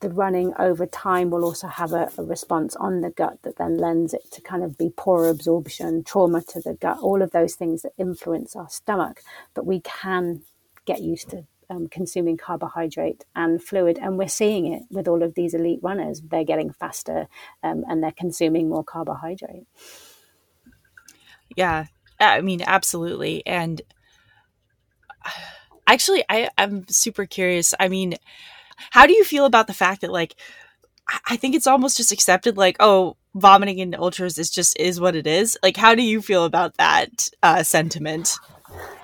the 0.00 0.10
running 0.10 0.52
over 0.58 0.86
time 0.86 1.30
will 1.30 1.44
also 1.44 1.68
have 1.68 1.92
a, 1.92 2.10
a, 2.16 2.22
response 2.22 2.74
on 2.76 3.02
the 3.02 3.10
gut 3.10 3.38
that 3.42 3.56
then 3.56 3.76
lends 3.76 4.14
it 4.14 4.30
to 4.32 4.40
kind 4.40 4.64
of 4.64 4.76
be 4.78 4.90
poor 4.96 5.28
absorption, 5.28 6.02
trauma 6.02 6.40
to 6.40 6.60
the 6.60 6.74
gut, 6.74 6.98
all 7.00 7.20
of 7.22 7.30
those 7.32 7.54
things 7.54 7.82
that 7.82 7.92
influence 7.98 8.56
our 8.56 8.68
stomach. 8.68 9.20
But 9.54 9.66
we 9.66 9.80
can 9.80 10.42
get 10.86 11.02
used 11.02 11.28
to 11.30 11.44
um, 11.68 11.86
consuming 11.88 12.36
carbohydrate 12.36 13.24
and 13.36 13.62
fluid, 13.62 13.98
and 14.00 14.16
we're 14.18 14.28
seeing 14.28 14.72
it 14.72 14.82
with 14.90 15.06
all 15.06 15.22
of 15.22 15.34
these 15.34 15.54
elite 15.54 15.80
runners. 15.82 16.20
They're 16.22 16.44
getting 16.44 16.72
faster 16.72 17.28
um, 17.62 17.84
and 17.88 18.02
they're 18.02 18.10
consuming 18.10 18.68
more 18.68 18.84
carbohydrate. 18.84 19.66
Yeah, 21.56 21.86
I 22.18 22.40
mean, 22.40 22.62
absolutely. 22.66 23.44
And 23.46 23.82
actually, 25.86 26.24
I, 26.28 26.48
I'm 26.56 26.86
super 26.88 27.26
curious. 27.26 27.74
I 27.78 27.88
mean, 27.88 28.14
how 28.90 29.06
do 29.06 29.12
you 29.12 29.24
feel 29.24 29.44
about 29.44 29.66
the 29.66 29.74
fact 29.74 30.00
that 30.00 30.12
like 30.12 30.34
I 31.28 31.36
think 31.36 31.54
it's 31.54 31.66
almost 31.66 31.96
just 31.96 32.12
accepted 32.12 32.56
like 32.56 32.76
oh 32.80 33.16
vomiting 33.34 33.78
in 33.78 33.94
ultras 33.94 34.38
is 34.38 34.50
just 34.50 34.78
is 34.78 35.00
what 35.00 35.16
it 35.16 35.26
is. 35.26 35.58
Like 35.62 35.76
how 35.76 35.94
do 35.94 36.02
you 36.02 36.22
feel 36.22 36.44
about 36.44 36.76
that 36.76 37.28
uh, 37.42 37.62
sentiment? 37.62 38.38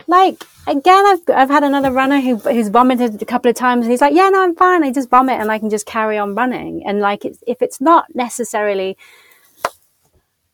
Like 0.06 0.44
again, 0.66 1.04
I've 1.06 1.20
I've 1.34 1.50
had 1.50 1.64
another 1.64 1.90
runner 1.90 2.20
who 2.20 2.36
who's 2.36 2.68
vomited 2.68 3.20
a 3.20 3.24
couple 3.26 3.50
of 3.50 3.56
times, 3.56 3.84
and 3.84 3.90
he's 3.90 4.00
like, 4.00 4.14
"Yeah, 4.14 4.28
no, 4.28 4.42
I'm 4.42 4.54
fine. 4.54 4.84
I 4.84 4.92
just 4.92 5.10
vomit, 5.10 5.40
and 5.40 5.50
I 5.50 5.58
can 5.58 5.68
just 5.68 5.86
carry 5.86 6.16
on 6.16 6.36
running." 6.36 6.86
And 6.86 7.00
like, 7.00 7.24
it's, 7.24 7.42
if 7.46 7.60
it's 7.60 7.80
not 7.80 8.06
necessarily, 8.14 8.96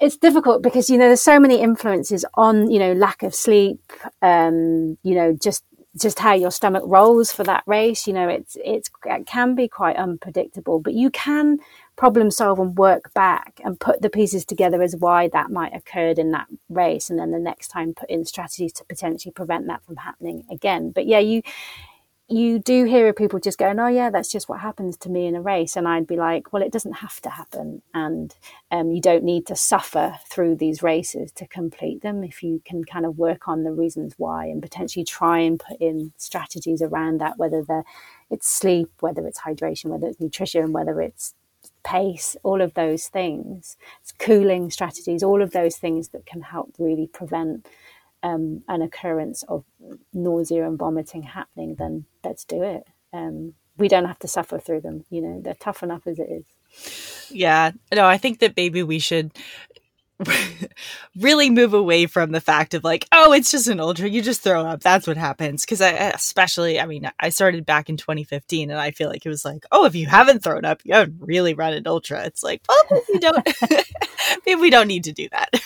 it's 0.02 0.16
difficult 0.16 0.62
because 0.62 0.90
you 0.90 0.98
know 0.98 1.06
there's 1.06 1.22
so 1.22 1.38
many 1.38 1.60
influences 1.60 2.24
on 2.34 2.70
you 2.70 2.78
know 2.78 2.92
lack 2.92 3.22
of 3.22 3.34
sleep, 3.34 3.80
um, 4.20 4.98
you 5.02 5.14
know, 5.14 5.32
just 5.32 5.64
just 5.96 6.18
how 6.18 6.32
your 6.32 6.50
stomach 6.50 6.82
rolls 6.86 7.32
for 7.32 7.44
that 7.44 7.62
race. 7.66 8.06
You 8.06 8.12
know, 8.12 8.28
it's 8.28 8.56
it's 8.64 8.90
it 9.04 9.26
can 9.26 9.54
be 9.54 9.68
quite 9.68 9.96
unpredictable, 9.96 10.80
but 10.80 10.94
you 10.94 11.10
can 11.10 11.58
problem 11.94 12.32
solve 12.32 12.58
and 12.58 12.76
work 12.76 13.14
back 13.14 13.60
and 13.64 13.78
put 13.78 14.02
the 14.02 14.10
pieces 14.10 14.44
together 14.44 14.82
as 14.82 14.96
why 14.96 15.28
that 15.28 15.50
might 15.50 15.74
occurred 15.74 16.18
in 16.18 16.32
that 16.32 16.48
race, 16.68 17.08
and 17.08 17.18
then 17.18 17.30
the 17.30 17.38
next 17.38 17.68
time 17.68 17.94
put 17.94 18.10
in 18.10 18.24
strategies 18.24 18.72
to 18.72 18.84
potentially 18.84 19.32
prevent 19.32 19.68
that 19.68 19.84
from 19.84 19.96
happening 19.96 20.44
again. 20.50 20.90
But 20.90 21.06
yeah, 21.06 21.20
you 21.20 21.42
you 22.28 22.58
do 22.58 22.84
hear 22.84 23.08
of 23.08 23.16
people 23.16 23.38
just 23.40 23.58
going, 23.58 23.78
"Oh 23.78 23.88
yeah, 23.88 24.10
that's 24.10 24.30
just 24.30 24.48
what 24.48 24.60
happens 24.60 24.96
to 24.98 25.10
me 25.10 25.26
in 25.26 25.34
a 25.36 25.42
race," 25.42 25.76
and 25.76 25.86
I'd 25.88 26.06
be 26.06 26.16
like, 26.16 26.52
"Well, 26.52 26.62
it 26.62 26.72
doesn't 26.72 26.94
have 26.94 27.20
to 27.22 27.30
happen, 27.30 27.82
and 27.94 28.34
um, 28.70 28.90
you 28.92 29.00
don't 29.00 29.24
need 29.24 29.46
to 29.48 29.56
suffer 29.56 30.18
through 30.30 30.56
these 30.56 30.82
races 30.82 31.32
to 31.32 31.46
complete 31.46 32.02
them. 32.02 32.24
If 32.24 32.42
you 32.42 32.62
can 32.64 32.84
kind 32.84 33.04
of 33.06 33.18
work 33.18 33.48
on 33.48 33.64
the 33.64 33.72
reasons 33.72 34.14
why 34.18 34.46
and 34.46 34.62
potentially 34.62 35.04
try 35.04 35.40
and 35.40 35.60
put 35.60 35.78
in 35.80 36.12
strategies 36.16 36.80
around 36.82 37.18
that, 37.20 37.38
whether 37.38 37.62
they're 37.62 37.84
it's 38.30 38.48
sleep, 38.48 38.90
whether 39.00 39.26
it's 39.26 39.40
hydration, 39.40 39.86
whether 39.90 40.06
it's 40.08 40.20
nutrition, 40.20 40.72
whether 40.72 41.00
it's 41.02 41.34
pace, 41.84 42.36
all 42.44 42.60
of 42.62 42.74
those 42.74 43.08
things, 43.08 43.76
it's 44.00 44.12
cooling 44.12 44.70
strategies, 44.70 45.22
all 45.22 45.42
of 45.42 45.50
those 45.52 45.76
things 45.76 46.08
that 46.10 46.24
can 46.26 46.40
help 46.42 46.74
really 46.78 47.06
prevent." 47.08 47.66
Um, 48.22 48.62
an 48.68 48.82
occurrence 48.82 49.42
of 49.44 49.64
nausea 50.12 50.66
and 50.66 50.78
vomiting 50.78 51.22
happening, 51.22 51.76
then 51.76 52.06
let's 52.24 52.44
do 52.44 52.62
it. 52.62 52.84
Um, 53.12 53.54
we 53.76 53.88
don't 53.88 54.04
have 54.04 54.18
to 54.20 54.28
suffer 54.28 54.58
through 54.58 54.82
them. 54.82 55.04
You 55.10 55.22
know, 55.22 55.40
they're 55.42 55.54
tough 55.54 55.82
enough 55.82 56.06
as 56.06 56.18
it 56.18 56.28
is. 56.30 56.44
Yeah. 57.30 57.72
No, 57.92 58.06
I 58.06 58.18
think 58.18 58.38
that 58.40 58.56
maybe 58.56 58.82
we 58.82 58.98
should 58.98 59.32
really 61.16 61.50
move 61.50 61.74
away 61.74 62.06
from 62.06 62.32
the 62.32 62.40
fact 62.40 62.74
of 62.74 62.84
like, 62.84 63.06
oh, 63.12 63.32
it's 63.32 63.50
just 63.50 63.68
an 63.68 63.80
ultra. 63.80 64.08
You 64.08 64.22
just 64.22 64.42
throw 64.42 64.64
up. 64.64 64.80
That's 64.80 65.06
what 65.06 65.16
happens. 65.16 65.64
Because 65.64 65.80
I, 65.80 65.90
especially, 65.90 66.80
I 66.80 66.86
mean, 66.86 67.10
I 67.20 67.28
started 67.30 67.66
back 67.66 67.88
in 67.88 67.96
2015, 67.96 68.70
and 68.70 68.78
I 68.78 68.90
feel 68.90 69.08
like 69.08 69.24
it 69.24 69.28
was 69.28 69.44
like, 69.44 69.64
oh, 69.72 69.84
if 69.84 69.94
you 69.94 70.06
haven't 70.06 70.42
thrown 70.42 70.64
up, 70.64 70.80
you 70.84 70.94
haven't 70.94 71.18
really 71.20 71.54
run 71.54 71.72
an 71.72 71.86
ultra. 71.86 72.24
It's 72.24 72.42
like, 72.42 72.62
well, 72.68 73.02
we 73.12 73.18
don't, 73.18 73.48
maybe 74.46 74.60
we 74.60 74.70
don't 74.70 74.88
need 74.88 75.04
to 75.04 75.12
do 75.12 75.28
that. 75.30 75.50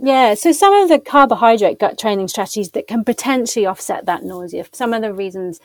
Yeah, 0.00 0.34
so 0.34 0.52
some 0.52 0.72
of 0.74 0.88
the 0.88 1.00
carbohydrate 1.00 1.80
gut 1.80 1.98
training 1.98 2.28
strategies 2.28 2.70
that 2.70 2.86
can 2.86 3.02
potentially 3.02 3.66
offset 3.66 4.06
that 4.06 4.22
nausea. 4.22 4.64
Some 4.72 4.94
of 4.94 5.02
the 5.02 5.12
reasons 5.12 5.58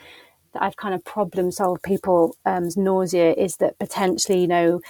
that 0.54 0.62
I've 0.62 0.76
kind 0.76 0.92
of 0.92 1.04
problem 1.04 1.52
solved 1.52 1.84
people's 1.84 2.36
um, 2.44 2.68
nausea 2.76 3.32
is 3.32 3.58
that 3.58 3.78
potentially, 3.78 4.40
you 4.40 4.48
know, 4.48 4.80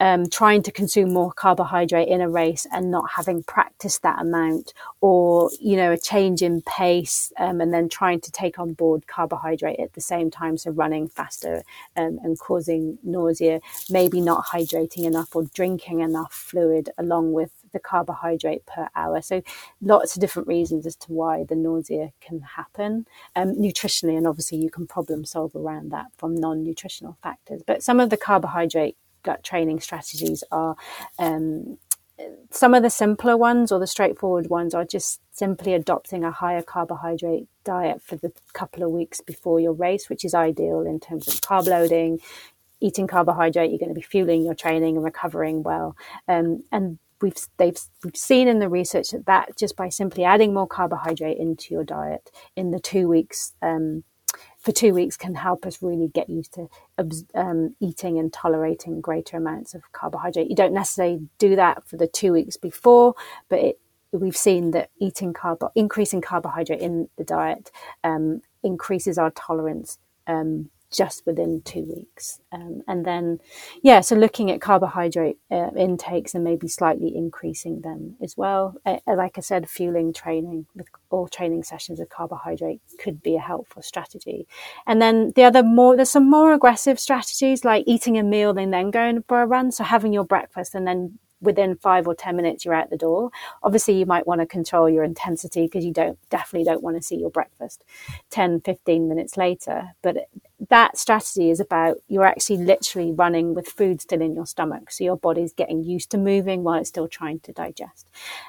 um, 0.00 0.28
trying 0.28 0.62
to 0.62 0.72
consume 0.72 1.12
more 1.12 1.32
carbohydrate 1.32 2.08
in 2.08 2.20
a 2.20 2.28
race 2.28 2.66
and 2.72 2.90
not 2.90 3.10
having 3.16 3.42
practiced 3.42 4.02
that 4.02 4.20
amount, 4.20 4.72
or 5.00 5.50
you 5.60 5.76
know, 5.76 5.92
a 5.92 5.98
change 5.98 6.42
in 6.42 6.62
pace, 6.62 7.32
um, 7.38 7.60
and 7.60 7.72
then 7.72 7.88
trying 7.88 8.20
to 8.20 8.32
take 8.32 8.58
on 8.58 8.72
board 8.72 9.06
carbohydrate 9.06 9.80
at 9.80 9.92
the 9.92 10.00
same 10.00 10.30
time, 10.30 10.56
so 10.56 10.70
running 10.70 11.08
faster 11.08 11.62
um, 11.96 12.18
and 12.22 12.38
causing 12.38 12.98
nausea, 13.02 13.60
maybe 13.88 14.20
not 14.20 14.46
hydrating 14.46 15.04
enough 15.04 15.34
or 15.34 15.44
drinking 15.54 16.00
enough 16.00 16.32
fluid 16.32 16.90
along 16.98 17.32
with 17.32 17.50
the 17.72 17.78
carbohydrate 17.78 18.64
per 18.66 18.88
hour. 18.94 19.20
So 19.20 19.42
lots 19.80 20.14
of 20.14 20.20
different 20.20 20.48
reasons 20.48 20.86
as 20.86 20.96
to 20.96 21.12
why 21.12 21.44
the 21.44 21.56
nausea 21.56 22.12
can 22.20 22.40
happen 22.40 23.06
um, 23.36 23.54
nutritionally, 23.54 24.16
and 24.16 24.26
obviously 24.26 24.58
you 24.58 24.70
can 24.70 24.86
problem 24.86 25.24
solve 25.24 25.54
around 25.54 25.90
that 25.92 26.06
from 26.16 26.34
non-nutritional 26.34 27.18
factors. 27.22 27.62
But 27.66 27.82
some 27.82 28.00
of 28.00 28.10
the 28.10 28.16
carbohydrate 28.16 28.96
gut 29.24 29.42
training 29.42 29.80
strategies 29.80 30.44
are 30.52 30.76
um, 31.18 31.78
some 32.50 32.74
of 32.74 32.82
the 32.82 32.90
simpler 32.90 33.36
ones 33.36 33.72
or 33.72 33.80
the 33.80 33.86
straightforward 33.86 34.48
ones 34.48 34.74
are 34.74 34.84
just 34.84 35.20
simply 35.32 35.74
adopting 35.74 36.22
a 36.24 36.30
higher 36.30 36.62
carbohydrate 36.62 37.48
diet 37.64 38.00
for 38.02 38.16
the 38.16 38.32
couple 38.52 38.84
of 38.84 38.90
weeks 38.90 39.20
before 39.20 39.58
your 39.58 39.72
race, 39.72 40.08
which 40.08 40.24
is 40.24 40.34
ideal 40.34 40.82
in 40.82 41.00
terms 41.00 41.26
of 41.26 41.40
carb 41.40 41.66
loading. 41.66 42.20
Eating 42.80 43.06
carbohydrate, 43.06 43.70
you're 43.70 43.78
going 43.78 43.88
to 43.88 43.94
be 43.94 44.02
fueling 44.02 44.44
your 44.44 44.54
training 44.54 44.96
and 44.96 45.04
recovering 45.04 45.62
well. 45.62 45.96
Um, 46.28 46.62
and 46.70 46.98
we've 47.20 47.36
they've 47.56 47.78
we've 48.04 48.16
seen 48.16 48.46
in 48.46 48.58
the 48.58 48.68
research 48.68 49.10
that 49.10 49.26
that 49.26 49.56
just 49.56 49.76
by 49.76 49.88
simply 49.88 50.24
adding 50.24 50.52
more 50.52 50.66
carbohydrate 50.66 51.38
into 51.38 51.72
your 51.72 51.84
diet 51.84 52.30
in 52.56 52.70
the 52.70 52.80
two 52.80 53.08
weeks 53.08 53.54
um, 53.62 54.04
for 54.58 54.72
two 54.72 54.94
weeks 54.94 55.16
can 55.16 55.34
help 55.34 55.66
us 55.66 55.82
really 55.82 56.08
get 56.08 56.28
used 56.30 56.54
to 56.54 56.68
um, 57.34 57.74
eating 57.80 58.18
and 58.18 58.32
tolerating 58.32 59.00
greater 59.00 59.36
amounts 59.36 59.74
of 59.74 59.82
carbohydrate. 59.92 60.48
You 60.48 60.56
don't 60.56 60.74
necessarily 60.74 61.28
do 61.38 61.56
that 61.56 61.86
for 61.86 61.96
the 61.96 62.06
two 62.06 62.32
weeks 62.32 62.56
before, 62.56 63.14
but 63.48 63.58
it, 63.58 63.80
we've 64.12 64.36
seen 64.36 64.70
that 64.72 64.90
eating 65.00 65.32
carb, 65.32 65.68
increasing 65.74 66.20
carbohydrate 66.20 66.80
in 66.80 67.08
the 67.18 67.24
diet 67.24 67.70
um, 68.04 68.40
increases 68.62 69.18
our 69.18 69.30
tolerance 69.30 69.98
um, 70.26 70.70
just 70.94 71.26
within 71.26 71.60
two 71.62 71.82
weeks. 71.82 72.40
Um, 72.52 72.82
and 72.86 73.04
then, 73.04 73.40
yeah, 73.82 74.00
so 74.00 74.14
looking 74.14 74.50
at 74.50 74.60
carbohydrate 74.60 75.38
uh, 75.50 75.70
intakes 75.76 76.34
and 76.34 76.44
maybe 76.44 76.68
slightly 76.68 77.14
increasing 77.14 77.80
them 77.80 78.16
as 78.22 78.36
well. 78.36 78.76
Uh, 78.86 78.98
like 79.06 79.36
I 79.36 79.40
said, 79.40 79.68
fueling 79.68 80.12
training 80.12 80.66
with 80.74 80.86
all 81.10 81.26
training 81.26 81.64
sessions 81.64 81.98
of 81.98 82.08
carbohydrate 82.08 82.80
could 83.00 83.22
be 83.22 83.34
a 83.34 83.40
helpful 83.40 83.82
strategy. 83.82 84.46
And 84.86 85.02
then 85.02 85.32
the 85.34 85.42
other 85.42 85.64
more, 85.64 85.96
there's 85.96 86.10
some 86.10 86.30
more 86.30 86.54
aggressive 86.54 87.00
strategies 87.00 87.64
like 87.64 87.84
eating 87.86 88.16
a 88.16 88.22
meal 88.22 88.56
and 88.56 88.72
then 88.72 88.90
going 88.90 89.24
for 89.28 89.42
a 89.42 89.46
run. 89.46 89.72
So 89.72 89.82
having 89.82 90.12
your 90.12 90.24
breakfast 90.24 90.74
and 90.74 90.86
then 90.86 91.18
within 91.44 91.76
five 91.76 92.06
or 92.06 92.14
10 92.14 92.34
minutes, 92.34 92.64
you're 92.64 92.74
out 92.74 92.90
the 92.90 92.96
door. 92.96 93.30
Obviously, 93.62 93.94
you 93.94 94.06
might 94.06 94.26
want 94.26 94.40
to 94.40 94.46
control 94.46 94.88
your 94.88 95.04
intensity 95.04 95.66
because 95.66 95.84
you 95.84 95.92
don't 95.92 96.18
definitely 96.30 96.64
don't 96.64 96.82
want 96.82 96.96
to 96.96 97.02
see 97.02 97.16
your 97.16 97.30
breakfast 97.30 97.84
10, 98.30 98.62
15 98.62 99.08
minutes 99.08 99.36
later. 99.36 99.90
But 100.02 100.28
that 100.70 100.98
strategy 100.98 101.50
is 101.50 101.60
about 101.60 101.96
you're 102.08 102.24
actually 102.24 102.58
literally 102.58 103.12
running 103.12 103.54
with 103.54 103.66
food 103.66 104.00
still 104.00 104.20
in 104.20 104.34
your 104.34 104.46
stomach. 104.46 104.90
So 104.90 105.04
your 105.04 105.16
body's 105.16 105.52
getting 105.52 105.82
used 105.82 106.10
to 106.10 106.18
moving 106.18 106.62
while 106.62 106.80
it's 106.80 106.88
still 106.88 107.08
trying 107.08 107.40
to 107.40 107.52
digest. 107.52 108.06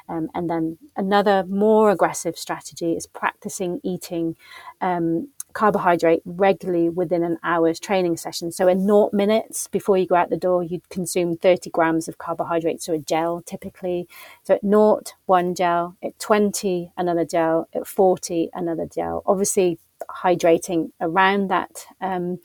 Um, 0.07 0.29
and 0.33 0.49
then 0.49 0.77
another 0.95 1.45
more 1.47 1.91
aggressive 1.91 2.37
strategy 2.37 2.93
is 2.93 3.07
practicing 3.07 3.79
eating 3.83 4.35
um, 4.81 5.29
carbohydrate 5.55 6.21
regularly 6.25 6.89
within 6.89 7.23
an 7.23 7.39
hour's 7.41 7.79
training 7.79 8.17
session. 8.17 8.51
So 8.51 8.67
in 8.67 8.85
naught 8.85 9.13
minutes 9.13 9.67
before 9.67 9.97
you 9.97 10.05
go 10.05 10.15
out 10.15 10.29
the 10.29 10.37
door, 10.37 10.61
you'd 10.61 10.89
consume 10.89 11.37
30 11.37 11.69
grams 11.71 12.07
of 12.07 12.17
carbohydrate, 12.17 12.83
so 12.83 12.93
a 12.93 12.99
gel 12.99 13.41
typically. 13.41 14.07
So 14.43 14.55
at 14.55 14.63
naught, 14.63 15.13
one 15.25 15.55
gel, 15.55 15.95
at 16.03 16.19
20, 16.19 16.91
another 16.97 17.25
gel, 17.25 17.67
at 17.73 17.87
40, 17.87 18.49
another 18.53 18.85
gel. 18.85 19.23
Obviously, 19.25 19.79
hydrating 20.09 20.91
around 21.01 21.49
that 21.49 21.85
um, 22.01 22.39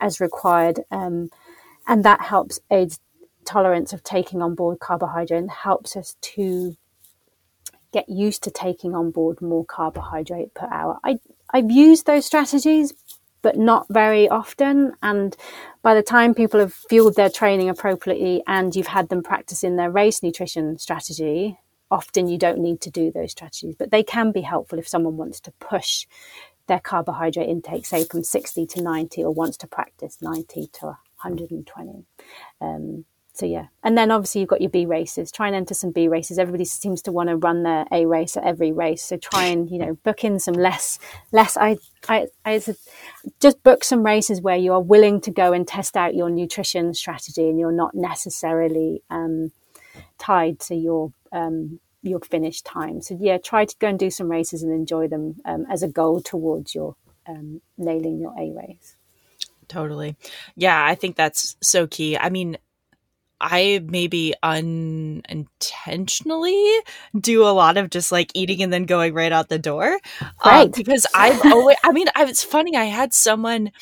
as 0.00 0.20
required. 0.20 0.80
Um, 0.90 1.30
and 1.86 2.04
that 2.04 2.20
helps 2.20 2.60
aid 2.70 2.94
tolerance 3.44 3.92
of 3.92 4.02
taking 4.02 4.42
on 4.42 4.54
board 4.54 4.78
carbohydrate 4.80 5.40
and 5.40 5.50
helps 5.50 5.96
us 5.96 6.16
to 6.20 6.76
get 7.92 8.08
used 8.08 8.42
to 8.44 8.50
taking 8.50 8.94
on 8.94 9.10
board 9.10 9.40
more 9.40 9.64
carbohydrate 9.64 10.54
per 10.54 10.68
hour. 10.70 10.98
I, 11.04 11.18
I've 11.52 11.70
used 11.70 12.06
those 12.06 12.24
strategies, 12.24 12.92
but 13.42 13.56
not 13.56 13.86
very 13.90 14.28
often. 14.28 14.92
And 15.02 15.36
by 15.82 15.94
the 15.94 16.02
time 16.02 16.34
people 16.34 16.60
have 16.60 16.74
fueled 16.74 17.16
their 17.16 17.30
training 17.30 17.68
appropriately 17.68 18.42
and 18.46 18.74
you've 18.76 18.86
had 18.86 19.08
them 19.08 19.22
practice 19.22 19.64
in 19.64 19.76
their 19.76 19.90
race 19.90 20.22
nutrition 20.22 20.78
strategy, 20.78 21.58
often 21.90 22.28
you 22.28 22.38
don't 22.38 22.58
need 22.58 22.80
to 22.82 22.90
do 22.90 23.10
those 23.10 23.32
strategies, 23.32 23.74
but 23.76 23.90
they 23.90 24.02
can 24.02 24.30
be 24.30 24.42
helpful 24.42 24.78
if 24.78 24.86
someone 24.86 25.16
wants 25.16 25.40
to 25.40 25.52
push 25.52 26.06
their 26.70 26.80
carbohydrate 26.80 27.48
intake, 27.48 27.84
say 27.84 28.04
from 28.04 28.22
60 28.22 28.64
to 28.64 28.82
90, 28.82 29.24
or 29.24 29.32
wants 29.32 29.56
to 29.58 29.66
practice 29.66 30.18
90 30.22 30.68
to 30.68 30.86
120. 30.86 32.06
Um, 32.60 33.04
so 33.32 33.44
yeah, 33.46 33.66
and 33.82 33.98
then 33.98 34.10
obviously 34.10 34.40
you've 34.40 34.50
got 34.50 34.60
your 34.60 34.70
B 34.70 34.86
races. 34.86 35.32
Try 35.32 35.48
and 35.48 35.56
enter 35.56 35.74
some 35.74 35.90
B 35.90 36.08
races. 36.08 36.38
Everybody 36.38 36.64
seems 36.64 37.02
to 37.02 37.12
want 37.12 37.28
to 37.28 37.36
run 37.36 37.62
their 37.62 37.86
A 37.90 38.06
race 38.06 38.36
at 38.36 38.44
every 38.44 38.70
race, 38.70 39.02
so 39.02 39.16
try 39.16 39.44
and 39.44 39.68
you 39.70 39.78
know 39.78 39.94
book 40.04 40.24
in 40.24 40.38
some 40.38 40.54
less 40.54 40.98
less. 41.32 41.56
I 41.56 41.78
I, 42.08 42.26
I 42.44 42.62
just 43.40 43.62
book 43.62 43.82
some 43.82 44.04
races 44.04 44.40
where 44.40 44.56
you 44.56 44.72
are 44.72 44.82
willing 44.82 45.20
to 45.22 45.30
go 45.30 45.52
and 45.52 45.66
test 45.66 45.96
out 45.96 46.14
your 46.14 46.28
nutrition 46.28 46.92
strategy, 46.92 47.48
and 47.48 47.58
you're 47.58 47.72
not 47.72 47.94
necessarily 47.94 49.02
um, 49.10 49.52
tied 50.18 50.60
to 50.60 50.74
your 50.74 51.12
um, 51.32 51.80
your 52.02 52.20
finish 52.20 52.62
time. 52.62 53.02
So 53.02 53.16
yeah, 53.20 53.38
try 53.38 53.64
to 53.64 53.76
go 53.78 53.88
and 53.88 53.98
do 53.98 54.10
some 54.10 54.30
races 54.30 54.62
and 54.62 54.72
enjoy 54.72 55.08
them 55.08 55.40
um, 55.44 55.66
as 55.70 55.82
a 55.82 55.88
goal 55.88 56.20
towards 56.20 56.74
your 56.74 56.94
um, 57.26 57.60
nailing 57.76 58.20
your 58.20 58.34
A 58.38 58.52
race. 58.52 58.96
Totally. 59.68 60.16
Yeah, 60.56 60.84
I 60.84 60.94
think 60.94 61.16
that's 61.16 61.56
so 61.62 61.86
key. 61.86 62.18
I 62.18 62.30
mean, 62.30 62.58
I 63.40 63.80
maybe 63.84 64.34
unintentionally 64.42 66.78
do 67.18 67.44
a 67.44 67.54
lot 67.54 67.78
of 67.78 67.88
just 67.88 68.12
like 68.12 68.30
eating 68.34 68.62
and 68.62 68.70
then 68.72 68.84
going 68.84 69.14
right 69.14 69.32
out 69.32 69.48
the 69.48 69.58
door. 69.58 69.98
Um, 70.20 70.30
right. 70.44 70.66
Um, 70.66 70.72
because 70.72 71.06
I've 71.14 71.40
always, 71.46 71.78
I 71.82 71.92
mean, 71.92 72.08
I, 72.14 72.26
it's 72.26 72.44
funny. 72.44 72.76
I 72.76 72.84
had 72.84 73.14
someone 73.14 73.72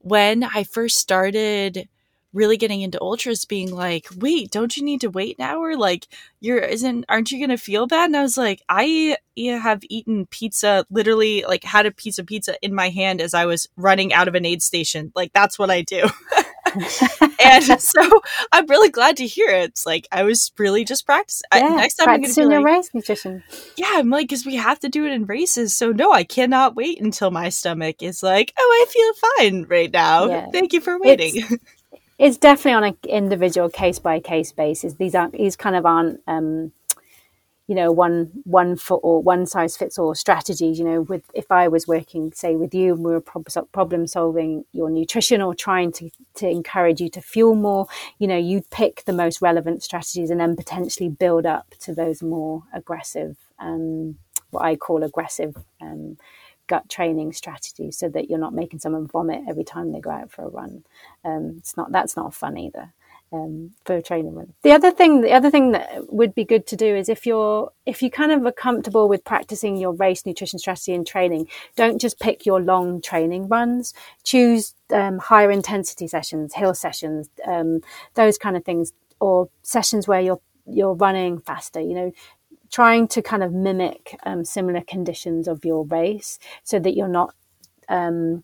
when 0.00 0.44
I 0.44 0.64
first 0.64 0.98
started 0.98 1.88
really 2.32 2.56
getting 2.56 2.82
into 2.82 3.00
ultras 3.00 3.44
being 3.44 3.74
like, 3.74 4.08
wait, 4.16 4.50
don't 4.50 4.76
you 4.76 4.84
need 4.84 5.00
to 5.00 5.10
wait 5.10 5.38
an 5.38 5.44
hour? 5.44 5.76
Like, 5.76 6.06
you're, 6.40 6.58
isn't, 6.58 7.04
aren't 7.08 7.32
you 7.32 7.38
going 7.38 7.56
to 7.56 7.62
feel 7.62 7.86
bad? 7.86 8.06
And 8.06 8.16
I 8.16 8.22
was 8.22 8.36
like, 8.36 8.62
I 8.68 9.16
have 9.38 9.82
eaten 9.88 10.26
pizza, 10.26 10.84
literally, 10.90 11.44
like, 11.46 11.64
had 11.64 11.86
a 11.86 11.90
piece 11.90 12.18
of 12.18 12.26
pizza 12.26 12.56
in 12.62 12.74
my 12.74 12.90
hand 12.90 13.20
as 13.20 13.34
I 13.34 13.46
was 13.46 13.68
running 13.76 14.12
out 14.12 14.28
of 14.28 14.34
an 14.34 14.44
aid 14.44 14.62
station. 14.62 15.12
Like, 15.14 15.32
that's 15.32 15.58
what 15.58 15.70
I 15.70 15.82
do. 15.82 16.08
and 17.44 17.64
so 17.80 18.22
I'm 18.52 18.66
really 18.66 18.90
glad 18.90 19.16
to 19.18 19.26
hear 19.26 19.48
it. 19.48 19.70
It's 19.70 19.86
like 19.86 20.08
I 20.12 20.22
was 20.22 20.52
really 20.58 20.84
just 20.84 21.06
practicing. 21.06 21.44
Yeah, 21.52 21.68
next 21.76 21.94
time 21.96 22.08
I'm 22.08 22.20
going 22.22 22.32
to 22.32 22.40
be 22.40 22.46
like, 22.46 22.64
race 22.64 22.90
nutrition. 22.92 23.42
Yeah, 23.76 23.92
I'm 23.94 24.10
like 24.10 24.28
because 24.28 24.46
we 24.46 24.56
have 24.56 24.80
to 24.80 24.88
do 24.88 25.06
it 25.06 25.12
in 25.12 25.26
races. 25.26 25.74
So 25.74 25.92
no, 25.92 26.12
I 26.12 26.24
cannot 26.24 26.76
wait 26.76 27.00
until 27.00 27.30
my 27.30 27.48
stomach 27.48 28.02
is 28.02 28.22
like, 28.22 28.52
oh, 28.58 28.86
I 28.86 28.90
feel 28.90 29.30
fine 29.38 29.66
right 29.68 29.92
now. 29.92 30.26
Yeah. 30.26 30.46
Thank 30.52 30.72
you 30.72 30.80
for 30.80 30.98
waiting. 30.98 31.32
It's, 31.36 31.64
it's 32.18 32.36
definitely 32.38 32.72
on 32.72 32.84
an 32.84 32.96
individual 33.08 33.68
case 33.68 33.98
by 33.98 34.20
case 34.20 34.52
basis. 34.52 34.94
These 34.94 35.14
aren't 35.14 35.32
these 35.34 35.56
kind 35.56 35.76
of 35.76 35.86
aren't 35.86 36.20
um, 36.26 36.72
you 37.66 37.74
know 37.74 37.90
one 37.90 38.30
one 38.44 38.76
foot 38.76 39.00
or 39.02 39.20
one 39.22 39.44
size 39.46 39.76
fits 39.76 39.98
all 39.98 40.14
strategies 40.14 40.78
you 40.78 40.84
know 40.84 41.02
with 41.02 41.24
if 41.34 41.50
i 41.50 41.66
was 41.66 41.86
working 41.86 42.32
say 42.32 42.54
with 42.54 42.72
you 42.74 42.94
and 42.94 43.04
we 43.04 43.12
were 43.12 43.20
problem 43.72 44.06
solving 44.06 44.64
your 44.72 44.88
nutrition 44.90 45.42
or 45.42 45.54
trying 45.54 45.90
to 45.90 46.10
to 46.34 46.48
encourage 46.48 47.00
you 47.00 47.08
to 47.08 47.20
fuel 47.20 47.54
more 47.54 47.86
you 48.18 48.26
know 48.26 48.36
you'd 48.36 48.68
pick 48.70 49.04
the 49.04 49.12
most 49.12 49.42
relevant 49.42 49.82
strategies 49.82 50.30
and 50.30 50.40
then 50.40 50.54
potentially 50.56 51.08
build 51.08 51.44
up 51.44 51.74
to 51.80 51.94
those 51.94 52.22
more 52.22 52.62
aggressive 52.72 53.36
um, 53.58 54.16
what 54.50 54.64
i 54.64 54.76
call 54.76 55.02
aggressive 55.02 55.56
um, 55.80 56.16
gut 56.66 56.88
training 56.88 57.32
strategy 57.32 57.90
so 57.90 58.08
that 58.08 58.28
you're 58.28 58.38
not 58.38 58.54
making 58.54 58.78
someone 58.78 59.06
vomit 59.06 59.42
every 59.48 59.64
time 59.64 59.92
they 59.92 60.00
go 60.00 60.10
out 60.10 60.30
for 60.30 60.44
a 60.44 60.48
run 60.48 60.84
um, 61.24 61.54
it's 61.58 61.76
not 61.76 61.90
that's 61.92 62.16
not 62.16 62.34
fun 62.34 62.56
either 62.58 62.92
um, 63.32 63.72
for 63.84 64.00
training 64.00 64.34
with. 64.34 64.48
The 64.62 64.72
other 64.72 64.90
thing, 64.90 65.20
the 65.20 65.32
other 65.32 65.50
thing 65.50 65.72
that 65.72 66.12
would 66.12 66.34
be 66.34 66.44
good 66.44 66.66
to 66.68 66.76
do 66.76 66.94
is 66.96 67.08
if 67.08 67.26
you're 67.26 67.72
if 67.84 68.02
you 68.02 68.10
kind 68.10 68.32
of 68.32 68.44
are 68.46 68.52
comfortable 68.52 69.08
with 69.08 69.24
practicing 69.24 69.76
your 69.76 69.92
race 69.92 70.24
nutrition 70.26 70.58
strategy 70.58 70.94
and 70.94 71.06
training, 71.06 71.48
don't 71.76 72.00
just 72.00 72.20
pick 72.20 72.46
your 72.46 72.60
long 72.60 73.00
training 73.00 73.48
runs. 73.48 73.94
Choose 74.24 74.74
um, 74.92 75.18
higher 75.18 75.50
intensity 75.50 76.06
sessions, 76.06 76.54
hill 76.54 76.74
sessions, 76.74 77.28
um, 77.46 77.80
those 78.14 78.38
kind 78.38 78.56
of 78.56 78.64
things, 78.64 78.92
or 79.20 79.48
sessions 79.62 80.06
where 80.06 80.20
you're 80.20 80.40
you're 80.66 80.94
running 80.94 81.40
faster. 81.40 81.80
You 81.80 81.94
know, 81.94 82.12
trying 82.70 83.08
to 83.08 83.22
kind 83.22 83.42
of 83.42 83.52
mimic 83.52 84.18
um, 84.24 84.44
similar 84.44 84.80
conditions 84.82 85.48
of 85.48 85.64
your 85.64 85.84
race 85.86 86.38
so 86.64 86.78
that 86.78 86.96
you're 86.96 87.08
not 87.08 87.34
um, 87.88 88.42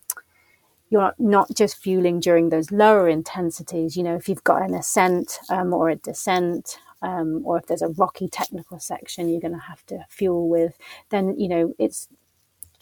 you're 0.91 1.15
not 1.19 1.49
just 1.55 1.79
fueling 1.79 2.21
during 2.21 2.51
those 2.51 2.71
lower 2.71 3.09
intensities. 3.09 3.97
You 3.97 4.03
know, 4.03 4.15
if 4.15 4.29
you've 4.29 4.45
got 4.45 4.63
an 4.63 4.75
ascent 4.75 5.39
um, 5.49 5.73
or 5.73 5.89
a 5.89 5.97
descent, 5.97 6.79
um, 7.01 7.41
or 7.45 7.57
if 7.57 7.67
there's 7.67 7.83
a 7.83 7.89
rocky 7.89 8.29
technical 8.29 8.79
section 8.79 9.29
you're 9.29 9.41
going 9.41 9.55
to 9.55 9.59
have 9.59 9.85
to 9.87 10.05
fuel 10.11 10.51
with, 10.51 10.77
then, 11.09 11.39
you 11.39 11.49
know, 11.49 11.75
it's 11.79 12.09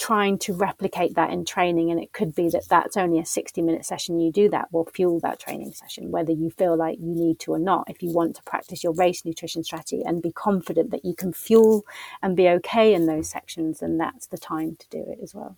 trying 0.00 0.38
to 0.38 0.54
replicate 0.54 1.14
that 1.14 1.30
in 1.30 1.44
training. 1.44 1.90
And 1.90 2.00
it 2.00 2.12
could 2.12 2.34
be 2.34 2.48
that 2.48 2.68
that's 2.68 2.96
only 2.96 3.20
a 3.20 3.26
60 3.26 3.62
minute 3.62 3.84
session. 3.84 4.18
You 4.18 4.32
do 4.32 4.48
that 4.48 4.72
will 4.72 4.86
fuel 4.86 5.20
that 5.20 5.38
training 5.38 5.72
session, 5.72 6.10
whether 6.10 6.32
you 6.32 6.50
feel 6.50 6.76
like 6.76 6.98
you 6.98 7.14
need 7.14 7.38
to 7.40 7.52
or 7.52 7.58
not. 7.58 7.88
If 7.88 8.02
you 8.02 8.10
want 8.10 8.34
to 8.36 8.42
practice 8.42 8.82
your 8.82 8.94
race 8.94 9.24
nutrition 9.24 9.62
strategy 9.62 10.02
and 10.04 10.22
be 10.22 10.32
confident 10.32 10.90
that 10.90 11.04
you 11.04 11.14
can 11.14 11.32
fuel 11.32 11.84
and 12.22 12.34
be 12.34 12.48
okay 12.48 12.94
in 12.94 13.06
those 13.06 13.28
sections, 13.28 13.80
then 13.80 13.98
that's 13.98 14.26
the 14.26 14.38
time 14.38 14.76
to 14.76 14.88
do 14.88 15.04
it 15.06 15.18
as 15.22 15.34
well. 15.34 15.56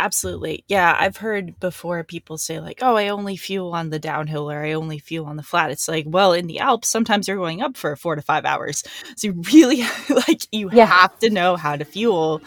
Absolutely. 0.00 0.64
Yeah, 0.68 0.96
I've 0.98 1.16
heard 1.16 1.58
before 1.58 2.04
people 2.04 2.38
say 2.38 2.60
like, 2.60 2.78
"Oh, 2.82 2.94
I 2.96 3.08
only 3.08 3.36
fuel 3.36 3.74
on 3.74 3.90
the 3.90 3.98
downhill 3.98 4.48
or 4.48 4.64
I 4.64 4.72
only 4.72 5.00
fuel 5.00 5.26
on 5.26 5.36
the 5.36 5.42
flat." 5.42 5.72
It's 5.72 5.88
like, 5.88 6.04
well, 6.06 6.32
in 6.32 6.46
the 6.46 6.60
Alps, 6.60 6.88
sometimes 6.88 7.26
you're 7.26 7.36
going 7.36 7.62
up 7.62 7.76
for 7.76 7.96
4 7.96 8.14
to 8.14 8.22
5 8.22 8.44
hours. 8.44 8.84
So 9.16 9.26
you 9.26 9.42
really 9.52 9.82
like 10.28 10.46
you 10.52 10.70
yeah. 10.72 10.86
have 10.86 11.18
to 11.18 11.30
know 11.30 11.56
how 11.56 11.74
to 11.74 11.84
fuel 11.84 12.40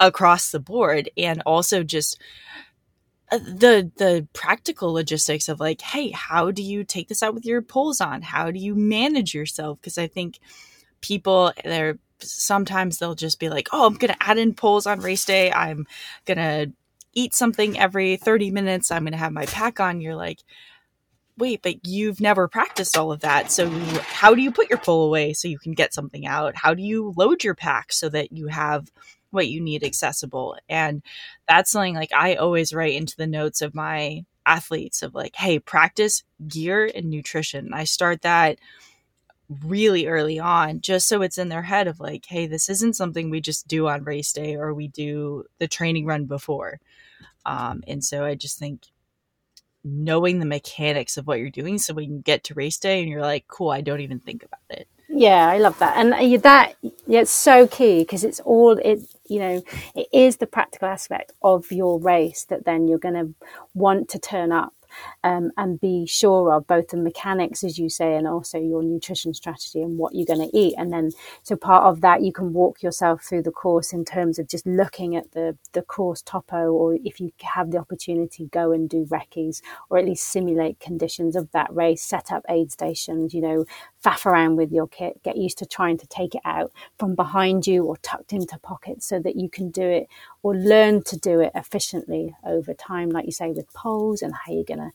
across 0.00 0.50
the 0.50 0.60
board 0.60 1.10
and 1.16 1.42
also 1.46 1.82
just 1.82 2.20
uh, 3.30 3.38
the 3.38 3.90
the 3.96 4.28
practical 4.32 4.92
logistics 4.92 5.48
of 5.48 5.60
like, 5.60 5.80
"Hey, 5.80 6.10
how 6.10 6.50
do 6.50 6.62
you 6.62 6.84
take 6.84 7.08
this 7.08 7.22
out 7.22 7.34
with 7.34 7.46
your 7.46 7.62
poles 7.62 8.00
on? 8.00 8.22
How 8.22 8.50
do 8.50 8.58
you 8.58 8.74
manage 8.74 9.34
yourself?" 9.34 9.80
because 9.80 9.98
I 9.98 10.06
think 10.06 10.38
people 11.00 11.52
they're 11.64 11.98
sometimes 12.20 12.98
they'll 12.98 13.14
just 13.14 13.38
be 13.38 13.48
like, 13.48 13.68
oh, 13.72 13.86
I'm 13.86 13.96
to 14.12 14.22
add 14.22 14.38
in 14.38 14.54
poles 14.54 14.86
on 14.86 15.00
race 15.00 15.24
day. 15.24 15.52
I'm 15.52 15.86
to 16.38 16.72
eat 17.12 17.34
something 17.34 17.78
every 17.78 18.16
30 18.16 18.50
minutes. 18.50 18.90
I'm 18.90 19.04
to 19.12 19.18
have 19.18 19.32
my 19.32 19.46
pack 19.46 19.80
on. 19.80 20.00
You're 20.00 20.16
like, 20.16 20.40
wait, 21.36 21.62
but 21.62 21.86
you've 21.86 22.20
never 22.20 22.48
practiced 22.48 22.96
all 22.96 23.12
of 23.12 23.20
that. 23.20 23.50
So 23.50 23.68
how 24.00 24.34
do 24.34 24.42
you 24.42 24.52
put 24.52 24.70
your 24.70 24.78
pole 24.78 25.06
away 25.06 25.32
so 25.32 25.48
you 25.48 25.58
can 25.58 25.72
get 25.72 25.94
something 25.94 26.26
out? 26.26 26.56
How 26.56 26.74
do 26.74 26.82
you 26.82 27.12
load 27.16 27.42
your 27.42 27.54
pack 27.54 27.92
so 27.92 28.08
that 28.08 28.32
you 28.32 28.48
have 28.48 28.90
what 29.34 29.48
you 29.48 29.60
need 29.60 29.84
accessible? 29.84 30.56
And 30.68 31.02
that's 31.48 31.70
something 31.70 31.94
like 31.94 32.12
I 32.12 32.36
always 32.36 32.72
write 32.72 32.94
into 32.94 33.16
the 33.16 33.26
notes 33.26 33.60
of 33.60 33.74
my 33.74 34.24
athletes 34.46 35.02
of 35.02 35.14
like, 35.14 35.34
hey, 35.36 35.58
practice 35.58 36.22
gear 36.46 36.90
and 36.94 37.10
nutrition. 37.10 37.74
I 37.74 37.84
start 37.84 38.22
that 38.22 38.58
really 39.62 40.06
early 40.06 40.38
on 40.38 40.80
just 40.80 41.06
so 41.06 41.22
it's 41.22 41.38
in 41.38 41.48
their 41.48 41.62
head 41.62 41.86
of 41.86 42.00
like 42.00 42.24
hey 42.26 42.46
this 42.46 42.68
isn't 42.70 42.96
something 42.96 43.28
we 43.28 43.40
just 43.40 43.68
do 43.68 43.86
on 43.86 44.02
race 44.02 44.32
day 44.32 44.56
or 44.56 44.72
we 44.72 44.88
do 44.88 45.44
the 45.58 45.68
training 45.68 46.06
run 46.06 46.24
before 46.24 46.80
um, 47.44 47.82
and 47.86 48.02
so 48.02 48.24
i 48.24 48.34
just 48.34 48.58
think 48.58 48.86
knowing 49.84 50.38
the 50.38 50.46
mechanics 50.46 51.18
of 51.18 51.26
what 51.26 51.38
you're 51.38 51.50
doing 51.50 51.76
so 51.76 51.92
when 51.92 52.10
you 52.10 52.18
get 52.20 52.42
to 52.42 52.54
race 52.54 52.78
day 52.78 53.00
and 53.00 53.10
you're 53.10 53.20
like 53.20 53.46
cool 53.46 53.68
i 53.70 53.82
don't 53.82 54.00
even 54.00 54.18
think 54.18 54.42
about 54.42 54.60
it 54.70 54.88
yeah 55.10 55.46
i 55.48 55.58
love 55.58 55.78
that 55.78 55.94
and 55.98 56.14
uh, 56.14 56.38
that 56.38 56.74
yeah, 57.06 57.20
it's 57.20 57.30
so 57.30 57.66
key 57.66 57.98
because 57.98 58.24
it's 58.24 58.40
all 58.40 58.78
it 58.78 59.00
you 59.26 59.38
know 59.38 59.62
it 59.94 60.06
is 60.12 60.36
the 60.38 60.46
practical 60.46 60.88
aspect 60.88 61.32
of 61.42 61.70
your 61.72 61.98
race 62.00 62.44
that 62.46 62.64
then 62.64 62.86
you're 62.88 62.98
going 62.98 63.14
to 63.14 63.34
want 63.74 64.08
to 64.08 64.18
turn 64.18 64.52
up 64.52 64.74
um, 65.22 65.50
and 65.56 65.80
be 65.80 66.06
sure 66.06 66.52
of 66.52 66.66
both 66.66 66.88
the 66.88 66.96
mechanics, 66.96 67.64
as 67.64 67.78
you 67.78 67.88
say, 67.88 68.14
and 68.14 68.26
also 68.26 68.58
your 68.58 68.82
nutrition 68.82 69.34
strategy 69.34 69.82
and 69.82 69.98
what 69.98 70.14
you're 70.14 70.26
going 70.26 70.48
to 70.48 70.56
eat. 70.56 70.74
And 70.76 70.92
then, 70.92 71.10
so 71.42 71.56
part 71.56 71.84
of 71.84 72.00
that, 72.02 72.22
you 72.22 72.32
can 72.32 72.52
walk 72.52 72.82
yourself 72.82 73.22
through 73.22 73.42
the 73.42 73.50
course 73.50 73.92
in 73.92 74.04
terms 74.04 74.38
of 74.38 74.48
just 74.48 74.66
looking 74.66 75.16
at 75.16 75.32
the, 75.32 75.56
the 75.72 75.82
course 75.82 76.22
topo, 76.22 76.70
or 76.70 76.98
if 77.04 77.20
you 77.20 77.32
have 77.42 77.70
the 77.70 77.78
opportunity, 77.78 78.46
go 78.46 78.72
and 78.72 78.88
do 78.88 79.06
recce's, 79.10 79.62
or 79.90 79.98
at 79.98 80.04
least 80.04 80.28
simulate 80.28 80.80
conditions 80.80 81.36
of 81.36 81.50
that 81.52 81.74
race, 81.74 82.02
set 82.02 82.30
up 82.30 82.44
aid 82.48 82.70
stations, 82.72 83.34
you 83.34 83.40
know, 83.40 83.64
faff 84.04 84.26
around 84.26 84.56
with 84.56 84.70
your 84.70 84.86
kit, 84.86 85.22
get 85.22 85.36
used 85.36 85.58
to 85.58 85.66
trying 85.66 85.96
to 85.98 86.06
take 86.06 86.34
it 86.34 86.42
out 86.44 86.70
from 86.98 87.14
behind 87.14 87.66
you 87.66 87.84
or 87.84 87.96
tucked 87.98 88.32
into 88.32 88.58
pockets 88.58 89.06
so 89.06 89.18
that 89.18 89.36
you 89.36 89.48
can 89.48 89.70
do 89.70 89.82
it 89.82 90.08
or 90.42 90.54
learn 90.54 91.02
to 91.04 91.16
do 91.18 91.40
it 91.40 91.52
efficiently 91.54 92.34
over 92.44 92.74
time, 92.74 93.08
like 93.08 93.24
you 93.24 93.32
say, 93.32 93.50
with 93.50 93.72
poles 93.72 94.20
and 94.20 94.34
how 94.34 94.52
you're 94.52 94.64
going 94.64 94.78
to, 94.78 94.90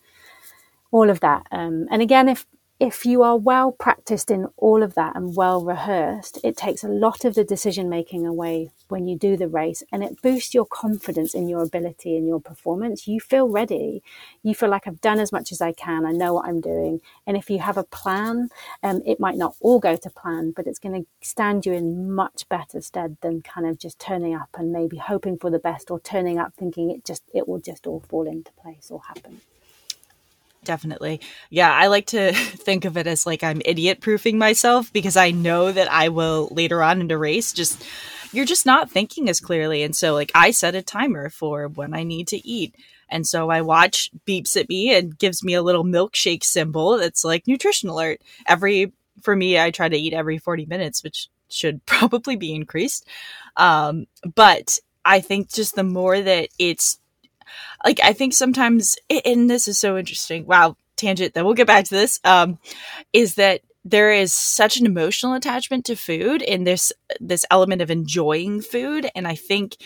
all 0.92 1.10
of 1.10 1.20
that. 1.22 1.48
Um, 1.52 1.88
and 1.90 2.02
again, 2.02 2.30
if 2.30 2.46
if 2.80 3.06
you 3.06 3.24
are 3.24 3.36
well 3.36 3.74
practiced 3.74 4.32
in 4.32 4.48
all 4.56 4.82
of 4.82 4.94
that 4.94 5.14
and 5.14 5.36
well 5.36 5.62
rehearsed, 5.62 6.40
it 6.46 6.56
takes 6.56 6.82
a 6.82 6.88
lot 6.88 7.26
of 7.26 7.36
the 7.36 7.44
decision 7.44 7.90
making 7.90 8.26
away 8.26 8.72
when 8.88 9.06
you 9.06 9.18
do 9.18 9.36
the 9.36 9.50
race 9.50 9.84
and 9.92 10.02
it 10.02 10.22
boosts 10.22 10.54
your 10.54 10.66
confidence 10.66 11.34
in 11.34 11.50
your 11.50 11.62
ability 11.62 12.16
and 12.16 12.26
your 12.26 12.40
performance. 12.40 13.06
You 13.06 13.20
feel 13.20 13.50
ready. 13.50 14.02
You 14.44 14.56
feel 14.56 14.70
like 14.70 14.88
I've 14.88 15.02
done 15.02 15.20
as 15.20 15.34
much 15.34 15.52
as 15.52 15.60
I 15.60 15.74
can. 15.74 16.06
I 16.06 16.12
know 16.12 16.36
what 16.36 16.48
I'm 16.48 16.62
doing. 16.62 17.02
And 17.28 17.36
if 17.36 17.50
you 17.50 17.60
have 17.60 17.78
a 17.78 17.84
plan, 17.84 18.50
um, 18.82 19.02
it 19.06 19.20
might 19.20 19.38
not 19.38 19.56
all 19.60 19.80
go 19.80 19.98
to 19.98 20.10
plan, 20.10 20.52
but 20.56 20.66
it's 20.66 20.80
going 20.80 21.04
to 21.04 21.08
stand 21.22 21.66
you 21.66 21.74
in 21.74 22.10
much 22.10 22.48
better 22.48 22.80
stead 22.80 23.18
than 23.22 23.42
kind 23.42 23.68
of 23.68 23.78
just 23.78 24.00
turning 24.00 24.34
up 24.34 24.50
and 24.58 24.72
maybe 24.72 24.96
hoping 24.96 25.38
for 25.38 25.50
the 25.50 25.60
best 25.60 25.92
or 25.92 26.00
turning 26.00 26.40
up 26.40 26.54
thinking 26.58 26.90
it 26.92 27.04
just, 27.04 27.24
it 27.34 27.46
will 27.46 27.60
just 27.60 27.86
all 27.86 28.00
fall 28.08 28.26
into 28.26 28.54
place 28.54 28.90
or 28.90 29.02
happen. 29.06 29.42
Definitely. 30.64 31.22
Yeah, 31.50 31.72
I 31.72 31.88
like 31.88 32.08
to 32.08 32.34
think 32.34 32.86
of 32.86 32.98
it 32.98 33.08
as 33.08 33.26
like 33.26 33.44
I'm 33.44 33.62
idiot 33.66 34.02
proofing 34.02 34.38
myself 34.38 34.92
because 34.94 35.18
I 35.18 35.32
know 35.32 35.72
that 35.72 35.92
I 35.92 36.10
will 36.10 36.50
later 36.52 36.84
on 36.84 37.02
in 37.02 37.12
a 37.12 37.18
race 37.18 37.54
just 37.54 37.84
you're 38.32 38.46
just 38.46 38.66
not 38.66 38.92
thinking 38.92 39.30
as 39.30 39.40
clearly. 39.40 39.84
And 39.84 39.96
so 39.96 40.14
like 40.14 40.32
I 40.36 40.52
set 40.52 40.76
a 40.76 40.82
timer 40.82 41.30
for 41.30 41.68
when 41.68 41.94
I 41.94 42.04
need 42.04 42.28
to 42.30 42.48
eat. 42.48 42.76
And 43.10 43.26
so 43.26 43.50
I 43.50 43.62
watch 43.62 44.12
beeps 44.28 44.56
at 44.56 44.70
me 44.70 44.94
and 44.94 45.18
gives 45.18 45.44
me 45.44 45.56
a 45.56 45.64
little 45.64 45.84
milkshake 45.84 46.44
symbol 46.44 46.98
that's 46.98 47.24
like 47.24 47.48
nutrition 47.48 47.90
alert. 47.90 48.22
Every 48.46 48.94
for 49.22 49.36
me, 49.36 49.60
I 49.60 49.72
try 49.72 49.90
to 49.90 49.98
eat 49.98 50.14
every 50.14 50.38
40 50.38 50.66
minutes, 50.66 51.04
which 51.04 51.28
should 51.50 51.86
probably 51.86 52.36
be 52.36 52.54
increased. 52.54 53.08
Um, 53.58 54.06
but 54.36 54.78
I 55.04 55.22
think 55.22 55.52
just 55.52 55.76
the 55.76 55.84
more 55.84 56.22
that 56.22 56.50
it's 56.60 57.00
like 57.86 58.00
I 58.04 58.14
think 58.14 58.34
sometimes, 58.34 58.98
and 59.26 59.50
this 59.50 59.68
is 59.68 59.80
so 59.80 59.98
interesting. 59.98 60.46
Wow, 60.46 60.78
tangent. 60.96 61.34
Then 61.34 61.46
we'll 61.46 61.54
get 61.54 61.68
back 61.68 61.86
to 61.86 61.96
this. 61.96 62.20
Um, 62.24 62.60
is 63.14 63.36
that 63.36 63.62
there 63.86 64.12
is 64.12 64.34
such 64.34 64.78
an 64.78 64.86
emotional 64.86 65.34
attachment 65.34 65.86
to 65.86 65.96
food, 65.96 66.42
and 66.44 66.66
this 66.66 66.92
this 67.20 67.46
element 67.50 67.82
of 67.82 67.92
enjoying 67.92 68.62
food, 68.62 69.10
and 69.16 69.28
I 69.28 69.36
think 69.36 69.78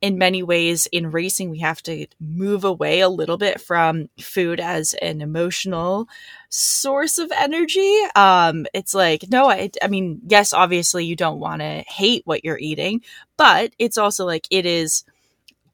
in 0.00 0.18
many 0.18 0.42
ways 0.42 0.86
in 0.92 1.10
racing 1.10 1.50
we 1.50 1.58
have 1.58 1.82
to 1.82 2.06
move 2.20 2.64
away 2.64 3.00
a 3.00 3.08
little 3.08 3.36
bit 3.36 3.60
from 3.60 4.08
food 4.20 4.60
as 4.60 4.94
an 4.94 5.20
emotional 5.20 6.08
source 6.48 7.18
of 7.18 7.32
energy 7.36 8.00
um 8.14 8.64
it's 8.72 8.94
like 8.94 9.24
no 9.28 9.50
i 9.50 9.70
i 9.82 9.88
mean 9.88 10.20
yes 10.26 10.52
obviously 10.52 11.04
you 11.04 11.16
don't 11.16 11.40
want 11.40 11.60
to 11.60 11.84
hate 11.88 12.22
what 12.26 12.44
you're 12.44 12.58
eating 12.58 13.02
but 13.36 13.72
it's 13.78 13.98
also 13.98 14.24
like 14.24 14.46
it 14.50 14.64
is 14.64 15.04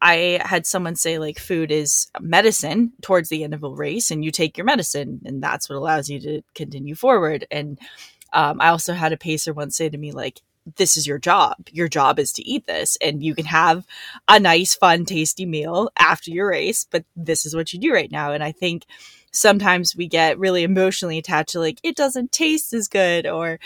I 0.04 0.38
had 0.44 0.66
someone 0.66 0.96
say 0.96 1.18
like 1.18 1.38
food 1.38 1.72
is 1.72 2.08
medicine 2.20 2.92
towards 3.00 3.30
the 3.30 3.42
end 3.42 3.54
of 3.54 3.64
a 3.64 3.70
race, 3.70 4.10
and 4.10 4.22
you 4.22 4.30
take 4.30 4.58
your 4.58 4.66
medicine, 4.66 5.22
and 5.24 5.42
that's 5.42 5.68
what 5.68 5.76
allows 5.76 6.10
you 6.10 6.20
to 6.20 6.42
continue 6.54 6.94
forward. 6.94 7.46
And 7.50 7.78
um, 8.34 8.60
I 8.60 8.68
also 8.68 8.92
had 8.92 9.14
a 9.14 9.16
pacer 9.16 9.54
once 9.54 9.78
say 9.78 9.88
to 9.88 9.96
me 9.96 10.12
like, 10.12 10.42
"This 10.76 10.98
is 10.98 11.06
your 11.06 11.18
job. 11.18 11.56
Your 11.72 11.88
job 11.88 12.18
is 12.18 12.32
to 12.32 12.46
eat 12.46 12.66
this, 12.66 12.98
and 13.00 13.24
you 13.24 13.34
can 13.34 13.46
have 13.46 13.86
a 14.28 14.38
nice, 14.38 14.74
fun, 14.74 15.06
tasty 15.06 15.46
meal 15.46 15.90
after 15.98 16.30
your 16.30 16.50
race, 16.50 16.86
but 16.90 17.06
this 17.16 17.46
is 17.46 17.56
what 17.56 17.72
you 17.72 17.80
do 17.80 17.92
right 17.92 18.12
now." 18.12 18.32
And 18.32 18.44
I 18.44 18.52
think 18.52 18.84
sometimes 19.32 19.96
we 19.96 20.06
get 20.06 20.38
really 20.38 20.64
emotionally 20.64 21.16
attached 21.16 21.52
to 21.52 21.60
like 21.60 21.78
it 21.82 21.96
doesn't 21.96 22.30
taste 22.30 22.74
as 22.74 22.88
good 22.88 23.26
or 23.26 23.58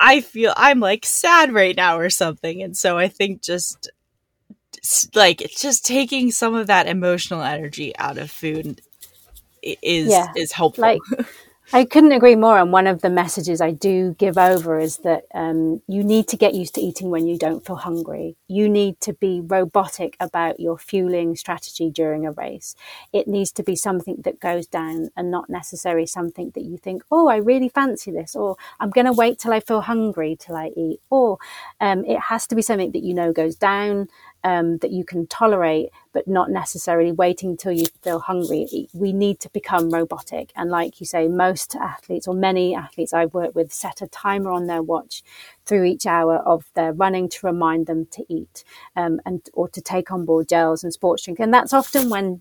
I 0.00 0.20
feel 0.20 0.54
I'm 0.56 0.80
like 0.80 1.04
sad 1.04 1.52
right 1.52 1.76
now 1.76 1.98
or 1.98 2.10
something. 2.10 2.62
And 2.62 2.76
so 2.76 2.96
I 2.96 3.08
think 3.08 3.42
just 3.42 3.90
like 5.14 5.38
just 5.56 5.84
taking 5.84 6.30
some 6.30 6.54
of 6.54 6.66
that 6.66 6.86
emotional 6.86 7.42
energy 7.42 7.96
out 7.98 8.18
of 8.18 8.30
food 8.30 8.80
is 9.62 10.08
yeah. 10.08 10.32
is 10.36 10.52
helpful. 10.52 10.82
Like, 10.82 11.00
I 11.70 11.84
couldn't 11.84 12.12
agree 12.12 12.34
more. 12.34 12.58
And 12.58 12.72
one 12.72 12.86
of 12.86 13.02
the 13.02 13.10
messages 13.10 13.60
I 13.60 13.72
do 13.72 14.14
give 14.18 14.38
over 14.38 14.78
is 14.78 14.98
that 14.98 15.24
um, 15.34 15.82
you 15.86 16.02
need 16.02 16.26
to 16.28 16.36
get 16.38 16.54
used 16.54 16.74
to 16.76 16.80
eating 16.80 17.10
when 17.10 17.26
you 17.26 17.36
don't 17.36 17.64
feel 17.64 17.76
hungry. 17.76 18.36
You 18.46 18.70
need 18.70 19.00
to 19.02 19.12
be 19.12 19.42
robotic 19.42 20.16
about 20.18 20.60
your 20.60 20.78
fueling 20.78 21.36
strategy 21.36 21.90
during 21.90 22.26
a 22.26 22.32
race. 22.32 22.74
It 23.12 23.28
needs 23.28 23.52
to 23.52 23.62
be 23.62 23.76
something 23.76 24.22
that 24.24 24.40
goes 24.40 24.66
down 24.66 25.10
and 25.14 25.30
not 25.30 25.50
necessarily 25.50 26.06
something 26.06 26.52
that 26.54 26.62
you 26.62 26.78
think, 26.78 27.02
oh, 27.10 27.28
I 27.28 27.36
really 27.36 27.68
fancy 27.68 28.12
this, 28.12 28.34
or 28.34 28.56
I'm 28.80 28.88
going 28.88 29.06
to 29.06 29.12
wait 29.12 29.38
till 29.38 29.52
I 29.52 29.60
feel 29.60 29.82
hungry 29.82 30.38
till 30.40 30.56
I 30.56 30.72
eat. 30.74 31.00
Or 31.10 31.36
um, 31.82 32.02
it 32.06 32.18
has 32.18 32.46
to 32.46 32.54
be 32.54 32.62
something 32.62 32.92
that 32.92 33.04
you 33.04 33.12
know 33.12 33.30
goes 33.30 33.56
down 33.56 34.08
um, 34.44 34.78
that 34.78 34.90
you 34.90 35.04
can 35.04 35.26
tolerate, 35.26 35.90
but 36.12 36.28
not 36.28 36.50
necessarily 36.50 37.12
waiting 37.12 37.50
until 37.50 37.72
you 37.72 37.86
feel 38.02 38.20
hungry. 38.20 38.88
We 38.92 39.12
need 39.12 39.40
to 39.40 39.50
become 39.50 39.90
robotic. 39.90 40.52
And 40.56 40.70
like 40.70 41.00
you 41.00 41.06
say, 41.06 41.28
most 41.28 41.74
athletes 41.76 42.28
or 42.28 42.34
many 42.34 42.74
athletes 42.74 43.12
I've 43.12 43.34
worked 43.34 43.54
with 43.54 43.72
set 43.72 44.00
a 44.02 44.06
timer 44.06 44.50
on 44.50 44.66
their 44.66 44.82
watch 44.82 45.22
through 45.66 45.84
each 45.84 46.06
hour 46.06 46.36
of 46.36 46.64
their 46.74 46.92
running 46.92 47.28
to 47.28 47.46
remind 47.46 47.86
them 47.86 48.06
to 48.12 48.24
eat 48.28 48.64
um, 48.96 49.20
and 49.26 49.48
or 49.52 49.68
to 49.68 49.80
take 49.80 50.10
on 50.10 50.24
board 50.24 50.48
gels 50.48 50.84
and 50.84 50.92
sports 50.92 51.24
drink. 51.24 51.40
And 51.40 51.52
that's 51.52 51.72
often 51.72 52.10
when 52.10 52.40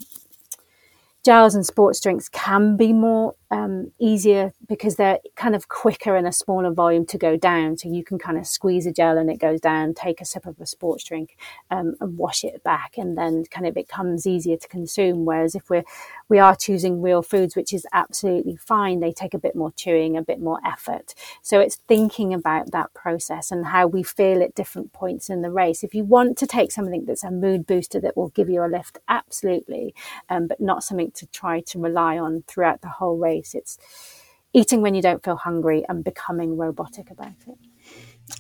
gels 1.25 1.55
and 1.55 1.65
sports 1.65 1.99
drinks 1.99 2.29
can 2.29 2.77
be 2.77 2.93
more 2.93 3.35
um, 3.51 3.91
easier 3.99 4.53
because 4.67 4.95
they're 4.95 5.19
kind 5.35 5.55
of 5.55 5.67
quicker 5.67 6.15
in 6.15 6.25
a 6.25 6.31
smaller 6.31 6.71
volume 6.71 7.05
to 7.05 7.17
go 7.17 7.35
down. 7.35 7.77
So 7.77 7.89
you 7.89 8.03
can 8.03 8.17
kind 8.17 8.37
of 8.37 8.47
squeeze 8.47 8.85
a 8.85 8.91
gel 8.91 9.17
and 9.17 9.29
it 9.29 9.39
goes 9.39 9.59
down, 9.59 9.93
take 9.93 10.21
a 10.21 10.25
sip 10.25 10.45
of 10.45 10.59
a 10.59 10.65
sports 10.65 11.03
drink 11.03 11.37
um, 11.69 11.95
and 11.99 12.17
wash 12.17 12.43
it 12.43 12.63
back, 12.63 12.97
and 12.97 13.17
then 13.17 13.43
kind 13.51 13.65
of 13.65 13.71
it 13.71 13.87
becomes 13.87 14.25
easier 14.25 14.57
to 14.57 14.67
consume. 14.67 15.25
Whereas 15.25 15.55
if 15.55 15.69
we're 15.69 15.83
we 16.29 16.39
are 16.39 16.55
choosing 16.55 17.01
real 17.01 17.21
foods, 17.21 17.55
which 17.55 17.73
is 17.73 17.85
absolutely 17.93 18.55
fine, 18.55 18.99
they 18.99 19.11
take 19.11 19.33
a 19.33 19.39
bit 19.39 19.55
more 19.55 19.71
chewing, 19.71 20.17
a 20.17 20.21
bit 20.21 20.41
more 20.41 20.59
effort. 20.65 21.13
So 21.41 21.59
it's 21.59 21.75
thinking 21.75 22.33
about 22.33 22.71
that 22.71 22.93
process 22.93 23.51
and 23.51 23.67
how 23.67 23.87
we 23.87 24.03
feel 24.03 24.41
at 24.41 24.55
different 24.55 24.93
points 24.93 25.29
in 25.29 25.41
the 25.41 25.51
race. 25.51 25.83
If 25.83 25.93
you 25.93 26.03
want 26.03 26.37
to 26.39 26.47
take 26.47 26.71
something 26.71 27.05
that's 27.05 27.23
a 27.23 27.31
mood 27.31 27.65
booster 27.65 27.99
that 28.01 28.17
will 28.17 28.29
give 28.29 28.49
you 28.49 28.63
a 28.63 28.67
lift, 28.67 28.99
absolutely, 29.07 29.95
um, 30.29 30.47
but 30.47 30.59
not 30.59 30.83
something 30.83 31.11
to 31.11 31.25
try 31.27 31.61
to 31.61 31.79
rely 31.79 32.17
on 32.17 32.43
throughout 32.47 32.81
the 32.81 32.89
whole 32.89 33.17
race 33.17 33.53
it's 33.53 33.77
eating 34.53 34.81
when 34.81 34.95
you 34.95 35.01
don't 35.01 35.23
feel 35.23 35.35
hungry 35.35 35.83
and 35.87 36.03
becoming 36.03 36.57
robotic 36.57 37.11
about 37.11 37.35
it. 37.47 37.57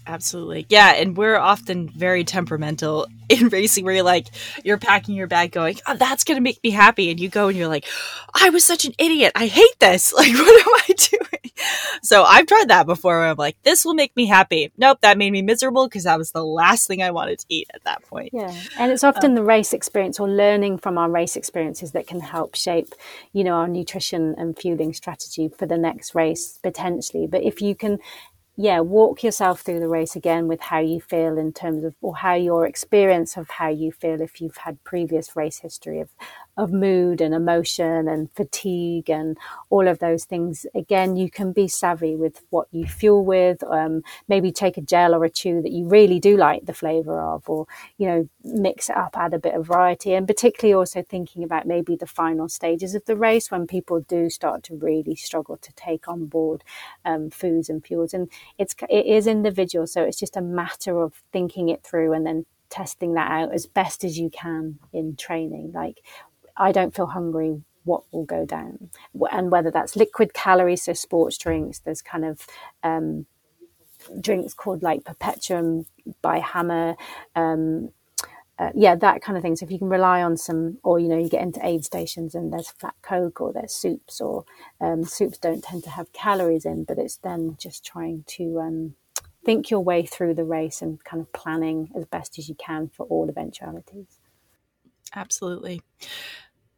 Absolutely. 0.05 0.65
Yeah. 0.69 0.93
And 0.93 1.17
we're 1.17 1.37
often 1.37 1.89
very 1.89 2.23
temperamental 2.23 3.07
in 3.29 3.49
racing 3.49 3.85
where 3.85 3.93
you're 3.93 4.03
like, 4.03 4.27
you're 4.63 4.77
packing 4.77 5.15
your 5.15 5.27
bag 5.27 5.51
going, 5.51 5.77
oh, 5.85 5.95
that's 5.95 6.23
going 6.23 6.37
to 6.37 6.41
make 6.41 6.59
me 6.63 6.69
happy. 6.69 7.11
And 7.11 7.19
you 7.19 7.29
go 7.29 7.49
and 7.49 7.57
you're 7.57 7.67
like, 7.67 7.85
I 8.33 8.49
was 8.49 8.63
such 8.63 8.85
an 8.85 8.93
idiot. 8.97 9.33
I 9.35 9.47
hate 9.47 9.79
this. 9.79 10.13
Like, 10.17 10.33
what 10.33 10.67
am 10.67 10.73
I 10.89 10.93
doing? 10.97 11.51
So 12.01 12.23
I've 12.23 12.47
tried 12.47 12.69
that 12.69 12.87
before 12.87 13.19
where 13.19 13.27
I'm 13.27 13.35
like, 13.37 13.61
this 13.63 13.85
will 13.85 13.93
make 13.93 14.15
me 14.15 14.25
happy. 14.25 14.71
Nope. 14.77 14.99
That 15.01 15.17
made 15.17 15.31
me 15.31 15.41
miserable 15.43 15.87
because 15.87 16.05
that 16.05 16.17
was 16.17 16.31
the 16.31 16.43
last 16.43 16.87
thing 16.87 17.03
I 17.03 17.11
wanted 17.11 17.39
to 17.39 17.45
eat 17.49 17.67
at 17.73 17.83
that 17.83 18.03
point. 18.03 18.31
Yeah. 18.33 18.53
And 18.79 18.91
it's 18.91 19.03
often 19.03 19.31
um, 19.31 19.35
the 19.35 19.43
race 19.43 19.73
experience 19.73 20.19
or 20.19 20.27
learning 20.27 20.79
from 20.79 20.97
our 20.97 21.09
race 21.09 21.35
experiences 21.35 21.91
that 21.91 22.07
can 22.07 22.19
help 22.19 22.55
shape, 22.55 22.93
you 23.31 23.43
know, 23.43 23.53
our 23.53 23.67
nutrition 23.67 24.33
and 24.37 24.57
fueling 24.57 24.93
strategy 24.93 25.49
for 25.49 25.67
the 25.67 25.77
next 25.77 26.15
race 26.15 26.59
potentially. 26.63 27.27
But 27.27 27.43
if 27.43 27.61
you 27.61 27.75
can 27.75 27.99
yeah, 28.57 28.79
walk 28.79 29.23
yourself 29.23 29.61
through 29.61 29.79
the 29.79 29.87
race 29.87 30.15
again 30.15 30.47
with 30.47 30.59
how 30.61 30.79
you 30.79 30.99
feel 30.99 31.37
in 31.37 31.53
terms 31.53 31.83
of, 31.83 31.93
or 32.01 32.15
how 32.15 32.33
your 32.33 32.65
experience 32.65 33.37
of 33.37 33.49
how 33.49 33.69
you 33.69 33.91
feel 33.91 34.19
if 34.19 34.41
you've 34.41 34.57
had 34.57 34.83
previous 34.83 35.35
race 35.35 35.59
history 35.59 35.99
of, 36.01 36.09
of 36.57 36.71
mood 36.73 37.21
and 37.21 37.33
emotion 37.33 38.07
and 38.07 38.31
fatigue 38.31 39.09
and 39.09 39.37
all 39.69 39.87
of 39.87 39.99
those 39.99 40.25
things. 40.25 40.65
Again, 40.73 41.15
you 41.15 41.29
can 41.29 41.53
be 41.53 41.67
savvy 41.67 42.15
with 42.15 42.41
what 42.49 42.67
you 42.71 42.85
fuel 42.85 43.23
with. 43.23 43.63
Um, 43.63 44.01
maybe 44.27 44.51
take 44.51 44.77
a 44.77 44.81
gel 44.81 45.13
or 45.13 45.23
a 45.23 45.29
chew 45.29 45.61
that 45.61 45.71
you 45.71 45.87
really 45.87 46.19
do 46.19 46.35
like 46.35 46.65
the 46.65 46.73
flavor 46.73 47.19
of, 47.19 47.47
or 47.47 47.67
you 47.97 48.07
know, 48.07 48.29
mix 48.43 48.89
it 48.89 48.97
up, 48.97 49.15
add 49.15 49.33
a 49.33 49.39
bit 49.39 49.53
of 49.53 49.67
variety, 49.67 50.13
and 50.13 50.27
particularly 50.27 50.73
also 50.73 51.03
thinking 51.03 51.43
about 51.43 51.67
maybe 51.67 51.95
the 51.95 52.07
final 52.07 52.49
stages 52.49 52.95
of 52.95 53.05
the 53.05 53.15
race 53.15 53.51
when 53.51 53.67
people 53.67 53.99
do 54.01 54.29
start 54.29 54.63
to 54.63 54.75
really 54.75 55.15
struggle 55.15 55.57
to 55.57 55.71
take 55.73 56.07
on 56.07 56.25
board 56.25 56.63
um, 57.05 57.29
foods 57.29 57.69
and 57.69 57.85
fuels. 57.85 58.13
And 58.13 58.29
it's 58.57 58.75
it 58.89 59.05
is 59.05 59.27
individual, 59.27 59.85
so 59.85 60.03
it's 60.03 60.19
just 60.19 60.37
a 60.37 60.41
matter 60.41 61.01
of 61.01 61.13
thinking 61.31 61.69
it 61.69 61.83
through 61.83 62.13
and 62.13 62.25
then 62.25 62.45
testing 62.69 63.13
that 63.13 63.31
out 63.31 63.53
as 63.53 63.65
best 63.65 64.03
as 64.03 64.19
you 64.19 64.29
can 64.29 64.79
in 64.93 65.15
training. 65.15 65.71
Like 65.73 66.01
I 66.57 66.71
don't 66.71 66.95
feel 66.95 67.07
hungry, 67.07 67.61
what 67.83 68.03
will 68.11 68.25
go 68.25 68.45
down? 68.45 68.89
And 69.31 69.51
whether 69.51 69.71
that's 69.71 69.95
liquid 69.95 70.33
calories, 70.33 70.83
so 70.83 70.93
sports 70.93 71.37
drinks, 71.37 71.79
there's 71.79 72.01
kind 72.01 72.25
of 72.25 72.45
um, 72.83 73.25
drinks 74.19 74.53
called 74.53 74.83
like 74.83 75.03
Perpetuem 75.03 75.85
by 76.21 76.39
Hammer. 76.39 76.95
Um, 77.35 77.89
uh, 78.59 78.71
yeah, 78.73 78.95
that 78.95 79.21
kind 79.21 79.37
of 79.37 79.43
thing. 79.43 79.55
So 79.55 79.65
if 79.65 79.71
you 79.71 79.77
can 79.77 79.89
rely 79.89 80.23
on 80.23 80.35
some, 80.35 80.79
or 80.83 80.99
you 80.99 81.07
know, 81.07 81.17
you 81.17 81.29
get 81.29 81.43
into 81.43 81.65
aid 81.65 81.85
stations 81.85 82.33
and 82.33 82.51
there's 82.51 82.69
flat 82.69 82.95
coke 83.03 83.39
or 83.39 83.53
there's 83.53 83.73
soups, 83.73 84.19
or 84.19 84.45
um, 84.81 85.03
soups 85.05 85.37
don't 85.37 85.63
tend 85.63 85.83
to 85.83 85.91
have 85.91 86.11
calories 86.11 86.65
in, 86.65 86.83
but 86.83 86.97
it's 86.97 87.17
then 87.17 87.55
just 87.59 87.85
trying 87.85 88.23
to 88.27 88.59
um, 88.59 88.95
think 89.45 89.69
your 89.69 89.81
way 89.81 90.05
through 90.05 90.33
the 90.33 90.43
race 90.43 90.81
and 90.81 91.03
kind 91.03 91.21
of 91.21 91.31
planning 91.33 91.91
as 91.95 92.05
best 92.05 92.39
as 92.39 92.49
you 92.49 92.55
can 92.55 92.89
for 92.89 93.05
all 93.05 93.29
eventualities. 93.29 94.19
Absolutely. 95.15 95.81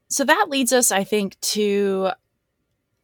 So 0.10 0.24
that 0.24 0.48
leads 0.50 0.74
us, 0.74 0.92
I 0.92 1.04
think, 1.04 1.40
to 1.42 2.12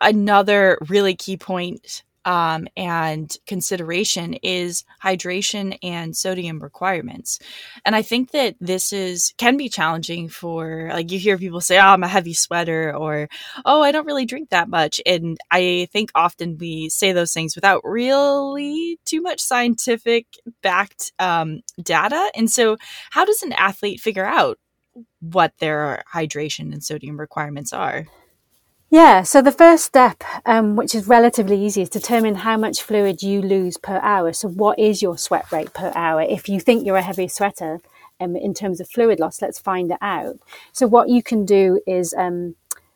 another 0.01 0.77
really 0.89 1.15
key 1.15 1.37
point 1.37 2.03
um, 2.25 2.67
and 2.75 3.37
consideration 3.45 4.33
is 4.41 4.83
hydration 5.03 5.77
and 5.83 6.17
sodium 6.17 6.59
requirements. 6.59 7.37
And 7.85 7.95
I 7.95 8.01
think 8.01 8.31
that 8.31 8.55
this 8.59 8.91
is 8.91 9.33
can 9.37 9.57
be 9.57 9.69
challenging 9.69 10.27
for 10.27 10.89
like 10.91 11.11
you 11.11 11.19
hear 11.19 11.37
people 11.37 11.61
say, 11.61 11.77
"Oh, 11.77 11.83
I'm 11.83 12.03
a 12.03 12.07
heavy 12.07 12.33
sweater," 12.33 12.95
or 12.95 13.29
"Oh, 13.63 13.83
I 13.83 13.91
don't 13.91 14.07
really 14.07 14.25
drink 14.25 14.49
that 14.49 14.69
much." 14.69 14.99
And 15.05 15.37
I 15.51 15.87
think 15.91 16.09
often 16.15 16.57
we 16.57 16.89
say 16.89 17.11
those 17.11 17.31
things 17.31 17.55
without 17.55 17.81
really 17.83 18.99
too 19.05 19.21
much 19.21 19.39
scientific 19.39 20.25
backed 20.63 21.13
um, 21.19 21.61
data. 21.81 22.31
And 22.35 22.49
so, 22.49 22.77
how 23.11 23.25
does 23.25 23.43
an 23.43 23.53
athlete 23.53 24.01
figure 24.01 24.25
out 24.25 24.57
what 25.19 25.53
their 25.59 26.03
hydration 26.13 26.73
and 26.73 26.83
sodium 26.83 27.19
requirements 27.19 27.73
are. 27.73 28.05
Yeah, 28.89 29.23
so 29.23 29.41
the 29.41 29.51
first 29.51 29.83
step, 29.83 30.23
um, 30.45 30.75
which 30.75 30.95
is 30.95 31.07
relatively 31.07 31.59
easy, 31.63 31.81
is 31.81 31.89
determine 31.89 32.35
how 32.35 32.55
much 32.55 32.81
fluid 32.81 33.21
you 33.21 33.41
lose 33.41 33.77
per 33.77 33.99
hour. 34.01 34.31
So, 34.31 34.47
what 34.47 34.79
is 34.79 35.01
your 35.01 35.17
sweat 35.17 35.51
rate 35.51 35.73
per 35.73 35.91
hour? 35.95 36.21
If 36.21 36.47
you 36.47 36.59
think 36.59 36.85
you're 36.85 36.95
a 36.95 37.01
heavy 37.01 37.27
sweater 37.27 37.81
um, 38.19 38.35
in 38.35 38.53
terms 38.53 38.79
of 38.79 38.87
fluid 38.87 39.19
loss, 39.19 39.41
let's 39.41 39.59
find 39.59 39.91
it 39.91 39.97
out. 40.01 40.39
So, 40.71 40.87
what 40.87 41.09
you 41.09 41.23
can 41.23 41.45
do 41.45 41.81
is 41.87 42.13
um, 42.13 42.55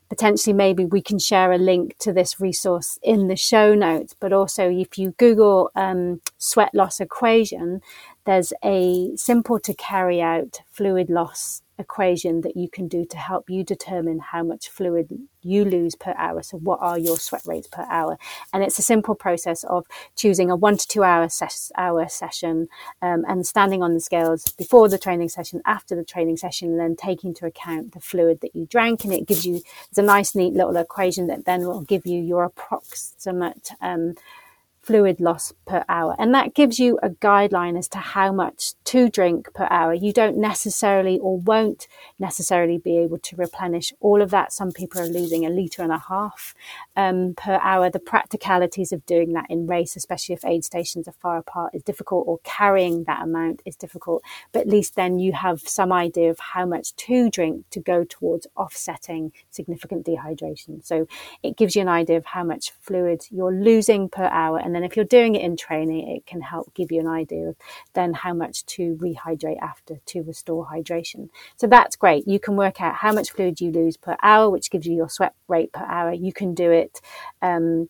potentially 0.09 0.53
maybe 0.53 0.85
we 0.85 1.01
can 1.01 1.19
share 1.19 1.51
a 1.51 1.57
link 1.57 1.97
to 1.99 2.13
this 2.13 2.39
resource 2.39 2.99
in 3.01 3.27
the 3.27 3.35
show 3.35 3.73
notes, 3.73 4.15
but 4.19 4.31
also 4.31 4.69
if 4.69 4.97
you 4.97 5.15
Google 5.17 5.71
um, 5.75 6.21
sweat 6.37 6.73
loss 6.73 6.99
equation, 6.99 7.81
there's 8.25 8.53
a 8.63 9.11
simple 9.15 9.59
to 9.59 9.73
carry 9.73 10.21
out 10.21 10.61
fluid 10.71 11.09
loss 11.09 11.61
equation 11.79 12.41
that 12.41 12.55
you 12.55 12.69
can 12.69 12.87
do 12.87 13.05
to 13.05 13.17
help 13.17 13.49
you 13.49 13.63
determine 13.63 14.19
how 14.19 14.43
much 14.43 14.69
fluid 14.69 15.09
you 15.41 15.63
lose 15.63 15.95
per 15.95 16.13
hour. 16.17 16.43
So, 16.43 16.57
what 16.57 16.79
are 16.81 16.99
your 16.99 17.17
sweat 17.17 17.43
rates 17.45 17.67
per 17.67 17.85
hour? 17.89 18.17
And 18.53 18.63
it's 18.63 18.77
a 18.77 18.83
simple 18.83 19.15
process 19.15 19.63
of 19.63 19.85
choosing 20.15 20.51
a 20.51 20.55
one 20.55 20.77
to 20.77 20.87
two 20.87 21.03
hour, 21.03 21.29
ses- 21.29 21.71
hour 21.77 22.07
session 22.09 22.67
um, 23.01 23.23
and 23.27 23.47
standing 23.47 23.81
on 23.81 23.93
the 23.93 24.01
scales 24.01 24.51
before 24.51 24.89
the 24.89 24.97
training 24.97 25.29
session, 25.29 25.61
after 25.65 25.95
the 25.95 26.03
training 26.03 26.37
session, 26.37 26.71
and 26.71 26.79
then 26.79 26.95
taking 26.95 27.29
into 27.29 27.45
account 27.45 27.93
the 27.93 27.99
fluid 28.01 28.41
that 28.41 28.55
you 28.55 28.65
drank. 28.65 29.03
And 29.05 29.13
it 29.13 29.25
gives 29.25 29.45
you, 29.45 29.61
it's 29.89 29.97
a 29.97 30.03
nice, 30.03 30.35
neat 30.35 30.53
little 30.53 30.75
equation 30.75 31.27
that 31.27 31.45
then 31.45 31.61
will 31.61 31.81
give 31.81 32.05
you 32.05 32.21
your 32.21 32.43
approximate. 32.43 33.71
Um, 33.81 34.15
fluid 34.89 35.19
loss 35.19 35.53
per 35.67 35.85
hour. 35.87 36.15
And 36.17 36.33
that 36.33 36.55
gives 36.55 36.79
you 36.79 36.97
a 37.03 37.09
guideline 37.09 37.77
as 37.77 37.87
to 37.89 37.99
how 37.99 38.31
much 38.31 38.73
to 38.85 39.07
drink 39.07 39.53
per 39.53 39.67
hour. 39.69 39.93
You 39.93 40.11
don't 40.11 40.37
necessarily 40.37 41.19
or 41.19 41.37
won't 41.37 41.87
necessarily 42.17 42.79
be 42.79 42.97
able 42.97 43.19
to 43.19 43.35
replenish 43.35 43.93
all 43.99 44.19
of 44.19 44.31
that. 44.31 44.51
Some 44.51 44.71
people 44.71 44.99
are 44.99 45.05
losing 45.05 45.45
a 45.45 45.49
litre 45.51 45.83
and 45.83 45.91
a 45.91 45.99
half 45.99 46.55
um, 46.95 47.35
per 47.37 47.59
hour. 47.61 47.91
The 47.91 47.99
practicalities 47.99 48.91
of 48.91 49.05
doing 49.05 49.33
that 49.33 49.45
in 49.47 49.67
race, 49.67 49.95
especially 49.95 50.33
if 50.33 50.43
aid 50.43 50.65
stations 50.65 51.07
are 51.07 51.19
far 51.21 51.37
apart, 51.37 51.75
is 51.75 51.83
difficult, 51.83 52.27
or 52.27 52.39
carrying 52.43 53.03
that 53.03 53.21
amount 53.21 53.61
is 53.67 53.75
difficult. 53.75 54.23
But 54.51 54.61
at 54.61 54.67
least 54.69 54.95
then 54.95 55.19
you 55.19 55.33
have 55.33 55.59
some 55.61 55.91
idea 55.91 56.31
of 56.31 56.39
how 56.39 56.65
much 56.65 56.95
to 56.95 57.29
drink 57.29 57.69
to 57.69 57.79
go 57.79 58.05
towards 58.05 58.47
offsetting 58.57 59.33
significant 59.51 60.07
dehydration. 60.07 60.83
So 60.83 61.07
it 61.43 61.57
gives 61.57 61.75
you 61.75 61.83
an 61.83 61.89
idea 61.89 62.17
of 62.17 62.25
how 62.25 62.43
much 62.43 62.71
fluid 62.81 63.27
you're 63.29 63.53
losing 63.53 64.09
per 64.09 64.25
hour. 64.25 64.57
And 64.57 64.78
then 64.79 64.89
if 64.89 64.95
you're 64.95 65.05
doing 65.05 65.35
it 65.35 65.41
in 65.41 65.57
training, 65.57 66.07
it 66.07 66.25
can 66.25 66.41
help 66.41 66.73
give 66.73 66.91
you 66.91 67.01
an 67.01 67.07
idea 67.07 67.49
of 67.49 67.55
then 67.93 68.13
how 68.13 68.33
much 68.33 68.65
to 68.65 68.95
rehydrate 68.95 69.59
after 69.61 69.97
to 70.05 70.21
restore 70.21 70.65
hydration. 70.65 71.29
So 71.57 71.67
that's 71.67 71.97
great. 71.97 72.27
You 72.27 72.39
can 72.39 72.55
work 72.55 72.81
out 72.81 72.95
how 72.95 73.11
much 73.11 73.31
fluid 73.31 73.59
you 73.59 73.71
lose 73.71 73.97
per 73.97 74.15
hour, 74.23 74.49
which 74.49 74.71
gives 74.71 74.85
you 74.85 74.95
your 74.95 75.09
sweat 75.09 75.33
rate 75.49 75.73
per 75.73 75.83
hour. 75.83 76.13
You 76.13 76.31
can 76.31 76.53
do 76.53 76.71
it 76.71 77.01
um, 77.41 77.89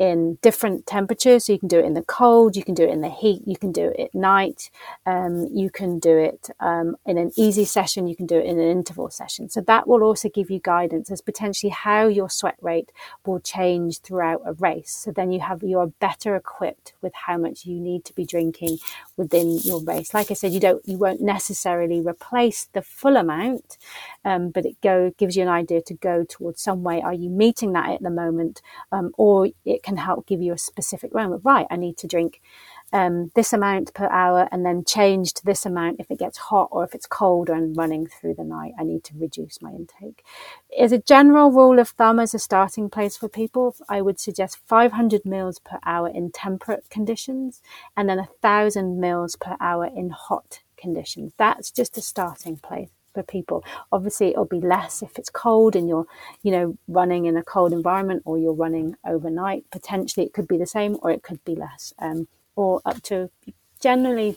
in 0.00 0.38
different 0.40 0.86
temperatures. 0.86 1.44
So 1.44 1.52
you 1.52 1.58
can 1.58 1.68
do 1.68 1.78
it 1.78 1.84
in 1.84 1.92
the 1.92 2.02
cold, 2.02 2.56
you 2.56 2.64
can 2.64 2.74
do 2.74 2.84
it 2.84 2.90
in 2.90 3.02
the 3.02 3.10
heat, 3.10 3.42
you 3.44 3.58
can 3.58 3.70
do 3.70 3.88
it 3.90 4.00
at 4.00 4.14
night, 4.14 4.70
um, 5.04 5.46
you 5.52 5.68
can 5.68 5.98
do 5.98 6.16
it 6.16 6.48
um, 6.58 6.96
in 7.04 7.18
an 7.18 7.30
easy 7.36 7.66
session, 7.66 8.06
you 8.06 8.16
can 8.16 8.24
do 8.24 8.38
it 8.38 8.46
in 8.46 8.58
an 8.58 8.70
interval 8.70 9.10
session. 9.10 9.50
So 9.50 9.60
that 9.60 9.86
will 9.86 10.02
also 10.02 10.30
give 10.30 10.50
you 10.50 10.58
guidance 10.58 11.10
as 11.10 11.20
potentially 11.20 11.68
how 11.68 12.06
your 12.06 12.30
sweat 12.30 12.56
rate 12.62 12.90
will 13.26 13.40
change 13.40 14.00
throughout 14.00 14.40
a 14.46 14.54
race. 14.54 14.90
So 14.90 15.12
then 15.12 15.32
you 15.32 15.40
have 15.40 15.62
you 15.62 15.78
are 15.78 15.88
better 15.88 16.34
equipped 16.34 16.94
with 17.02 17.12
how 17.12 17.36
much 17.36 17.66
you 17.66 17.78
need 17.78 18.06
to 18.06 18.14
be 18.14 18.24
drinking 18.24 18.78
within 19.18 19.58
your 19.58 19.82
race. 19.82 20.14
Like 20.14 20.30
I 20.30 20.34
said, 20.34 20.52
you 20.52 20.60
don't 20.60 20.82
you 20.88 20.96
won't 20.96 21.20
necessarily 21.20 22.00
replace 22.00 22.68
the 22.72 22.80
full 22.80 23.18
amount, 23.18 23.76
um, 24.24 24.48
but 24.48 24.64
it 24.64 24.80
go 24.80 25.12
gives 25.18 25.36
you 25.36 25.42
an 25.42 25.48
idea 25.48 25.82
to 25.82 25.92
go 25.92 26.24
towards 26.24 26.62
some 26.62 26.82
way. 26.82 27.02
Are 27.02 27.12
you 27.12 27.28
meeting 27.28 27.74
that 27.74 27.90
at 27.90 28.02
the 28.02 28.08
moment, 28.08 28.62
um, 28.92 29.12
or 29.18 29.48
it 29.66 29.82
can 29.90 29.96
help 29.96 30.24
give 30.26 30.40
you 30.40 30.52
a 30.52 30.58
specific 30.58 31.12
moment. 31.12 31.42
Right, 31.44 31.66
I 31.68 31.74
need 31.74 31.96
to 31.98 32.06
drink 32.06 32.40
um, 32.92 33.32
this 33.34 33.52
amount 33.52 33.92
per 33.92 34.06
hour 34.06 34.48
and 34.52 34.64
then 34.64 34.84
change 34.84 35.34
to 35.34 35.44
this 35.44 35.66
amount 35.66 35.98
if 35.98 36.10
it 36.12 36.20
gets 36.20 36.38
hot 36.38 36.68
or 36.70 36.84
if 36.84 36.94
it's 36.94 37.06
cold 37.06 37.50
and 37.50 37.76
running 37.76 38.06
through 38.06 38.34
the 38.34 38.44
night. 38.44 38.72
I 38.78 38.84
need 38.84 39.02
to 39.04 39.14
reduce 39.18 39.60
my 39.60 39.72
intake. 39.72 40.24
As 40.78 40.92
a 40.92 40.98
general 40.98 41.50
rule 41.50 41.80
of 41.80 41.88
thumb, 41.88 42.20
as 42.20 42.34
a 42.34 42.38
starting 42.38 42.88
place 42.88 43.16
for 43.16 43.28
people, 43.28 43.74
I 43.88 44.00
would 44.00 44.20
suggest 44.20 44.58
500 44.66 45.24
mils 45.24 45.58
per 45.58 45.80
hour 45.84 46.08
in 46.08 46.30
temperate 46.30 46.88
conditions 46.88 47.60
and 47.96 48.08
then 48.08 48.18
1,000 48.18 49.00
mils 49.00 49.34
per 49.34 49.56
hour 49.60 49.86
in 49.86 50.10
hot 50.10 50.60
conditions. 50.76 51.32
That's 51.36 51.72
just 51.72 51.98
a 51.98 52.00
starting 52.00 52.58
place 52.58 52.90
for 53.14 53.22
people. 53.22 53.64
Obviously, 53.92 54.28
it'll 54.28 54.44
be 54.44 54.60
less 54.60 55.02
if 55.02 55.18
it's 55.18 55.30
cold 55.30 55.76
and 55.76 55.88
you're, 55.88 56.06
you 56.42 56.52
know, 56.52 56.78
running 56.88 57.26
in 57.26 57.36
a 57.36 57.42
cold 57.42 57.72
environment 57.72 58.22
or 58.24 58.38
you're 58.38 58.52
running 58.52 58.96
overnight. 59.04 59.64
Potentially, 59.70 60.26
it 60.26 60.32
could 60.32 60.48
be 60.48 60.58
the 60.58 60.66
same 60.66 60.96
or 61.02 61.10
it 61.10 61.22
could 61.22 61.44
be 61.44 61.54
less, 61.54 61.92
um, 61.98 62.28
or 62.56 62.80
up 62.84 63.02
to 63.02 63.30
generally. 63.80 64.36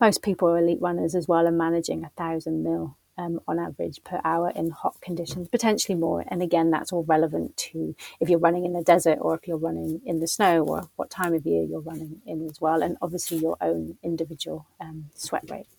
Most 0.00 0.22
people 0.22 0.48
are 0.48 0.58
elite 0.58 0.80
runners 0.80 1.14
as 1.14 1.28
well 1.28 1.46
and 1.46 1.56
managing 1.56 2.04
a 2.04 2.10
thousand 2.10 2.64
mil 2.64 2.96
um, 3.16 3.40
on 3.46 3.58
average 3.58 4.02
per 4.04 4.20
hour 4.24 4.50
in 4.50 4.70
hot 4.70 5.00
conditions, 5.00 5.48
potentially 5.48 5.96
more. 5.96 6.24
And 6.28 6.42
again, 6.42 6.70
that's 6.70 6.92
all 6.92 7.04
relevant 7.04 7.56
to 7.58 7.94
if 8.20 8.28
you're 8.28 8.38
running 8.38 8.64
in 8.64 8.72
the 8.72 8.82
desert 8.82 9.18
or 9.20 9.34
if 9.34 9.46
you're 9.46 9.56
running 9.56 10.00
in 10.04 10.20
the 10.20 10.26
snow 10.26 10.64
or 10.64 10.90
what 10.96 11.10
time 11.10 11.34
of 11.34 11.46
year 11.46 11.62
you're 11.62 11.80
running 11.80 12.20
in 12.26 12.46
as 12.48 12.60
well. 12.60 12.82
And 12.82 12.96
obviously, 13.00 13.38
your 13.38 13.56
own 13.60 13.96
individual 14.02 14.66
um, 14.80 15.10
sweat 15.14 15.48
rates. 15.48 15.73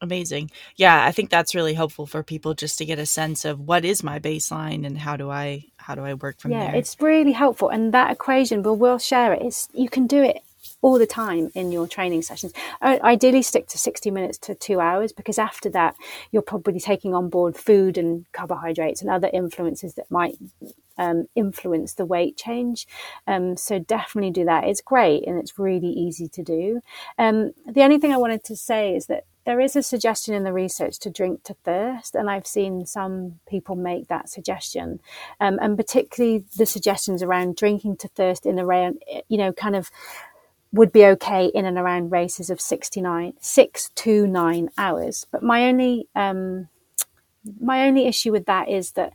Amazing. 0.00 0.50
Yeah, 0.76 1.04
I 1.04 1.12
think 1.12 1.30
that's 1.30 1.54
really 1.54 1.72
helpful 1.74 2.06
for 2.06 2.22
people 2.22 2.52
just 2.54 2.78
to 2.78 2.84
get 2.84 2.98
a 2.98 3.06
sense 3.06 3.44
of 3.44 3.60
what 3.60 3.84
is 3.84 4.02
my 4.02 4.18
baseline 4.18 4.84
and 4.84 4.98
how 4.98 5.16
do 5.16 5.30
I 5.30 5.64
how 5.76 5.94
do 5.94 6.04
I 6.04 6.14
work 6.14 6.40
from 6.40 6.50
yeah, 6.50 6.66
there. 6.66 6.76
it's 6.76 6.96
really 7.00 7.32
helpful. 7.32 7.70
And 7.70 7.94
that 7.94 8.10
equation, 8.10 8.60
but 8.62 8.74
we'll 8.74 8.98
share 8.98 9.32
it. 9.32 9.42
It's 9.42 9.68
you 9.72 9.88
can 9.88 10.06
do 10.06 10.22
it 10.22 10.43
all 10.82 10.98
the 10.98 11.06
time 11.06 11.50
in 11.54 11.72
your 11.72 11.86
training 11.86 12.22
sessions. 12.22 12.52
Ideally, 12.82 13.42
stick 13.42 13.68
to 13.68 13.78
60 13.78 14.10
minutes 14.10 14.38
to 14.38 14.54
two 14.54 14.80
hours 14.80 15.12
because 15.12 15.38
after 15.38 15.68
that, 15.70 15.96
you're 16.30 16.42
probably 16.42 16.80
taking 16.80 17.14
on 17.14 17.28
board 17.28 17.56
food 17.56 17.98
and 17.98 18.26
carbohydrates 18.32 19.00
and 19.00 19.10
other 19.10 19.30
influences 19.32 19.94
that 19.94 20.10
might 20.10 20.36
um, 20.98 21.26
influence 21.34 21.94
the 21.94 22.04
weight 22.04 22.36
change. 22.36 22.86
Um, 23.26 23.56
so 23.56 23.78
definitely 23.78 24.30
do 24.30 24.44
that. 24.44 24.64
It's 24.64 24.80
great 24.80 25.26
and 25.26 25.38
it's 25.38 25.58
really 25.58 25.88
easy 25.88 26.28
to 26.28 26.42
do. 26.42 26.80
Um, 27.18 27.52
the 27.66 27.82
only 27.82 27.98
thing 27.98 28.12
I 28.12 28.18
wanted 28.18 28.44
to 28.44 28.56
say 28.56 28.94
is 28.94 29.06
that 29.06 29.24
there 29.44 29.60
is 29.60 29.76
a 29.76 29.82
suggestion 29.82 30.34
in 30.34 30.44
the 30.44 30.54
research 30.54 30.98
to 31.00 31.10
drink 31.10 31.42
to 31.44 31.54
thirst, 31.64 32.14
and 32.14 32.30
I've 32.30 32.46
seen 32.46 32.86
some 32.86 33.40
people 33.46 33.76
make 33.76 34.08
that 34.08 34.30
suggestion, 34.30 35.00
um, 35.38 35.58
and 35.60 35.76
particularly 35.76 36.44
the 36.56 36.64
suggestions 36.64 37.22
around 37.22 37.56
drinking 37.56 37.98
to 37.98 38.08
thirst 38.08 38.46
in 38.46 38.58
around, 38.58 39.02
you 39.28 39.36
know, 39.36 39.52
kind 39.52 39.76
of 39.76 39.90
would 40.74 40.90
be 40.90 41.06
okay 41.06 41.46
in 41.46 41.64
and 41.64 41.78
around 41.78 42.10
races 42.10 42.50
of 42.50 42.60
69, 42.60 43.34
six 43.38 43.90
to 43.94 44.26
nine 44.26 44.68
hours. 44.76 45.24
But 45.30 45.40
my 45.40 45.68
only, 45.68 46.08
um, 46.16 46.68
my 47.60 47.86
only 47.86 48.06
issue 48.06 48.32
with 48.32 48.46
that 48.46 48.68
is 48.68 48.90
that 48.92 49.12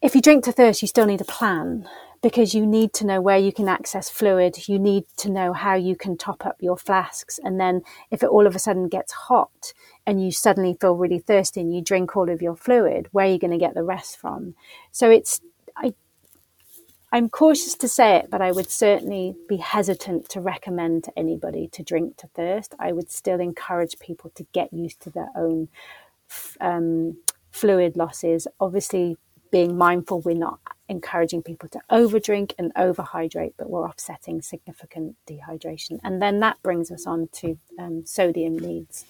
if 0.00 0.14
you 0.14 0.22
drink 0.22 0.44
to 0.44 0.52
thirst, 0.52 0.80
you 0.80 0.88
still 0.88 1.04
need 1.04 1.20
a 1.20 1.26
plan 1.26 1.86
because 2.22 2.54
you 2.54 2.64
need 2.64 2.94
to 2.94 3.06
know 3.06 3.20
where 3.20 3.36
you 3.36 3.52
can 3.52 3.68
access 3.68 4.08
fluid. 4.08 4.66
You 4.66 4.78
need 4.78 5.04
to 5.18 5.30
know 5.30 5.52
how 5.52 5.74
you 5.74 5.94
can 5.94 6.16
top 6.16 6.46
up 6.46 6.56
your 6.58 6.78
flasks. 6.78 7.38
And 7.44 7.60
then 7.60 7.82
if 8.10 8.22
it 8.22 8.30
all 8.30 8.46
of 8.46 8.56
a 8.56 8.58
sudden 8.58 8.88
gets 8.88 9.12
hot 9.12 9.74
and 10.06 10.24
you 10.24 10.32
suddenly 10.32 10.74
feel 10.80 10.96
really 10.96 11.18
thirsty 11.18 11.60
and 11.60 11.74
you 11.74 11.82
drink 11.82 12.16
all 12.16 12.30
of 12.30 12.40
your 12.40 12.56
fluid, 12.56 13.08
where 13.12 13.26
are 13.26 13.30
you 13.30 13.38
going 13.38 13.50
to 13.50 13.58
get 13.58 13.74
the 13.74 13.84
rest 13.84 14.18
from? 14.18 14.54
So 14.90 15.10
it's, 15.10 15.42
I, 15.76 15.92
I'm 17.14 17.28
cautious 17.28 17.76
to 17.76 17.86
say 17.86 18.16
it, 18.16 18.28
but 18.28 18.42
I 18.42 18.50
would 18.50 18.68
certainly 18.68 19.36
be 19.48 19.58
hesitant 19.58 20.28
to 20.30 20.40
recommend 20.40 21.04
to 21.04 21.16
anybody 21.16 21.68
to 21.68 21.84
drink 21.84 22.16
to 22.16 22.26
thirst. 22.34 22.74
I 22.80 22.90
would 22.90 23.08
still 23.08 23.38
encourage 23.38 24.00
people 24.00 24.32
to 24.34 24.44
get 24.52 24.72
used 24.72 25.00
to 25.02 25.10
their 25.10 25.28
own 25.36 25.68
um, 26.60 27.18
fluid 27.52 27.96
losses. 27.96 28.48
Obviously, 28.58 29.16
being 29.52 29.78
mindful 29.78 30.22
we're 30.22 30.34
not 30.34 30.58
encouraging 30.88 31.40
people 31.40 31.68
to 31.68 31.80
overdrink 31.88 32.52
and 32.58 32.74
overhydrate, 32.74 33.54
but 33.56 33.70
we're 33.70 33.88
offsetting 33.88 34.42
significant 34.42 35.14
dehydration. 35.24 36.00
And 36.02 36.20
then 36.20 36.40
that 36.40 36.60
brings 36.64 36.90
us 36.90 37.06
on 37.06 37.28
to 37.34 37.56
um, 37.78 38.04
sodium 38.04 38.58
needs. 38.58 39.04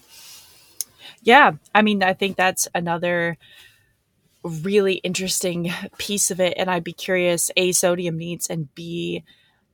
Yeah, 1.22 1.52
I 1.74 1.80
mean, 1.80 2.02
I 2.02 2.12
think 2.12 2.36
that's 2.36 2.68
another 2.74 3.38
really 4.44 4.94
interesting 4.94 5.72
piece 5.98 6.30
of 6.30 6.40
it. 6.40 6.54
And 6.56 6.70
I'd 6.70 6.84
be 6.84 6.92
curious 6.92 7.50
A, 7.56 7.72
sodium 7.72 8.18
needs, 8.18 8.48
and 8.48 8.74
B, 8.74 9.24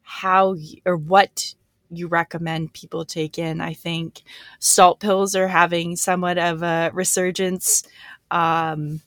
how 0.03 0.57
or 0.85 0.97
what 0.97 1.55
you 1.91 2.07
recommend 2.07 2.73
people 2.73 3.05
take 3.05 3.39
in. 3.39 3.61
I 3.61 3.75
think 3.75 4.23
salt 4.61 5.01
pills 5.01 5.35
are 5.35 5.49
having 5.49 5.97
somewhat 5.97 6.39
of 6.39 6.63
a 6.63 6.91
resurgence. 6.95 7.83
Um, 8.31 9.01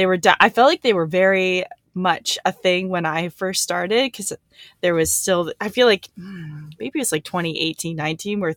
they 0.00 0.06
were 0.06 0.18
i 0.40 0.48
felt 0.48 0.68
like 0.68 0.82
they 0.82 0.94
were 0.94 1.06
very 1.06 1.64
much 1.92 2.38
a 2.44 2.52
thing 2.52 2.88
when 2.88 3.04
i 3.04 3.28
first 3.28 3.62
started 3.62 4.04
because 4.04 4.32
there 4.80 4.94
was 4.94 5.12
still 5.12 5.52
i 5.60 5.68
feel 5.68 5.86
like 5.86 6.08
hmm, 6.16 6.68
maybe 6.78 6.98
it 6.98 7.02
was 7.02 7.12
like 7.12 7.24
2018 7.24 7.96
19 7.96 8.40
where 8.40 8.54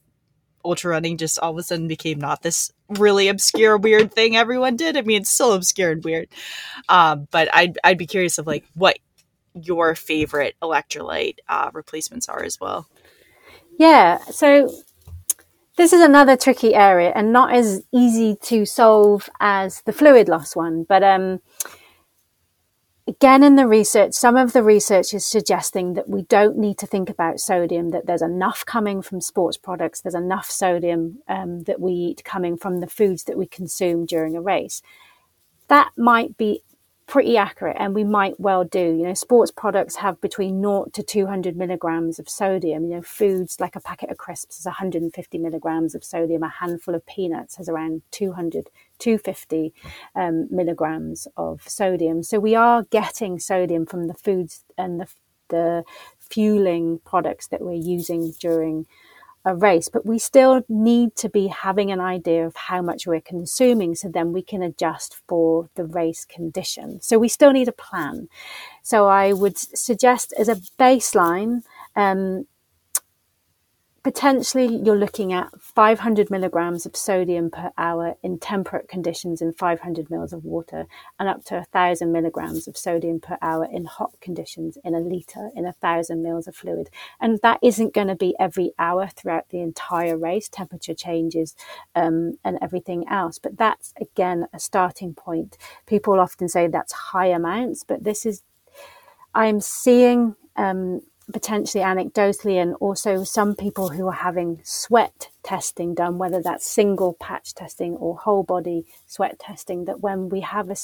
ultra 0.64 0.92
running 0.92 1.18
just 1.18 1.40
all 1.40 1.52
of 1.52 1.58
a 1.58 1.64
sudden 1.64 1.88
became 1.88 2.20
not 2.20 2.42
this 2.44 2.72
really 3.00 3.28
obscure 3.28 3.78
weird 3.78 4.14
thing 4.14 4.36
everyone 4.36 4.76
did. 4.76 4.98
I 4.98 5.02
mean, 5.02 5.22
it's 5.22 5.30
still 5.30 5.54
obscure 5.54 5.92
and 5.92 6.04
weird. 6.04 6.30
Um, 6.90 7.28
but 7.32 7.54
I'd 7.54 7.78
I'd 7.84 7.98
be 7.98 8.08
curious 8.08 8.38
of 8.38 8.48
like 8.48 8.66
what 8.74 8.98
your 9.54 9.96
favorite 9.96 10.56
electrolyte 10.62 11.38
uh, 11.48 11.70
replacements 11.74 12.28
are 12.28 12.44
as 12.44 12.60
well. 12.60 12.88
Yeah. 13.78 14.20
So 14.32 14.70
this 15.76 15.94
is 15.94 16.02
another 16.02 16.38
tricky 16.38 16.76
area 16.76 17.12
and 17.16 17.34
not 17.34 17.54
as 17.54 17.84
easy 17.92 18.36
to 18.44 18.66
solve 18.66 19.30
as 19.40 19.82
the 19.82 19.94
fluid 19.94 20.30
loss 20.30 20.56
one, 20.56 20.86
but 20.88 21.04
um, 21.04 21.40
again 23.08 23.44
in 23.44 23.56
the 23.56 23.68
research 23.68 24.14
some 24.14 24.38
of 24.38 24.54
the 24.54 24.64
research 24.64 25.14
is 25.14 25.26
suggesting 25.26 25.94
that 25.94 26.08
we 26.08 26.22
don't 26.24 26.58
need 26.58 26.78
to 26.78 26.88
think 26.88 27.10
about 27.10 27.40
sodium 27.40 27.90
that 27.90 28.06
there's 28.06 28.22
enough 28.22 28.66
coming 28.66 29.02
from 29.02 29.20
sports 29.20 29.58
products 29.58 30.02
there's 30.02 30.16
enough 30.16 30.50
sodium 30.50 31.20
um, 31.28 31.64
that 31.64 31.80
we 31.80 31.92
eat 31.92 32.24
coming 32.24 32.58
from 32.58 32.80
the 32.80 32.88
foods 32.88 33.24
that 33.26 33.38
we 33.38 33.46
consume 33.46 34.06
during 34.06 34.36
a 34.36 34.42
race. 34.42 34.82
That 35.68 35.92
might 35.98 36.38
be 36.38 36.64
pretty 37.08 37.38
accurate 37.38 37.78
and 37.80 37.94
we 37.94 38.04
might 38.04 38.40
well 38.40 38.64
do. 38.64 38.80
You 38.80 39.04
know 39.08 39.14
sports 39.14 39.52
products 39.52 39.98
have 39.98 40.20
between 40.22 40.62
0 40.62 40.88
to 40.94 41.04
200 41.04 41.56
milligrams 41.56 42.20
of 42.20 42.30
sodium. 42.30 42.86
You 42.86 42.96
know 42.96 43.02
foods 43.02 43.60
like 43.60 43.76
a 43.76 43.82
packet 43.82 44.10
of 44.10 44.18
crisps 44.18 44.60
is 44.60 44.66
150 44.66 45.38
milligrams 45.38 45.96
of 45.96 46.04
sodium. 46.04 46.44
A 46.44 46.50
handful 46.50 46.96
of 46.96 47.06
peanuts 47.06 47.58
has 47.58 47.70
around 47.70 48.02
200 48.12 48.70
250 49.00 49.74
um, 50.16 50.48
milligrams 50.50 51.28
of 51.36 51.62
sodium. 51.68 52.24
So 52.24 52.40
we 52.40 52.56
are 52.56 52.84
getting 52.84 53.38
sodium 53.40 53.86
from 53.86 54.08
the 54.08 54.14
foods 54.14 54.64
and 54.78 55.02
the, 55.02 55.08
the 55.50 55.84
fueling 56.20 57.00
products 57.04 57.48
that 57.48 57.62
we're 57.62 57.74
using 57.74 58.32
during 58.40 58.88
a 59.46 59.56
race, 59.56 59.90
but 59.90 60.06
we 60.06 60.18
still 60.18 60.64
need 60.70 61.16
to 61.18 61.30
be 61.30 61.48
having 61.48 61.92
an 61.92 62.00
idea 62.00 62.46
of 62.46 62.56
how 62.56 62.82
much 62.82 63.06
we're 63.06 63.22
consuming 63.22 63.94
so 63.94 64.08
then 64.08 64.32
we 64.32 64.42
can 64.42 64.64
adjust 64.64 65.18
for 65.28 65.70
the 65.76 65.84
race 65.84 66.26
condition. 66.26 67.02
So 67.02 67.20
we 67.20 67.28
still 67.28 67.52
need 67.52 67.68
a 67.68 67.74
plan. 67.74 68.30
So 68.84 69.08
I 69.08 69.34
would 69.34 69.58
suggest 69.58 70.34
as 70.38 70.48
a 70.48 70.56
baseline, 70.80 71.64
um, 71.96 72.48
potentially 74.04 74.82
you're 74.84 74.98
looking 74.98 75.32
at 75.32 75.50
500 75.62 76.30
milligrams 76.30 76.86
of 76.86 76.96
sodium 76.96 77.50
per 77.50 77.72
hour 77.78 78.16
in 78.22 78.38
temperate 78.38 78.90
conditions 78.90 79.42
in 79.42 79.54
500 79.54 80.10
mils 80.12 80.34
of 80.34 80.44
water 80.44 80.86
and 81.20 81.30
up 81.30 81.46
to 81.46 81.56
1000 81.56 82.12
milligrams 82.12 82.68
of 82.68 82.78
sodium 82.78 83.20
per 83.20 83.38
hour 83.42 83.66
in 83.72 83.86
hot 83.86 84.12
conditions 84.20 84.78
in 84.84 84.94
a 84.94 85.00
litre 85.00 85.50
in 85.56 85.64
1000 85.64 86.22
mils 86.22 86.48
of 86.48 86.56
fluid. 86.56 86.90
And 87.22 87.40
that 87.44 87.60
isn't 87.64 87.94
going 87.94 88.08
to 88.08 88.16
be 88.16 88.36
every 88.40 88.74
hour 88.78 89.08
throughout 89.08 89.50
the 89.50 89.62
entire 89.62 90.18
race 90.18 90.50
temperature 90.50 90.94
changes 90.94 91.56
um, 91.96 92.38
and 92.44 92.58
everything 92.62 93.06
else. 93.10 93.40
But 93.40 93.58
that's 93.58 93.94
again 94.00 94.48
a 94.54 94.60
starting 94.60 95.14
point. 95.14 95.58
People 95.86 96.20
often 96.20 96.50
say 96.50 96.68
that's 96.68 96.94
high 96.94 97.28
amounts 97.28 97.84
but 97.84 98.04
this 98.04 98.26
is 98.26 98.44
i'm 99.34 99.60
seeing 99.60 100.36
um, 100.56 101.02
potentially 101.32 101.84
anecdotally, 101.84 102.62
and 102.62 102.76
also 102.76 103.24
some 103.24 103.56
people 103.56 103.90
who 103.90 104.08
are 104.08 104.12
having 104.12 104.62
sweat 104.64 105.30
testing 105.44 105.94
done, 105.94 106.18
whether 106.18 106.42
that's 106.42 106.66
single 106.66 107.14
patch 107.14 107.54
testing 107.54 107.96
or 107.96 108.18
whole 108.18 108.44
body 108.44 108.86
sweat 109.08 109.40
testing, 109.40 109.86
that 109.86 110.02
when 110.02 110.30
we 110.30 110.42
have 110.42 110.70
a 110.70 110.76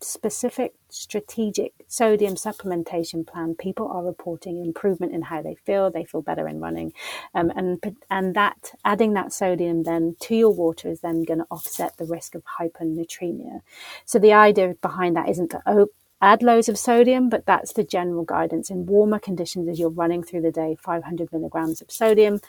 specific 0.00 0.74
strategic 0.90 1.72
sodium 1.88 2.34
supplementation 2.34 3.26
plan, 3.26 3.54
people 3.54 3.88
are 3.88 4.04
reporting 4.04 4.62
improvement 4.62 5.14
in 5.14 5.22
how 5.22 5.40
they 5.40 5.54
feel. 5.54 5.90
They 5.90 6.04
feel 6.04 6.22
better 6.22 6.46
in 6.48 6.60
running, 6.60 6.92
um, 7.34 7.50
and 7.56 7.96
and 8.10 8.34
that 8.34 8.72
adding 8.84 9.14
that 9.14 9.32
sodium 9.32 9.84
then 9.84 10.16
to 10.20 10.34
your 10.34 10.52
water 10.52 10.90
is 10.90 11.00
then 11.00 11.22
going 11.22 11.38
to 11.38 11.46
offset 11.50 11.96
the 11.96 12.04
risk 12.04 12.34
of 12.34 12.42
hyponatremia. 12.60 13.62
So 14.04 14.18
the 14.18 14.32
idea 14.32 14.74
behind 14.80 15.16
that 15.16 15.28
isn't 15.28 15.50
to 15.52 15.62
oh, 15.66 15.88
add 16.20 16.42
loads 16.42 16.68
of 16.68 16.78
sodium, 16.78 17.28
but 17.28 17.46
that's 17.46 17.72
the 17.72 17.84
general 17.84 18.24
guidance. 18.24 18.70
In 18.70 18.86
warmer 18.86 19.18
conditions, 19.18 19.68
as 19.68 19.78
you're 19.78 19.90
running 19.90 20.22
through 20.22 20.42
the 20.42 20.50
day, 20.50 20.76
500 20.80 21.32
milligrams 21.32 21.80
of 21.80 21.90
sodium 21.90 22.40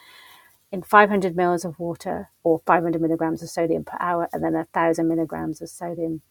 in 0.72 0.82
500 0.82 1.36
mils 1.36 1.63
of 1.63 1.80
water 1.80 2.30
or 2.43 2.61
500 2.65 3.01
milligrams 3.01 3.41
of 3.41 3.49
sodium 3.49 3.84
per 3.84 3.97
hour, 3.99 4.28
and 4.34 4.43
then 4.43 4.53
1,000 4.53 5.07
milligrams 5.07 5.61
of 5.61 5.70
sodium 5.70 6.22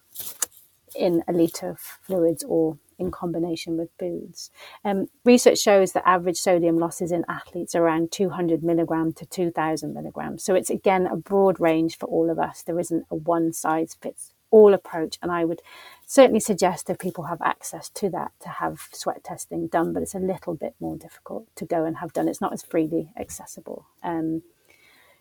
in 0.95 1.23
a 1.29 1.33
litre 1.33 1.71
of 1.71 1.81
fluids 1.81 2.45
or 2.45 2.79
in 2.99 3.11
combination 3.11 3.77
with 3.77 3.91
foods. 3.99 4.51
Um, 4.85 5.09
research 5.25 5.59
shows 5.59 5.93
that 5.93 6.09
average 6.09 6.39
sodium 6.39 6.79
losses 6.79 7.13
in 7.13 7.25
athletes 7.29 7.75
are 7.75 7.83
around 7.83 8.11
200 8.13 8.63
milligram 8.63 9.13
to 9.15 9.27
2000 9.27 9.93
milligrams. 9.93 10.43
So 10.43 10.55
it's 10.55 10.71
again 10.71 11.07
a 11.07 11.17
broad 11.17 11.61
range 11.61 11.99
for 11.99 12.07
all 12.07 12.31
of 12.31 12.39
us. 12.39 12.63
There 12.63 12.81
isn't 12.81 13.05
a 13.11 13.15
one 13.15 13.53
size 13.53 13.97
fits 14.01 14.33
all 14.51 14.73
approach. 14.73 15.19
And 15.23 15.31
I 15.31 15.45
would 15.45 15.61
certainly 16.07 16.41
suggest 16.41 16.89
if 16.89 16.99
people 16.99 17.25
have 17.25 17.43
access 17.43 17.89
to 17.91 18.09
that 18.11 18.31
to 18.41 18.49
have 18.49 18.89
sweat 18.93 19.25
testing 19.25 19.67
done, 19.67 19.93
but 19.93 20.03
it's 20.03 20.15
a 20.15 20.21
little 20.21 20.55
bit 20.55 20.75
more 20.81 20.97
difficult 20.97 21.47
to 21.57 21.65
go 21.65 21.85
and 21.85 21.97
have 21.97 22.13
done. 22.13 22.29
It's 22.29 22.41
not 22.41 22.53
as 22.53 22.63
freely 22.63 23.11
accessible. 23.19 23.87
Um, 24.03 24.43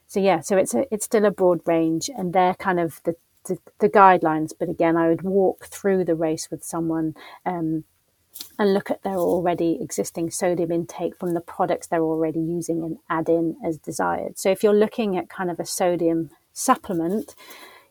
so 0.07 0.19
yeah, 0.19 0.41
so 0.41 0.55
it's 0.55 0.75
a, 0.75 0.85
it's 0.93 1.05
still 1.05 1.25
a 1.25 1.31
broad 1.31 1.61
range, 1.65 2.09
and 2.15 2.31
they're 2.31 2.53
kind 2.53 2.79
of 2.79 3.01
the, 3.03 3.15
the, 3.45 3.57
the 3.79 3.89
guidelines. 3.89 4.53
But 4.57 4.69
again, 4.69 4.95
I 4.95 5.09
would 5.09 5.23
walk 5.23 5.65
through 5.65 6.05
the 6.05 6.15
race 6.15 6.49
with 6.51 6.63
someone. 6.63 7.15
Um, 7.45 7.85
and 8.59 8.73
look 8.73 8.91
at 8.91 9.01
their 9.03 9.15
already 9.15 9.77
existing 9.81 10.29
sodium 10.29 10.69
intake 10.69 11.15
from 11.17 11.33
the 11.33 11.39
products 11.39 11.87
they're 11.87 12.01
already 12.01 12.41
using 12.41 12.83
and 12.83 12.97
add 13.09 13.29
in 13.29 13.55
as 13.65 13.77
desired. 13.77 14.37
So 14.37 14.51
if 14.51 14.61
you're 14.61 14.73
looking 14.73 15.17
at 15.17 15.29
kind 15.29 15.49
of 15.49 15.57
a 15.57 15.65
sodium 15.65 16.31
supplement, 16.51 17.33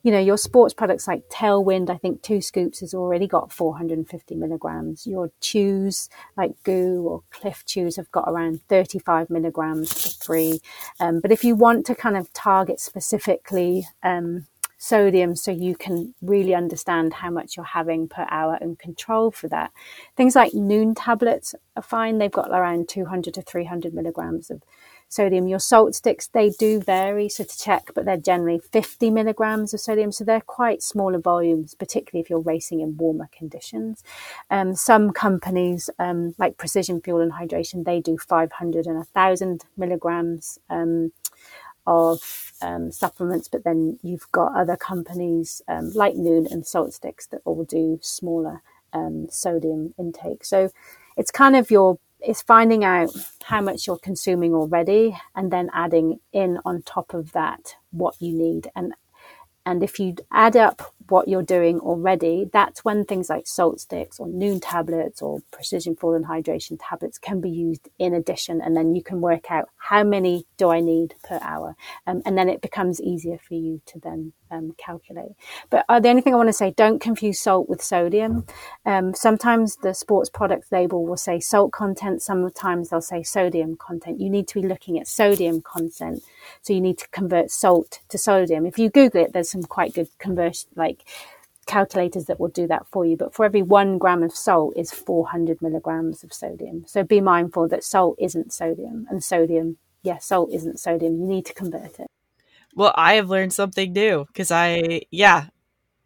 you 0.04 0.10
know, 0.12 0.20
your 0.20 0.36
sports 0.36 0.74
products 0.74 1.08
like 1.08 1.30
Tailwind, 1.30 1.88
I 1.88 1.96
think 1.96 2.20
two 2.20 2.42
scoops 2.42 2.80
has 2.80 2.92
already 2.92 3.26
got 3.26 3.50
450 3.50 4.34
milligrams. 4.34 5.06
Your 5.06 5.32
chews 5.40 6.10
like 6.36 6.52
GU 6.62 7.02
or 7.08 7.22
Clif 7.30 7.64
chews 7.64 7.96
have 7.96 8.12
got 8.12 8.28
around 8.28 8.60
35 8.68 9.30
milligrams 9.30 9.90
for 9.90 10.10
three. 10.10 10.60
Um, 11.00 11.20
but 11.20 11.32
if 11.32 11.42
you 11.42 11.56
want 11.56 11.86
to 11.86 11.94
kind 11.94 12.18
of 12.18 12.30
target 12.34 12.80
specifically 12.80 13.86
um, 14.02 14.46
sodium 14.76 15.34
so 15.34 15.50
you 15.50 15.74
can 15.74 16.14
really 16.20 16.54
understand 16.54 17.14
how 17.14 17.30
much 17.30 17.56
you're 17.56 17.64
having 17.64 18.06
per 18.06 18.26
hour 18.28 18.58
and 18.60 18.78
control 18.78 19.30
for 19.30 19.48
that. 19.48 19.72
Things 20.14 20.36
like 20.36 20.52
Nuun 20.52 20.94
tablets 20.94 21.54
are 21.74 21.82
fine. 21.82 22.18
They've 22.18 22.30
got 22.30 22.50
around 22.50 22.88
200 22.90 23.32
to 23.32 23.40
300 23.40 23.94
milligrams 23.94 24.50
of 24.50 24.62
sodium. 25.14 25.48
Your 25.48 25.58
salt 25.58 25.94
sticks, 25.94 26.26
they 26.28 26.50
do 26.50 26.80
vary, 26.80 27.28
so 27.28 27.44
to 27.44 27.58
check, 27.58 27.90
but 27.94 28.04
they're 28.04 28.16
generally 28.16 28.58
50 28.58 29.10
milligrams 29.10 29.72
of 29.72 29.80
sodium, 29.80 30.12
so 30.12 30.24
they're 30.24 30.40
quite 30.40 30.82
smaller 30.82 31.18
volumes, 31.18 31.74
particularly 31.74 32.22
if 32.22 32.28
you're 32.28 32.40
racing 32.40 32.80
in 32.80 32.96
warmer 32.96 33.28
conditions. 33.36 34.02
Um, 34.50 34.74
some 34.74 35.10
companies, 35.12 35.88
um, 35.98 36.34
like 36.38 36.58
Precision 36.58 37.00
Fuel 37.00 37.20
and 37.20 37.32
Hydration, 37.32 37.84
they 37.84 38.00
do 38.00 38.18
500 38.18 38.86
and 38.86 38.96
1,000 38.96 39.64
milligrams 39.76 40.58
um, 40.68 41.12
of 41.86 42.52
um, 42.62 42.90
supplements, 42.90 43.48
but 43.48 43.64
then 43.64 43.98
you've 44.02 44.30
got 44.32 44.54
other 44.54 44.76
companies 44.76 45.62
um, 45.68 45.90
like 45.94 46.14
Nuun 46.14 46.50
and 46.50 46.66
Salt 46.66 46.94
Sticks 46.94 47.26
that 47.28 47.42
all 47.44 47.64
do 47.64 47.98
smaller 48.02 48.62
um, 48.92 49.26
sodium 49.30 49.94
intake. 49.98 50.44
So 50.44 50.70
it's 51.16 51.30
kind 51.30 51.56
of 51.56 51.70
your 51.70 51.98
is 52.26 52.42
finding 52.42 52.84
out 52.84 53.10
how 53.42 53.60
much 53.60 53.86
you're 53.86 53.98
consuming 53.98 54.54
already 54.54 55.16
and 55.34 55.52
then 55.52 55.70
adding 55.72 56.18
in 56.32 56.58
on 56.64 56.82
top 56.82 57.14
of 57.14 57.32
that 57.32 57.74
what 57.90 58.14
you 58.20 58.32
need 58.32 58.68
and 58.74 58.94
and 59.66 59.82
if 59.82 59.98
you 59.98 60.16
add 60.32 60.56
up 60.56 60.94
what 61.08 61.28
you're 61.28 61.42
doing 61.42 61.78
already, 61.80 62.48
that's 62.52 62.84
when 62.84 63.04
things 63.04 63.28
like 63.28 63.46
salt 63.46 63.80
sticks 63.80 64.18
or 64.18 64.26
Nuun 64.26 64.58
tablets 64.62 65.20
or 65.20 65.40
precision 65.50 65.96
fuel 65.96 66.14
and 66.14 66.24
hydration 66.24 66.78
tablets 66.80 67.18
can 67.18 67.40
be 67.40 67.50
used 67.50 67.88
in 67.98 68.14
addition. 68.14 68.60
And 68.60 68.76
then 68.76 68.94
you 68.94 69.02
can 69.02 69.20
work 69.20 69.50
out 69.50 69.68
how 69.76 70.02
many 70.02 70.46
do 70.56 70.70
I 70.70 70.80
need 70.80 71.14
per 71.22 71.38
hour. 71.42 71.76
Um, 72.06 72.22
and 72.24 72.38
then 72.38 72.48
it 72.48 72.62
becomes 72.62 73.00
easier 73.00 73.38
for 73.38 73.54
you 73.54 73.82
to 73.86 74.00
then 74.00 74.32
um, 74.50 74.74
calculate. 74.78 75.32
But 75.70 75.84
uh, 75.88 76.00
the 76.00 76.08
only 76.08 76.22
thing 76.22 76.32
I 76.32 76.38
want 76.38 76.48
to 76.48 76.54
say, 76.54 76.70
don't 76.70 77.00
confuse 77.00 77.40
salt 77.40 77.68
with 77.68 77.82
sodium. 77.82 78.46
Um, 78.86 79.14
sometimes 79.14 79.76
the 79.76 79.94
sports 79.94 80.30
product 80.30 80.70
label 80.72 81.06
will 81.06 81.16
say 81.16 81.40
salt 81.40 81.72
content. 81.72 82.22
Sometimes 82.22 82.88
they'll 82.88 83.00
say 83.00 83.22
sodium 83.22 83.76
content. 83.76 84.20
You 84.20 84.30
need 84.30 84.48
to 84.48 84.60
be 84.60 84.66
looking 84.66 84.98
at 84.98 85.08
sodium 85.08 85.60
content. 85.60 86.22
So 86.62 86.72
you 86.72 86.80
need 86.80 86.98
to 86.98 87.08
convert 87.08 87.50
salt 87.50 88.00
to 88.08 88.18
sodium. 88.18 88.66
If 88.66 88.78
you 88.78 88.90
Google 88.90 89.22
it, 89.22 89.32
there's 89.32 89.50
some 89.50 89.62
quite 89.62 89.94
good 89.94 90.08
conversion, 90.18 90.70
like 90.76 91.04
calculators 91.66 92.26
that 92.26 92.38
will 92.38 92.48
do 92.48 92.66
that 92.66 92.86
for 92.86 93.04
you. 93.04 93.16
But 93.16 93.34
for 93.34 93.44
every 93.44 93.62
one 93.62 93.98
gram 93.98 94.22
of 94.22 94.32
salt 94.32 94.74
is 94.76 94.92
400 94.92 95.60
milligrams 95.62 96.24
of 96.24 96.32
sodium. 96.32 96.84
So 96.86 97.02
be 97.02 97.20
mindful 97.20 97.68
that 97.68 97.84
salt 97.84 98.16
isn't 98.20 98.52
sodium 98.52 99.06
and 99.10 99.22
sodium, 99.22 99.78
yeah, 100.02 100.18
salt 100.18 100.50
isn't 100.52 100.78
sodium. 100.78 101.18
You 101.20 101.26
need 101.26 101.46
to 101.46 101.54
convert 101.54 101.98
it. 101.98 102.08
Well, 102.74 102.92
I 102.94 103.14
have 103.14 103.30
learned 103.30 103.52
something 103.52 103.92
new 103.92 104.26
because 104.26 104.50
I, 104.50 105.02
yeah, 105.10 105.46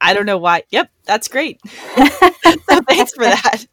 I 0.00 0.14
don't 0.14 0.26
know 0.26 0.38
why. 0.38 0.64
Yep, 0.70 0.90
that's 1.04 1.28
great. 1.28 1.60
so 1.66 2.80
thanks 2.86 3.12
for 3.12 3.24
that. 3.24 3.66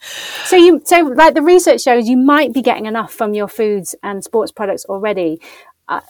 So 0.00 0.56
you, 0.56 0.80
so 0.84 1.00
like 1.00 1.34
the 1.34 1.42
research 1.42 1.82
shows, 1.82 2.08
you 2.08 2.16
might 2.16 2.52
be 2.52 2.62
getting 2.62 2.86
enough 2.86 3.12
from 3.12 3.34
your 3.34 3.48
foods 3.48 3.94
and 4.02 4.22
sports 4.22 4.52
products 4.52 4.84
already. 4.84 5.40
Uh, 5.88 6.00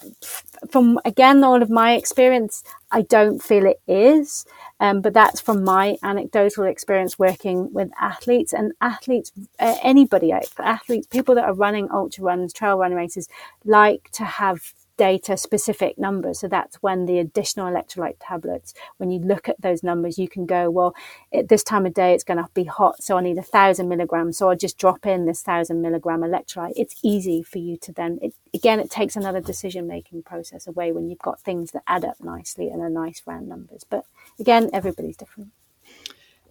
from 0.70 0.98
again 1.04 1.44
all 1.44 1.62
of 1.62 1.70
my 1.70 1.94
experience, 1.94 2.62
I 2.90 3.02
don't 3.02 3.40
feel 3.42 3.66
it 3.66 3.80
is. 3.86 4.44
Um, 4.80 5.00
but 5.00 5.12
that's 5.14 5.40
from 5.40 5.64
my 5.64 5.96
anecdotal 6.02 6.64
experience 6.64 7.18
working 7.18 7.72
with 7.72 7.90
athletes 8.00 8.52
and 8.52 8.72
athletes, 8.80 9.32
uh, 9.58 9.76
anybody, 9.82 10.32
athletes, 10.58 11.06
people 11.08 11.34
that 11.34 11.44
are 11.44 11.54
running 11.54 11.88
ultra 11.90 12.24
runs, 12.24 12.52
trail 12.52 12.78
running 12.78 12.96
races, 12.96 13.28
like 13.64 14.08
to 14.12 14.24
have 14.24 14.72
data 14.98 15.36
specific 15.38 15.96
numbers. 15.98 16.40
So 16.40 16.48
that's 16.48 16.76
when 16.82 17.06
the 17.06 17.18
additional 17.18 17.72
electrolyte 17.72 18.16
tablets, 18.20 18.74
when 18.98 19.10
you 19.10 19.20
look 19.20 19.48
at 19.48 19.60
those 19.62 19.82
numbers, 19.82 20.18
you 20.18 20.28
can 20.28 20.44
go, 20.44 20.68
well, 20.68 20.94
at 21.32 21.48
this 21.48 21.62
time 21.62 21.86
of 21.86 21.94
day, 21.94 22.12
it's 22.12 22.24
going 22.24 22.36
to 22.36 22.48
be 22.52 22.64
hot. 22.64 23.02
So 23.02 23.16
I 23.16 23.22
need 23.22 23.38
a 23.38 23.42
thousand 23.42 23.88
milligrams. 23.88 24.36
So 24.36 24.50
I'll 24.50 24.56
just 24.56 24.76
drop 24.76 25.06
in 25.06 25.24
this 25.24 25.40
thousand 25.40 25.80
milligram 25.80 26.20
electrolyte. 26.20 26.72
It's 26.76 26.96
easy 27.02 27.42
for 27.42 27.58
you 27.58 27.78
to 27.78 27.92
then, 27.92 28.18
it, 28.20 28.34
again, 28.52 28.80
it 28.80 28.90
takes 28.90 29.16
another 29.16 29.40
decision 29.40 29.86
making 29.86 30.24
process 30.24 30.66
away 30.66 30.92
when 30.92 31.08
you've 31.08 31.18
got 31.20 31.40
things 31.40 31.70
that 31.70 31.84
add 31.86 32.04
up 32.04 32.16
nicely 32.20 32.68
and 32.68 32.82
are 32.82 32.90
nice 32.90 33.22
round 33.24 33.48
numbers. 33.48 33.86
But 33.88 34.04
again, 34.38 34.68
everybody's 34.72 35.16
different. 35.16 35.52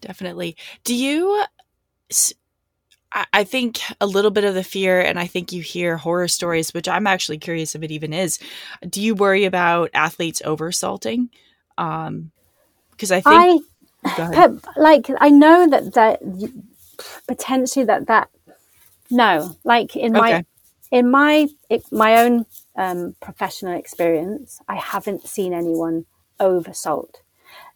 Definitely. 0.01 0.55
Do 0.83 0.95
you 0.95 1.43
I 3.11 3.43
think 3.45 3.79
a 4.01 4.05
little 4.05 4.31
bit 4.31 4.43
of 4.43 4.53
the 4.53 4.63
fear, 4.63 4.99
and 5.01 5.19
I 5.19 5.27
think 5.27 5.51
you 5.51 5.61
hear 5.61 5.97
horror 5.97 6.27
stories, 6.27 6.73
which 6.73 6.87
I'm 6.87 7.07
actually 7.07 7.37
curious 7.37 7.73
if 7.75 7.83
it 7.83 7.91
even 7.91 8.13
is. 8.13 8.39
Do 8.87 9.01
you 9.01 9.15
worry 9.15 9.45
about 9.45 9.91
athletes 9.93 10.41
over 10.45 10.71
salting? 10.71 11.29
Um, 11.77 12.31
because 12.91 13.11
I 13.11 13.21
think, 13.21 13.49
I, 14.05 14.49
like, 14.75 15.07
I 15.19 15.29
know 15.29 15.67
that 15.69 15.93
that 15.93 16.21
potentially 17.27 17.85
that 17.85 18.07
that 18.07 18.29
no, 19.09 19.55
like 19.63 19.95
in 19.95 20.15
my 20.15 20.43
in 20.91 21.09
my 21.09 21.47
my 21.91 22.17
own 22.23 22.45
um, 22.75 23.15
professional 23.21 23.77
experience, 23.77 24.61
I 24.67 24.75
haven't 24.75 25.27
seen 25.27 25.53
anyone 25.53 26.05
over 26.39 26.73
salt 26.73 27.21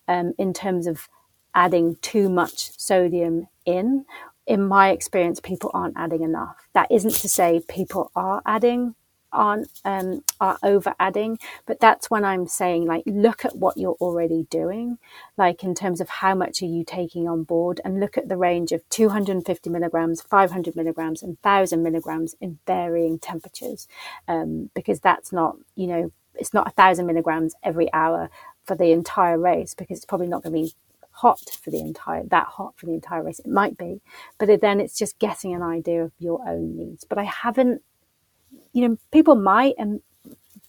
um, 0.07 0.33
in 0.37 0.53
terms 0.53 0.87
of 0.87 1.07
adding 1.53 1.97
too 2.01 2.29
much 2.29 2.77
sodium 2.79 3.47
in 3.65 4.05
in 4.51 4.67
my 4.67 4.89
experience, 4.89 5.39
people 5.39 5.71
aren't 5.73 5.97
adding 5.97 6.23
enough. 6.23 6.57
That 6.73 6.91
isn't 6.91 7.15
to 7.15 7.29
say 7.29 7.61
people 7.69 8.11
are 8.17 8.41
adding, 8.45 8.95
aren't 9.31 9.69
um, 9.85 10.25
are 10.41 10.57
over 10.61 10.93
adding, 10.99 11.39
but 11.65 11.79
that's 11.79 12.11
when 12.11 12.25
I'm 12.25 12.47
saying 12.47 12.85
like 12.85 13.03
look 13.05 13.45
at 13.45 13.55
what 13.55 13.77
you're 13.77 13.95
already 14.01 14.47
doing, 14.49 14.97
like 15.37 15.63
in 15.63 15.73
terms 15.73 16.01
of 16.01 16.09
how 16.09 16.35
much 16.35 16.61
are 16.61 16.65
you 16.65 16.83
taking 16.83 17.29
on 17.29 17.43
board, 17.43 17.79
and 17.85 18.01
look 18.01 18.17
at 18.17 18.27
the 18.27 18.35
range 18.35 18.73
of 18.73 18.87
250 18.89 19.69
milligrams, 19.69 20.21
500 20.21 20.75
milligrams, 20.75 21.23
and 21.23 21.37
1000 21.43 21.81
milligrams 21.81 22.35
in 22.41 22.59
varying 22.67 23.19
temperatures, 23.19 23.87
um, 24.27 24.69
because 24.75 24.99
that's 24.99 25.31
not 25.31 25.55
you 25.75 25.87
know 25.87 26.11
it's 26.35 26.53
not 26.53 26.67
a 26.67 26.71
thousand 26.71 27.05
milligrams 27.05 27.55
every 27.63 27.91
hour 27.93 28.29
for 28.65 28.75
the 28.75 28.91
entire 28.91 29.39
race 29.39 29.73
because 29.73 29.95
it's 29.97 30.05
probably 30.05 30.27
not 30.27 30.43
going 30.43 30.53
to 30.53 30.61
be 30.61 30.75
hot 31.11 31.39
for 31.61 31.69
the 31.69 31.79
entire 31.79 32.23
that 32.25 32.47
hot 32.47 32.73
for 32.77 32.85
the 32.85 32.93
entire 32.93 33.23
race. 33.23 33.39
It 33.39 33.47
might 33.47 33.77
be, 33.77 34.01
but 34.37 34.61
then 34.61 34.79
it's 34.79 34.97
just 34.97 35.19
getting 35.19 35.53
an 35.53 35.61
idea 35.61 36.03
of 36.03 36.11
your 36.19 36.47
own 36.47 36.75
needs. 36.75 37.05
But 37.05 37.17
I 37.17 37.23
haven't, 37.23 37.81
you 38.73 38.87
know, 38.87 38.97
people 39.11 39.35
might 39.35 39.75
and 39.77 40.01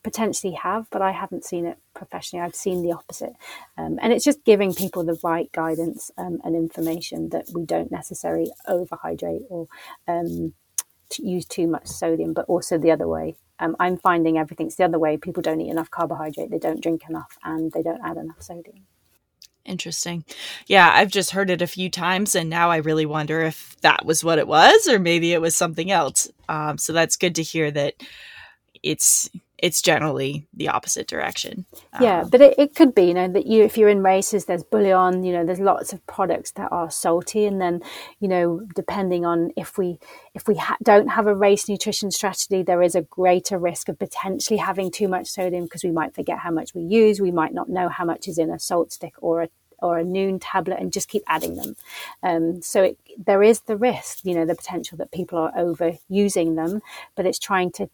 potentially 0.02 0.54
have, 0.54 0.88
but 0.90 1.02
I 1.02 1.12
haven't 1.12 1.44
seen 1.44 1.66
it 1.66 1.78
professionally. 1.94 2.44
I've 2.44 2.54
seen 2.56 2.82
the 2.82 2.92
opposite, 2.92 3.34
um, 3.78 3.98
and 4.02 4.12
it's 4.12 4.24
just 4.24 4.44
giving 4.44 4.74
people 4.74 5.04
the 5.04 5.18
right 5.22 5.50
guidance 5.52 6.10
um, 6.18 6.40
and 6.44 6.56
information 6.56 7.30
that 7.30 7.46
we 7.54 7.64
don't 7.64 7.92
necessarily 7.92 8.50
overhydrate 8.68 9.42
or 9.48 9.68
um, 10.08 10.54
use 11.18 11.44
too 11.46 11.66
much 11.66 11.86
sodium, 11.86 12.32
but 12.32 12.46
also 12.46 12.78
the 12.78 12.90
other 12.90 13.08
way. 13.08 13.36
Um, 13.58 13.76
I'm 13.78 13.96
finding 13.96 14.38
everything's 14.38 14.76
the 14.76 14.84
other 14.84 14.98
way. 14.98 15.16
People 15.16 15.42
don't 15.42 15.60
eat 15.60 15.70
enough 15.70 15.90
carbohydrate, 15.90 16.50
they 16.50 16.58
don't 16.58 16.82
drink 16.82 17.02
enough, 17.08 17.38
and 17.44 17.70
they 17.72 17.82
don't 17.82 18.00
add 18.04 18.16
enough 18.16 18.42
sodium. 18.42 18.86
Interesting. 19.64 20.24
Yeah, 20.66 20.90
I've 20.92 21.10
just 21.10 21.30
heard 21.30 21.48
it 21.48 21.62
a 21.62 21.68
few 21.68 21.88
times, 21.88 22.34
and 22.34 22.50
now 22.50 22.70
I 22.70 22.78
really 22.78 23.06
wonder 23.06 23.42
if 23.42 23.76
that 23.82 24.04
was 24.04 24.24
what 24.24 24.38
it 24.38 24.48
was, 24.48 24.88
or 24.88 24.98
maybe 24.98 25.32
it 25.32 25.40
was 25.40 25.56
something 25.56 25.90
else. 25.90 26.28
Um, 26.48 26.78
so 26.78 26.92
that's 26.92 27.16
good 27.16 27.36
to 27.36 27.42
hear 27.42 27.70
that 27.70 27.94
it's 28.82 29.30
it's 29.62 29.80
generally 29.80 30.44
the 30.52 30.68
opposite 30.68 31.06
direction. 31.06 31.64
Yeah, 32.00 32.22
um, 32.22 32.30
but 32.30 32.40
it, 32.40 32.54
it 32.58 32.74
could 32.74 32.96
be, 32.96 33.04
you 33.04 33.14
know, 33.14 33.28
that 33.28 33.46
you 33.46 33.62
if 33.62 33.78
you're 33.78 33.88
in 33.88 34.02
races, 34.02 34.44
there's 34.44 34.64
bouillon, 34.64 35.22
you 35.22 35.32
know, 35.32 35.46
there's 35.46 35.60
lots 35.60 35.92
of 35.92 36.04
products 36.08 36.50
that 36.52 36.70
are 36.72 36.90
salty, 36.90 37.46
and 37.46 37.60
then, 37.60 37.80
you 38.18 38.26
know, 38.26 38.66
depending 38.74 39.24
on 39.24 39.52
if 39.56 39.78
we 39.78 39.98
if 40.34 40.48
we 40.48 40.56
ha- 40.56 40.76
don't 40.82 41.08
have 41.08 41.28
a 41.28 41.34
race 41.34 41.68
nutrition 41.68 42.10
strategy, 42.10 42.64
there 42.64 42.82
is 42.82 42.96
a 42.96 43.02
greater 43.02 43.56
risk 43.56 43.88
of 43.88 44.00
potentially 44.00 44.58
having 44.58 44.90
too 44.90 45.06
much 45.06 45.28
sodium 45.28 45.64
because 45.64 45.84
we 45.84 45.92
might 45.92 46.12
forget 46.12 46.40
how 46.40 46.50
much 46.50 46.74
we 46.74 46.82
use, 46.82 47.20
we 47.20 47.30
might 47.30 47.54
not 47.54 47.68
know 47.68 47.88
how 47.88 48.04
much 48.04 48.26
is 48.26 48.38
in 48.38 48.50
a 48.50 48.58
salt 48.58 48.92
stick 48.92 49.14
or 49.18 49.42
a 49.42 49.48
or 49.78 49.98
a 49.98 50.04
Nuun 50.04 50.38
tablet 50.40 50.78
and 50.80 50.92
just 50.92 51.08
keep 51.08 51.22
adding 51.26 51.56
them. 51.56 51.76
Um, 52.22 52.62
so 52.62 52.82
it, 52.82 52.98
there 53.26 53.42
is 53.42 53.62
the 53.62 53.76
risk, 53.76 54.24
you 54.24 54.34
know, 54.34 54.46
the 54.46 54.54
potential 54.54 54.96
that 54.98 55.10
people 55.10 55.38
are 55.38 55.52
overusing 55.52 56.56
them, 56.56 56.80
but 57.16 57.26
it's 57.26 57.38
trying 57.38 57.72
to 57.72 57.90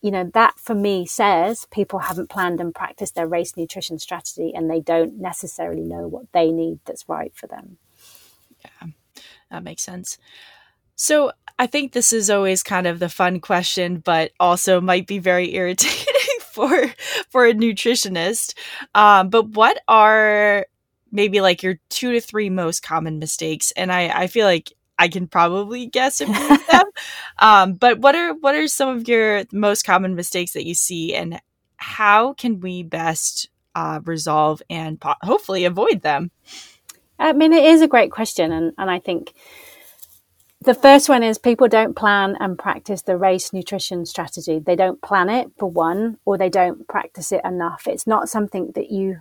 you 0.00 0.10
know, 0.10 0.30
that 0.34 0.58
for 0.58 0.74
me 0.74 1.06
says 1.06 1.66
people 1.70 2.00
haven't 2.00 2.30
planned 2.30 2.60
and 2.60 2.74
practiced 2.74 3.14
their 3.14 3.26
race 3.26 3.56
nutrition 3.56 3.98
strategy 3.98 4.52
and 4.54 4.70
they 4.70 4.80
don't 4.80 5.18
necessarily 5.18 5.82
know 5.82 6.06
what 6.06 6.30
they 6.32 6.50
need 6.50 6.78
that's 6.84 7.08
right 7.08 7.32
for 7.34 7.46
them. 7.46 7.78
Yeah, 8.64 8.88
that 9.50 9.64
makes 9.64 9.82
sense. 9.82 10.18
So 10.94 11.32
I 11.58 11.66
think 11.66 11.92
this 11.92 12.12
is 12.12 12.30
always 12.30 12.62
kind 12.62 12.86
of 12.86 12.98
the 12.98 13.08
fun 13.08 13.40
question, 13.40 13.98
but 13.98 14.32
also 14.38 14.80
might 14.80 15.06
be 15.06 15.18
very 15.18 15.54
irritating 15.54 16.40
for 16.40 16.88
for 17.28 17.46
a 17.46 17.54
nutritionist. 17.54 18.54
Um, 18.94 19.30
but 19.30 19.48
what 19.48 19.80
are 19.88 20.66
maybe 21.10 21.40
like 21.40 21.62
your 21.62 21.78
two 21.88 22.12
to 22.12 22.20
three 22.20 22.50
most 22.50 22.82
common 22.82 23.18
mistakes? 23.18 23.72
And 23.72 23.92
I, 23.92 24.08
I 24.22 24.26
feel 24.28 24.46
like 24.46 24.72
I 24.98 25.08
can 25.08 25.28
probably 25.28 25.86
guess 25.86 26.18
few 26.18 26.28
of 26.28 26.66
them. 26.66 26.84
Um, 27.40 27.74
but 27.74 28.00
what 28.00 28.16
are 28.16 28.34
what 28.34 28.56
are 28.56 28.66
some 28.66 28.88
of 28.88 29.06
your 29.06 29.44
most 29.52 29.84
common 29.84 30.16
mistakes 30.16 30.54
that 30.54 30.66
you 30.66 30.74
see, 30.74 31.14
and 31.14 31.40
how 31.76 32.32
can 32.32 32.58
we 32.58 32.82
best 32.82 33.48
uh, 33.76 34.00
resolve 34.04 34.60
and 34.68 35.00
po- 35.00 35.14
hopefully 35.22 35.64
avoid 35.64 36.02
them? 36.02 36.32
I 37.16 37.32
mean, 37.34 37.52
it 37.52 37.62
is 37.62 37.80
a 37.80 37.86
great 37.86 38.10
question, 38.10 38.50
and 38.50 38.72
and 38.76 38.90
I 38.90 38.98
think 38.98 39.34
the 40.62 40.74
first 40.74 41.08
one 41.08 41.22
is 41.22 41.38
people 41.38 41.68
don't 41.68 41.94
plan 41.94 42.36
and 42.40 42.58
practice 42.58 43.02
the 43.02 43.16
race 43.16 43.52
nutrition 43.52 44.04
strategy. 44.04 44.58
They 44.58 44.74
don't 44.74 45.00
plan 45.00 45.28
it 45.28 45.52
for 45.58 45.70
one, 45.70 46.18
or 46.24 46.36
they 46.36 46.50
don't 46.50 46.88
practice 46.88 47.30
it 47.30 47.42
enough. 47.44 47.86
It's 47.86 48.08
not 48.08 48.28
something 48.28 48.72
that 48.74 48.90
you 48.90 49.20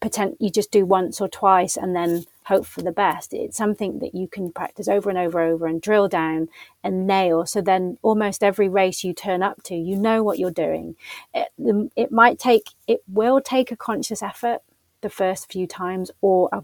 pretend 0.00 0.36
you 0.40 0.50
just 0.50 0.70
do 0.70 0.86
once 0.86 1.20
or 1.20 1.28
twice 1.28 1.76
and 1.76 1.94
then 1.94 2.24
hope 2.46 2.64
for 2.64 2.80
the 2.80 2.92
best. 2.92 3.34
It's 3.34 3.56
something 3.56 3.98
that 3.98 4.14
you 4.14 4.28
can 4.28 4.52
practice 4.52 4.86
over 4.86 5.10
and 5.10 5.18
over 5.18 5.40
and 5.42 5.52
over 5.52 5.66
and 5.66 5.82
drill 5.82 6.06
down 6.06 6.48
and 6.84 7.06
nail. 7.06 7.44
So 7.44 7.60
then 7.60 7.98
almost 8.02 8.44
every 8.44 8.68
race 8.68 9.02
you 9.02 9.12
turn 9.12 9.42
up 9.42 9.64
to, 9.64 9.74
you 9.74 9.96
know 9.96 10.22
what 10.22 10.38
you're 10.38 10.52
doing. 10.52 10.94
It, 11.34 11.48
it 11.96 12.12
might 12.12 12.38
take, 12.38 12.70
it 12.86 13.02
will 13.08 13.40
take 13.40 13.72
a 13.72 13.76
conscious 13.76 14.22
effort 14.22 14.60
the 15.00 15.10
first 15.10 15.50
few 15.50 15.66
times 15.66 16.12
or 16.20 16.48
a 16.52 16.62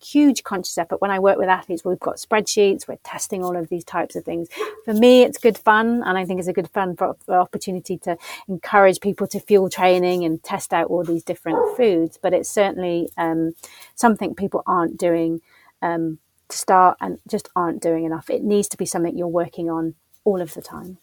huge 0.00 0.42
conscious 0.42 0.78
effort. 0.78 1.00
When 1.00 1.10
I 1.10 1.18
work 1.18 1.38
with 1.38 1.48
athletes, 1.48 1.84
we've 1.84 1.98
got 1.98 2.16
spreadsheets, 2.16 2.86
we're 2.86 2.98
testing 3.04 3.44
all 3.44 3.56
of 3.56 3.68
these 3.68 3.84
types 3.84 4.16
of 4.16 4.24
things. 4.24 4.48
For 4.84 4.94
me, 4.94 5.22
it's 5.22 5.38
good 5.38 5.58
fun, 5.58 6.02
and 6.04 6.16
I 6.18 6.24
think 6.24 6.38
it's 6.38 6.48
a 6.48 6.52
good 6.52 6.70
fun 6.70 6.96
for, 6.96 7.16
for 7.24 7.36
opportunity 7.38 7.98
to 7.98 8.16
encourage 8.48 9.00
people 9.00 9.26
to 9.28 9.40
fuel 9.40 9.68
training 9.68 10.24
and 10.24 10.42
test 10.42 10.72
out 10.72 10.88
all 10.88 11.04
these 11.04 11.24
different 11.24 11.76
foods. 11.76 12.18
But 12.20 12.32
it's 12.32 12.48
certainly 12.48 13.10
um, 13.16 13.52
something 13.94 14.34
people 14.34 14.62
aren't 14.66 14.98
doing 14.98 15.40
um, 15.82 16.18
to 16.48 16.56
start 16.56 16.96
and 17.00 17.18
just 17.28 17.48
aren't 17.54 17.82
doing 17.82 18.04
enough. 18.04 18.30
It 18.30 18.42
needs 18.42 18.68
to 18.68 18.76
be 18.76 18.86
something 18.86 19.16
you're 19.16 19.28
working 19.28 19.68
on 19.70 19.94
all 20.24 20.40
of 20.40 20.54
the 20.54 20.62
time. 20.62 20.98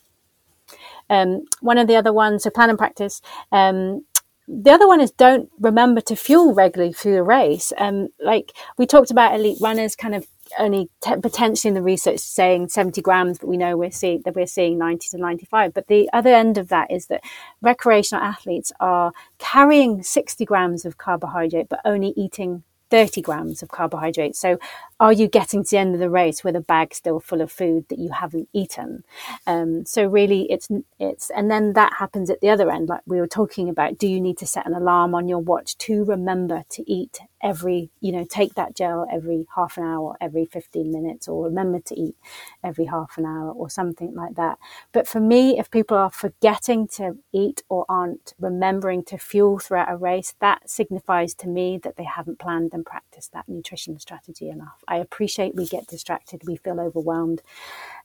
Um, 1.10 1.46
one 1.62 1.78
of 1.78 1.88
the 1.88 1.96
other 1.96 2.12
ones, 2.12 2.43
so 2.43 2.50
plan 2.50 2.70
and 2.70 2.78
practice. 2.78 3.22
Um, 3.52 4.06
the 4.48 4.72
other 4.72 4.88
one 4.88 5.02
is 5.02 5.12
don't 5.12 5.50
remember 5.60 6.02
to 6.02 6.16
fuel 6.16 6.54
regularly 6.54 6.93
through 6.93 7.14
the 7.16 7.24
race. 7.24 7.74
Um, 7.78 8.10
like 8.24 8.52
we 8.78 8.86
talked 8.86 9.12
about 9.12 9.36
elite 9.36 9.58
runners 9.60 9.96
kind 9.96 10.16
of 10.16 10.28
only 10.60 10.89
potentially 11.02 11.70
in 11.70 11.74
the 11.74 11.82
research 11.82 12.20
saying 12.20 12.70
70 12.70 13.02
grams, 13.02 13.39
but 13.39 13.48
we 13.48 13.58
know 13.58 13.76
we're 13.76 13.91
seeing 13.91 14.22
that 14.26 14.36
we're 14.36 14.46
seeing 14.46 14.78
90 14.78 15.10
to 15.10 15.18
95. 15.18 15.74
But 15.74 15.88
the 15.88 16.10
other 16.14 16.30
end 16.30 16.58
of 16.58 16.70
that 16.70 16.91
is 16.91 17.08
that 17.08 17.24
recreational 17.62 18.24
athletes 18.24 18.72
are 18.80 19.12
carrying 19.39 20.04
60 20.04 20.46
grams 20.46 20.86
of 20.86 20.98
carbohydrate, 20.98 21.70
but 21.70 21.82
only 21.84 22.14
eating 22.16 22.64
30 22.91 23.22
grams 23.22 23.64
of 23.64 23.70
carbohydrate. 23.70 24.36
So 24.36 24.60
are 25.00 25.12
you 25.12 25.28
getting 25.28 25.64
to 25.64 25.70
the 25.70 25.78
end 25.78 25.93
of 25.93 26.00
the 26.00 26.10
race 26.10 26.43
with 26.43 26.56
a 26.56 26.62
bag 26.62 26.93
still 26.93 27.20
full 27.20 27.41
of 27.41 27.52
food 27.52 27.86
that 27.89 28.00
you 28.00 28.12
haven't 28.12 28.48
eaten? 28.54 29.04
Um, 29.46 29.86
so 29.86 30.06
really, 30.06 30.50
it's 30.52 30.70
it's 31.00 31.30
and 31.32 31.52
then 31.52 31.74
that 31.74 31.93
happens 31.93 32.30
at 32.30 32.39
the 32.41 32.50
other 32.50 32.72
end, 32.72 32.88
like 32.89 33.02
we 33.06 33.20
were 33.20 33.28
talking 33.28 33.68
about. 33.68 33.98
Do 33.98 34.08
you 34.08 34.22
need 34.22 34.38
to 34.38 34.48
set 34.48 34.66
an 34.66 34.74
alarm 34.74 35.14
on 35.14 35.28
your 35.28 35.39
watch 35.39 35.78
to 35.80 36.06
remember 36.06 36.64
to 36.70 36.89
eat 36.89 37.20
every, 37.43 37.91
you 38.00 38.12
know, 38.12 38.26
take 38.28 38.56
that 38.56 38.76
gel 38.76 39.06
every 39.12 39.46
half 39.56 39.78
an 39.78 39.84
hour, 39.84 40.02
or 40.02 40.18
every 40.22 40.46
fifteen 40.46 40.91
minutes, 40.91 41.28
or 41.28 41.43
remember 41.43 41.80
to 41.80 42.00
eat 42.00 42.16
every 42.64 42.86
half 42.86 43.18
an 43.18 43.26
hour, 43.26 43.52
or 43.52 43.70
something 43.70 44.16
like 44.16 44.36
that. 44.36 44.58
But 44.93 45.08
for 45.08 45.20
me, 45.20 45.60
if 45.60 45.70
people 45.70 45.98
are 45.98 46.10
forgetting 46.10 46.88
to 46.89 47.18
eat 47.34 47.64
or 47.68 47.86
aren't 47.89 48.34
remembering 48.39 49.04
to 49.06 49.18
fuel 49.18 49.60
throughout 49.60 49.91
a 49.91 49.98
race, 49.98 50.36
that 50.39 50.70
signifies 50.70 51.34
to 51.36 51.50
me 51.50 51.78
that 51.80 51.98
they 51.98 52.06
haven't 52.06 52.39
planned 52.39 52.74
and 52.74 52.86
practiced 52.86 53.34
that 53.34 53.50
nutrition 53.50 54.00
strategy 54.00 54.50
enough. 54.50 54.84
I 54.88 54.98
appreciate 54.98 55.56
we 55.56 55.68
get 55.68 55.88
distracted, 55.88 56.44
we 56.46 56.58
feel 56.58 56.80
overwhelmed 56.80 57.42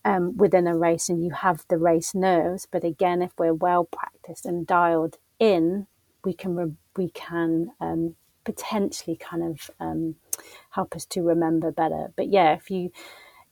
um, 0.04 0.36
within 0.36 0.66
a 0.66 0.76
race, 0.76 1.08
and 1.08 1.24
you 1.24 1.30
have 1.32 1.64
the 1.68 1.78
race 1.78 2.14
nerves. 2.14 2.66
But 2.70 2.84
again, 2.84 3.22
if 3.22 3.32
we're 3.38 3.54
well 3.54 3.84
practiced 3.84 4.46
and 4.46 4.66
dialed 4.66 5.18
in, 5.40 5.86
we 6.24 6.34
can 6.34 6.56
re- 6.56 6.74
we 6.96 7.10
can 7.10 7.72
um, 7.80 8.16
potentially 8.44 9.16
kind 9.16 9.42
of 9.44 9.70
um, 9.80 10.16
help 10.70 10.96
us 10.96 11.06
to 11.06 11.22
remember 11.22 11.72
better. 11.72 12.12
But 12.16 12.30
yeah, 12.30 12.54
if 12.54 12.70
you 12.70 12.90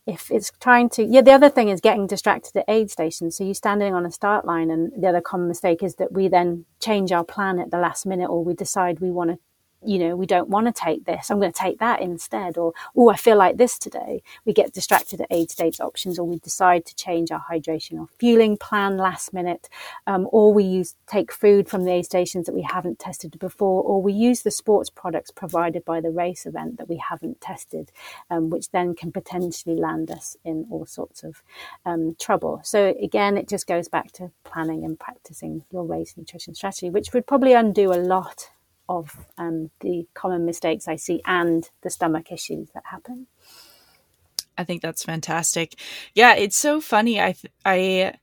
if 0.07 0.31
it's 0.31 0.51
trying 0.59 0.89
to 0.89 1.03
yeah 1.03 1.21
the 1.21 1.31
other 1.31 1.49
thing 1.49 1.69
is 1.69 1.81
getting 1.81 2.07
distracted 2.07 2.55
at 2.57 2.65
aid 2.67 2.91
stations 2.91 3.37
so 3.37 3.43
you're 3.43 3.53
standing 3.53 3.93
on 3.93 4.05
a 4.05 4.11
start 4.11 4.45
line 4.45 4.71
and 4.71 4.91
the 5.01 5.07
other 5.07 5.21
common 5.21 5.47
mistake 5.47 5.83
is 5.83 5.95
that 5.95 6.11
we 6.11 6.27
then 6.27 6.65
change 6.81 7.11
our 7.11 7.23
plan 7.23 7.59
at 7.59 7.71
the 7.71 7.77
last 7.79 8.05
minute 8.05 8.29
or 8.29 8.43
we 8.43 8.53
decide 8.53 8.99
we 8.99 9.11
want 9.11 9.29
to 9.31 9.39
you 9.85 9.97
know, 9.97 10.15
we 10.15 10.25
don't 10.25 10.49
want 10.49 10.67
to 10.67 10.73
take 10.73 11.05
this. 11.05 11.31
I'm 11.31 11.39
going 11.39 11.51
to 11.51 11.57
take 11.57 11.79
that 11.79 12.01
instead. 12.01 12.57
Or, 12.57 12.73
oh, 12.95 13.09
I 13.09 13.15
feel 13.15 13.37
like 13.37 13.57
this 13.57 13.77
today. 13.77 14.21
We 14.45 14.53
get 14.53 14.73
distracted 14.73 15.21
at 15.21 15.27
aid 15.31 15.51
states 15.51 15.79
options, 15.79 16.19
or 16.19 16.27
we 16.27 16.39
decide 16.39 16.85
to 16.85 16.95
change 16.95 17.31
our 17.31 17.43
hydration 17.49 17.99
or 17.99 18.07
fueling 18.19 18.57
plan 18.57 18.97
last 18.97 19.33
minute. 19.33 19.69
Um, 20.05 20.27
or 20.31 20.53
we 20.53 20.63
use 20.63 20.95
take 21.07 21.31
food 21.31 21.69
from 21.69 21.85
the 21.85 21.91
aid 21.91 22.05
stations 22.05 22.45
that 22.45 22.55
we 22.55 22.61
haven't 22.61 22.99
tested 22.99 23.39
before, 23.39 23.81
or 23.83 24.01
we 24.01 24.13
use 24.13 24.41
the 24.41 24.51
sports 24.51 24.89
products 24.89 25.31
provided 25.31 25.85
by 25.85 26.01
the 26.01 26.11
race 26.11 26.45
event 26.45 26.77
that 26.77 26.89
we 26.89 26.97
haven't 26.97 27.39
tested, 27.39 27.91
um, 28.29 28.49
which 28.49 28.71
then 28.71 28.95
can 28.95 29.11
potentially 29.11 29.75
land 29.75 30.11
us 30.11 30.35
in 30.43 30.65
all 30.69 30.85
sorts 30.85 31.23
of 31.23 31.41
um, 31.85 32.15
trouble. 32.19 32.61
So 32.63 32.95
again, 33.01 33.37
it 33.37 33.47
just 33.47 33.67
goes 33.67 33.87
back 33.87 34.11
to 34.13 34.31
planning 34.43 34.83
and 34.83 34.99
practicing 34.99 35.63
your 35.71 35.85
race 35.85 36.15
nutrition 36.17 36.53
strategy, 36.53 36.89
which 36.89 37.13
would 37.13 37.25
probably 37.27 37.53
undo 37.53 37.93
a 37.93 37.95
lot 37.95 38.49
of 38.89 39.15
um, 39.37 39.69
the 39.79 40.07
common 40.15 40.45
mistakes 40.45 40.87
I 40.87 40.97
see 40.97 41.21
and 41.25 41.69
the 41.81 41.89
stomach 41.89 42.31
issues 42.31 42.69
that 42.73 42.83
happen. 42.85 43.27
I 44.57 44.65
think 44.65 44.81
that's 44.81 45.05
fantastic. 45.05 45.75
Yeah, 46.13 46.35
it's 46.35 46.57
so 46.57 46.81
funny. 46.81 47.21
I 47.21 47.35
I 47.63 48.15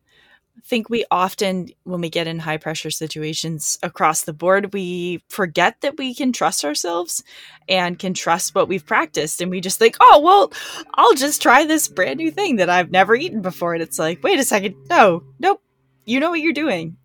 think 0.65 0.91
we 0.91 1.05
often 1.11 1.69
when 1.85 2.01
we 2.01 2.11
get 2.11 2.27
in 2.27 2.41
high 2.41 2.57
pressure 2.57 2.91
situations 2.91 3.79
across 3.83 4.23
the 4.23 4.33
board 4.33 4.73
we 4.73 5.23
forget 5.29 5.81
that 5.83 5.97
we 5.99 6.15
can 6.15 6.33
trust 6.33 6.65
ourselves 6.65 7.23
and 7.69 7.99
can 7.99 8.15
trust 8.15 8.55
what 8.55 8.67
we've 8.67 8.85
practiced. 8.85 9.41
And 9.41 9.51
we 9.51 9.61
just 9.61 9.79
think 9.79 9.97
oh 10.01 10.21
well 10.21 10.53
i'll 10.95 11.15
just 11.15 11.41
try 11.41 11.65
this 11.65 11.89
brand 11.89 12.19
new 12.19 12.31
thing 12.31 12.57
that 12.57 12.69
i've 12.71 12.91
never 12.91 13.15
eaten 13.15 13.41
before. 13.41 13.75
And 13.75 13.83
it's 13.83 13.99
like 13.99 14.23
wait 14.23 14.39
a 14.39 14.45
second. 14.45 14.75
No 14.91 15.23
nope. 15.39 15.63
You 16.05 16.21
know 16.21 16.31
what 16.31 16.41
you're 16.41 16.53
doing. 16.53 16.97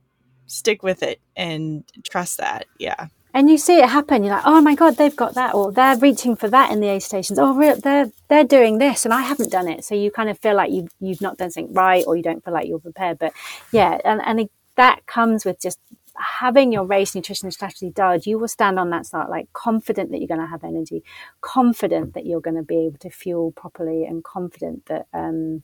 Stick 0.47 0.83
with 0.83 1.03
it 1.03 1.21
and 1.35 1.83
trust 2.03 2.37
that. 2.37 2.65
Yeah 2.79 3.07
and 3.33 3.49
you 3.49 3.57
see 3.57 3.79
it 3.79 3.89
happen. 3.89 4.23
You're 4.23 4.35
like, 4.35 4.45
oh 4.45 4.61
my 4.61 4.75
god, 4.75 4.97
they've 4.97 5.15
got 5.15 5.35
that, 5.35 5.53
or 5.53 5.71
they're 5.71 5.97
reaching 5.97 6.35
for 6.35 6.49
that 6.49 6.71
in 6.71 6.79
the 6.79 6.87
aid 6.89 7.03
stations. 7.03 7.39
Oh, 7.39 7.57
they're 7.75 8.11
they're 8.27 8.43
doing 8.43 8.77
this, 8.77 9.05
and 9.05 9.13
I 9.13 9.21
haven't 9.21 9.51
done 9.51 9.67
it. 9.67 9.85
So 9.85 9.95
you 9.95 10.11
kind 10.11 10.29
of 10.29 10.39
feel 10.39 10.55
like 10.55 10.71
you 10.71 10.89
you've 10.99 11.21
not 11.21 11.37
done 11.37 11.51
something 11.51 11.73
right, 11.73 12.03
or 12.05 12.15
you 12.15 12.23
don't 12.23 12.43
feel 12.43 12.53
like 12.53 12.67
you're 12.67 12.79
prepared. 12.79 13.19
But 13.19 13.33
yeah, 13.71 13.99
and 14.03 14.21
and 14.23 14.49
that 14.75 15.05
comes 15.05 15.45
with 15.45 15.59
just 15.61 15.79
having 16.15 16.71
your 16.71 16.83
race 16.83 17.15
nutrition 17.15 17.49
strategy 17.51 17.89
dialed. 17.89 18.25
You 18.25 18.37
will 18.37 18.47
stand 18.47 18.79
on 18.79 18.89
that 18.89 19.05
start 19.05 19.29
like 19.29 19.51
confident 19.53 20.11
that 20.11 20.19
you're 20.19 20.27
going 20.27 20.39
to 20.39 20.47
have 20.47 20.63
energy, 20.63 21.03
confident 21.41 22.13
that 22.13 22.25
you're 22.25 22.41
going 22.41 22.57
to 22.57 22.63
be 22.63 22.85
able 22.85 22.97
to 22.99 23.09
fuel 23.09 23.51
properly, 23.51 24.05
and 24.05 24.23
confident 24.23 24.85
that 24.87 25.07
um, 25.13 25.63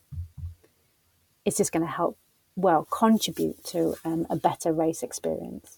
it's 1.46 1.58
just 1.58 1.72
going 1.72 1.86
to 1.86 1.92
help 1.92 2.18
well 2.56 2.88
contribute 2.90 3.64
to 3.66 3.96
um, 4.04 4.26
a 4.30 4.36
better 4.36 4.74
race 4.74 5.04
experience. 5.04 5.77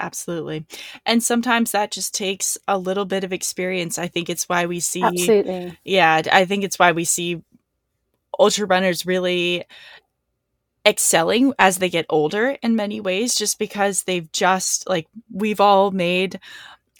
Absolutely. 0.00 0.64
And 1.04 1.22
sometimes 1.22 1.72
that 1.72 1.90
just 1.90 2.14
takes 2.14 2.56
a 2.68 2.78
little 2.78 3.04
bit 3.04 3.24
of 3.24 3.32
experience. 3.32 3.98
I 3.98 4.08
think 4.08 4.30
it's 4.30 4.48
why 4.48 4.66
we 4.66 4.80
see 4.80 5.02
Absolutely. 5.02 5.78
Yeah, 5.84 6.22
I 6.32 6.44
think 6.44 6.64
it's 6.64 6.78
why 6.78 6.92
we 6.92 7.04
see 7.04 7.42
ultra 8.38 8.66
runners 8.66 9.06
really 9.06 9.64
excelling 10.86 11.52
as 11.58 11.78
they 11.78 11.90
get 11.90 12.06
older 12.08 12.56
in 12.62 12.76
many 12.76 13.00
ways 13.00 13.34
just 13.34 13.58
because 13.58 14.04
they've 14.04 14.30
just 14.32 14.88
like 14.88 15.06
we've 15.30 15.60
all 15.60 15.90
made 15.90 16.40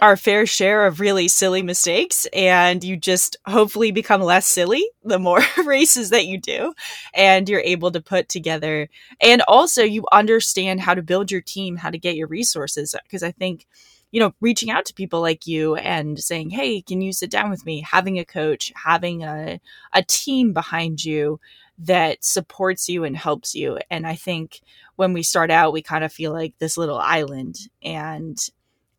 our 0.01 0.17
fair 0.17 0.47
share 0.47 0.87
of 0.87 1.01
really 1.01 1.27
silly 1.27 1.63
mistakes 1.63 2.27
and 2.33 2.85
you 2.85 2.97
just 2.97 3.37
hopefully 3.47 3.91
become 3.91 4.23
less 4.23 4.47
silly 4.47 4.89
the 5.03 5.19
more 5.19 5.41
races 5.65 6.11
that 6.11 6.27
you 6.27 6.39
do 6.39 6.73
and 7.15 7.49
you're 7.49 7.61
able 7.61 7.91
to 7.91 8.01
put 8.01 8.29
together. 8.29 8.89
And 9.21 9.43
also 9.49 9.83
you 9.83 10.05
understand 10.13 10.81
how 10.81 10.95
to 10.95 11.03
build 11.03 11.31
your 11.31 11.41
team 11.41 11.77
how 11.77 11.91
to 11.91 11.99
get 11.99 12.17
your 12.17 12.29
resources 12.29 12.95
because 13.03 13.23
i 13.23 13.33
think 13.33 13.67
you 14.11 14.21
know 14.21 14.33
reaching 14.41 14.71
out 14.71 14.87
to 14.87 14.95
people 14.95 15.21
like 15.21 15.47
you 15.47 15.75
and 15.77 16.19
saying 16.19 16.51
hey 16.51 16.81
can 16.81 17.01
you 17.01 17.13
sit 17.13 17.31
down 17.31 17.51
with 17.51 17.67
me? 17.67 17.81
Having 17.81 18.19
a 18.19 18.25
coach 18.25 18.73
having 18.77 19.25
a, 19.25 19.61
a 19.93 20.03
team 20.03 20.53
behind 20.53 21.05
you 21.05 21.41
that 21.79 22.25
supports 22.25 22.89
you 22.89 23.05
and 23.05 23.17
helps 23.17 23.55
you. 23.55 23.79
And 23.91 24.07
i 24.07 24.15
think 24.15 24.61
when 24.97 25.13
we 25.13 25.23
start 25.23 25.51
out 25.51 25.73
we 25.73 25.83
kind 25.83 26.05
of 26.05 26.13
feel 26.13 26.33
like 26.33 26.55
this 26.59 26.77
little 26.77 26.99
island 26.99 27.57
and 27.83 28.39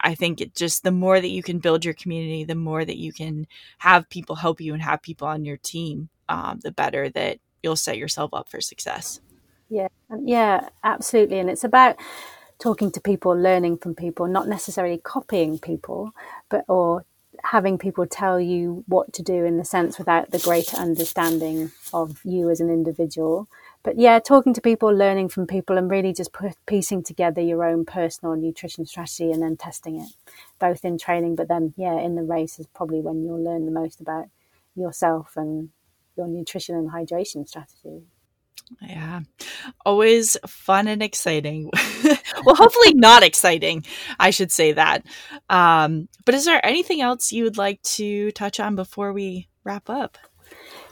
I 0.01 0.15
think 0.15 0.41
it 0.41 0.55
just 0.55 0.83
the 0.83 0.91
more 0.91 1.19
that 1.19 1.29
you 1.29 1.43
can 1.43 1.59
build 1.59 1.83
your 1.83 1.93
community, 1.93 2.43
the 2.43 2.55
more 2.55 2.85
that 2.85 2.97
you 2.97 3.11
can 3.11 3.47
have 3.79 4.09
people 4.09 4.35
help 4.35 4.61
you 4.61 4.73
and 4.73 4.81
have 4.81 5.01
people 5.01 5.27
on 5.27 5.45
your 5.45 5.57
team, 5.57 6.09
um, 6.29 6.59
the 6.63 6.71
better 6.71 7.09
that 7.09 7.39
you'll 7.63 7.75
set 7.75 7.97
yourself 7.97 8.33
up 8.33 8.49
for 8.49 8.61
success. 8.61 9.19
Yeah, 9.69 9.87
yeah, 10.23 10.69
absolutely. 10.83 11.39
And 11.39 11.49
it's 11.49 11.63
about 11.63 11.97
talking 12.59 12.91
to 12.91 13.01
people, 13.01 13.33
learning 13.33 13.77
from 13.77 13.95
people, 13.95 14.27
not 14.27 14.47
necessarily 14.47 14.97
copying 14.97 15.59
people, 15.59 16.11
but 16.49 16.65
or 16.67 17.05
having 17.43 17.77
people 17.77 18.05
tell 18.05 18.39
you 18.39 18.83
what 18.87 19.13
to 19.13 19.23
do 19.23 19.45
in 19.45 19.57
the 19.57 19.65
sense 19.65 19.97
without 19.97 20.31
the 20.31 20.39
greater 20.39 20.77
understanding 20.77 21.71
of 21.93 22.19
you 22.23 22.49
as 22.49 22.59
an 22.59 22.69
individual 22.69 23.47
but 23.83 23.97
yeah, 23.97 24.19
talking 24.19 24.53
to 24.53 24.61
people, 24.61 24.93
learning 24.93 25.29
from 25.29 25.47
people, 25.47 25.77
and 25.77 25.89
really 25.89 26.13
just 26.13 26.31
piecing 26.65 27.03
together 27.03 27.41
your 27.41 27.63
own 27.63 27.85
personal 27.85 28.35
nutrition 28.35 28.85
strategy 28.85 29.31
and 29.31 29.41
then 29.41 29.55
testing 29.55 29.99
it, 29.99 30.09
both 30.59 30.83
in 30.83 30.97
training, 30.97 31.35
but 31.35 31.47
then 31.47 31.73
yeah, 31.77 31.99
in 31.99 32.15
the 32.15 32.23
race 32.23 32.59
is 32.59 32.67
probably 32.67 32.99
when 32.99 33.23
you'll 33.23 33.43
learn 33.43 33.65
the 33.65 33.71
most 33.71 34.01
about 34.01 34.25
yourself 34.75 35.33
and 35.35 35.69
your 36.17 36.27
nutrition 36.27 36.75
and 36.75 36.91
hydration 36.91 37.47
strategy. 37.47 38.03
Yeah, 38.81 39.21
always 39.85 40.37
fun 40.45 40.87
and 40.87 41.01
exciting. 41.01 41.71
well, 42.45 42.55
hopefully 42.55 42.93
not 42.93 43.23
exciting. 43.23 43.85
I 44.19 44.29
should 44.29 44.51
say 44.51 44.73
that. 44.73 45.05
Um, 45.49 46.07
but 46.25 46.35
is 46.35 46.45
there 46.45 46.63
anything 46.63 47.01
else 47.01 47.31
you 47.31 47.45
would 47.45 47.57
like 47.57 47.81
to 47.83 48.31
touch 48.31 48.59
on 48.59 48.75
before 48.75 49.11
we 49.13 49.47
wrap 49.63 49.89
up? 49.89 50.17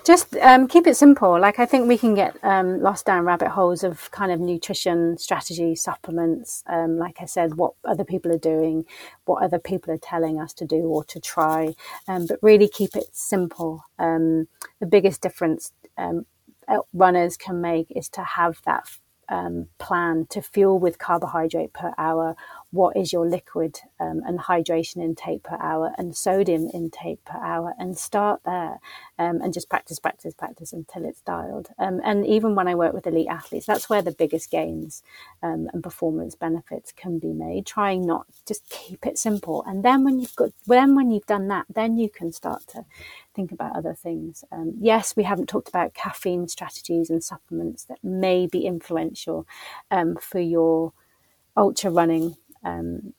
Just 0.07 0.35
um, 0.37 0.67
keep 0.67 0.87
it 0.87 0.95
simple. 0.95 1.37
Like 1.39 1.59
I 1.59 1.65
think 1.65 1.87
we 1.87 1.97
can 1.97 2.15
get 2.15 2.37
um, 2.41 2.81
lost 2.81 3.05
down 3.05 3.25
rabbit 3.25 3.49
holes 3.49 3.83
of 3.83 4.09
kind 4.11 4.31
of 4.31 4.39
nutrition 4.39 5.17
strategy, 5.17 5.75
supplements. 5.75 6.63
Um, 6.67 6.97
like 6.97 7.17
I 7.19 7.25
said, 7.25 7.55
what 7.55 7.73
other 7.83 8.05
people 8.05 8.31
are 8.31 8.39
doing, 8.39 8.85
what 9.25 9.43
other 9.43 9.59
people 9.59 9.93
are 9.93 9.99
telling 9.99 10.39
us 10.39 10.53
to 10.53 10.65
do 10.65 10.77
or 10.77 11.03
to 11.03 11.19
try, 11.19 11.75
um, 12.07 12.25
but 12.25 12.39
really 12.41 12.69
keep 12.69 12.95
it 12.95 13.09
simple. 13.11 13.83
Um, 13.99 14.47
the 14.79 14.85
biggest 14.85 15.21
difference 15.21 15.73
um, 15.97 16.25
runners 16.93 17.35
can 17.35 17.59
make 17.59 17.91
is 17.91 18.07
to 18.09 18.23
have 18.23 18.61
that 18.65 18.87
um, 19.29 19.67
plan 19.77 20.25
to 20.29 20.41
fuel 20.41 20.79
with 20.79 20.99
carbohydrate 20.99 21.73
per 21.73 21.93
hour 21.97 22.35
what 22.71 22.97
is 22.97 23.13
your 23.13 23.27
liquid 23.27 23.79
um, 23.99 24.21
and 24.25 24.39
hydration 24.39 24.97
intake 24.97 25.43
per 25.43 25.57
hour 25.59 25.93
and 25.97 26.15
sodium 26.15 26.69
intake 26.73 27.23
per 27.25 27.37
hour 27.37 27.73
and 27.79 27.97
start 27.97 28.41
there 28.45 28.79
um, 29.19 29.41
and 29.41 29.53
just 29.53 29.69
practice 29.69 29.99
practice 29.99 30.33
practice 30.33 30.73
until 30.73 31.05
it's 31.05 31.21
dialed 31.21 31.69
um, 31.79 32.01
and 32.03 32.25
even 32.25 32.55
when 32.55 32.67
i 32.67 32.75
work 32.75 32.93
with 32.93 33.07
elite 33.07 33.27
athletes 33.29 33.65
that's 33.65 33.89
where 33.89 34.01
the 34.01 34.11
biggest 34.11 34.51
gains 34.51 35.03
um, 35.43 35.69
and 35.73 35.83
performance 35.83 36.35
benefits 36.35 36.91
can 36.91 37.19
be 37.19 37.33
made 37.33 37.65
trying 37.65 38.05
not 38.05 38.25
just 38.47 38.67
keep 38.69 39.05
it 39.05 39.17
simple 39.17 39.63
and 39.65 39.83
then 39.83 40.03
when 40.03 40.19
you've 40.19 40.35
got 40.35 40.51
then 40.65 40.95
when 40.95 41.11
you've 41.11 41.25
done 41.25 41.47
that 41.47 41.65
then 41.73 41.97
you 41.97 42.09
can 42.09 42.31
start 42.31 42.65
to 42.67 42.83
think 43.37 43.51
about 43.51 43.75
other 43.75 43.93
things. 43.93 44.43
Um, 44.51 44.73
yes, 44.79 45.15
we 45.15 45.23
haven't 45.23 45.47
talked 45.47 45.69
about 45.69 45.93
caffeine 45.93 46.47
strategies 46.47 47.09
and 47.09 47.23
supplements 47.23 47.85
that 47.85 48.03
may 48.03 48.47
be 48.47 48.65
influential 48.65 49.47
um, 49.91 50.17
for 50.19 50.39
your 50.39 50.91
ultra 51.55 51.91
running 51.91 52.35
um, 52.63 53.13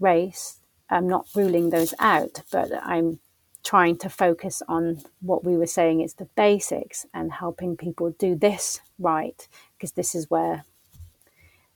race. 0.00 0.60
I'm 0.90 1.08
not 1.08 1.26
ruling 1.34 1.70
those 1.70 1.94
out, 1.98 2.42
but 2.50 2.70
I'm 2.82 3.20
trying 3.64 3.96
to 3.98 4.08
focus 4.08 4.62
on 4.68 5.02
what 5.20 5.44
we 5.44 5.56
were 5.56 5.66
saying 5.66 6.00
is 6.00 6.14
the 6.14 6.28
basics 6.36 7.04
and 7.12 7.32
helping 7.32 7.76
people 7.76 8.10
do 8.12 8.34
this 8.34 8.80
right 8.98 9.46
because 9.76 9.92
this 9.92 10.14
is 10.14 10.30
where 10.30 10.64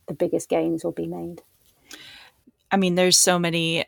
the 0.06 0.14
biggest 0.14 0.48
gains 0.48 0.84
will 0.84 0.92
be 0.92 1.06
made. 1.06 1.42
I 2.70 2.76
mean, 2.76 2.94
there's 2.94 3.18
so 3.18 3.38
many 3.38 3.84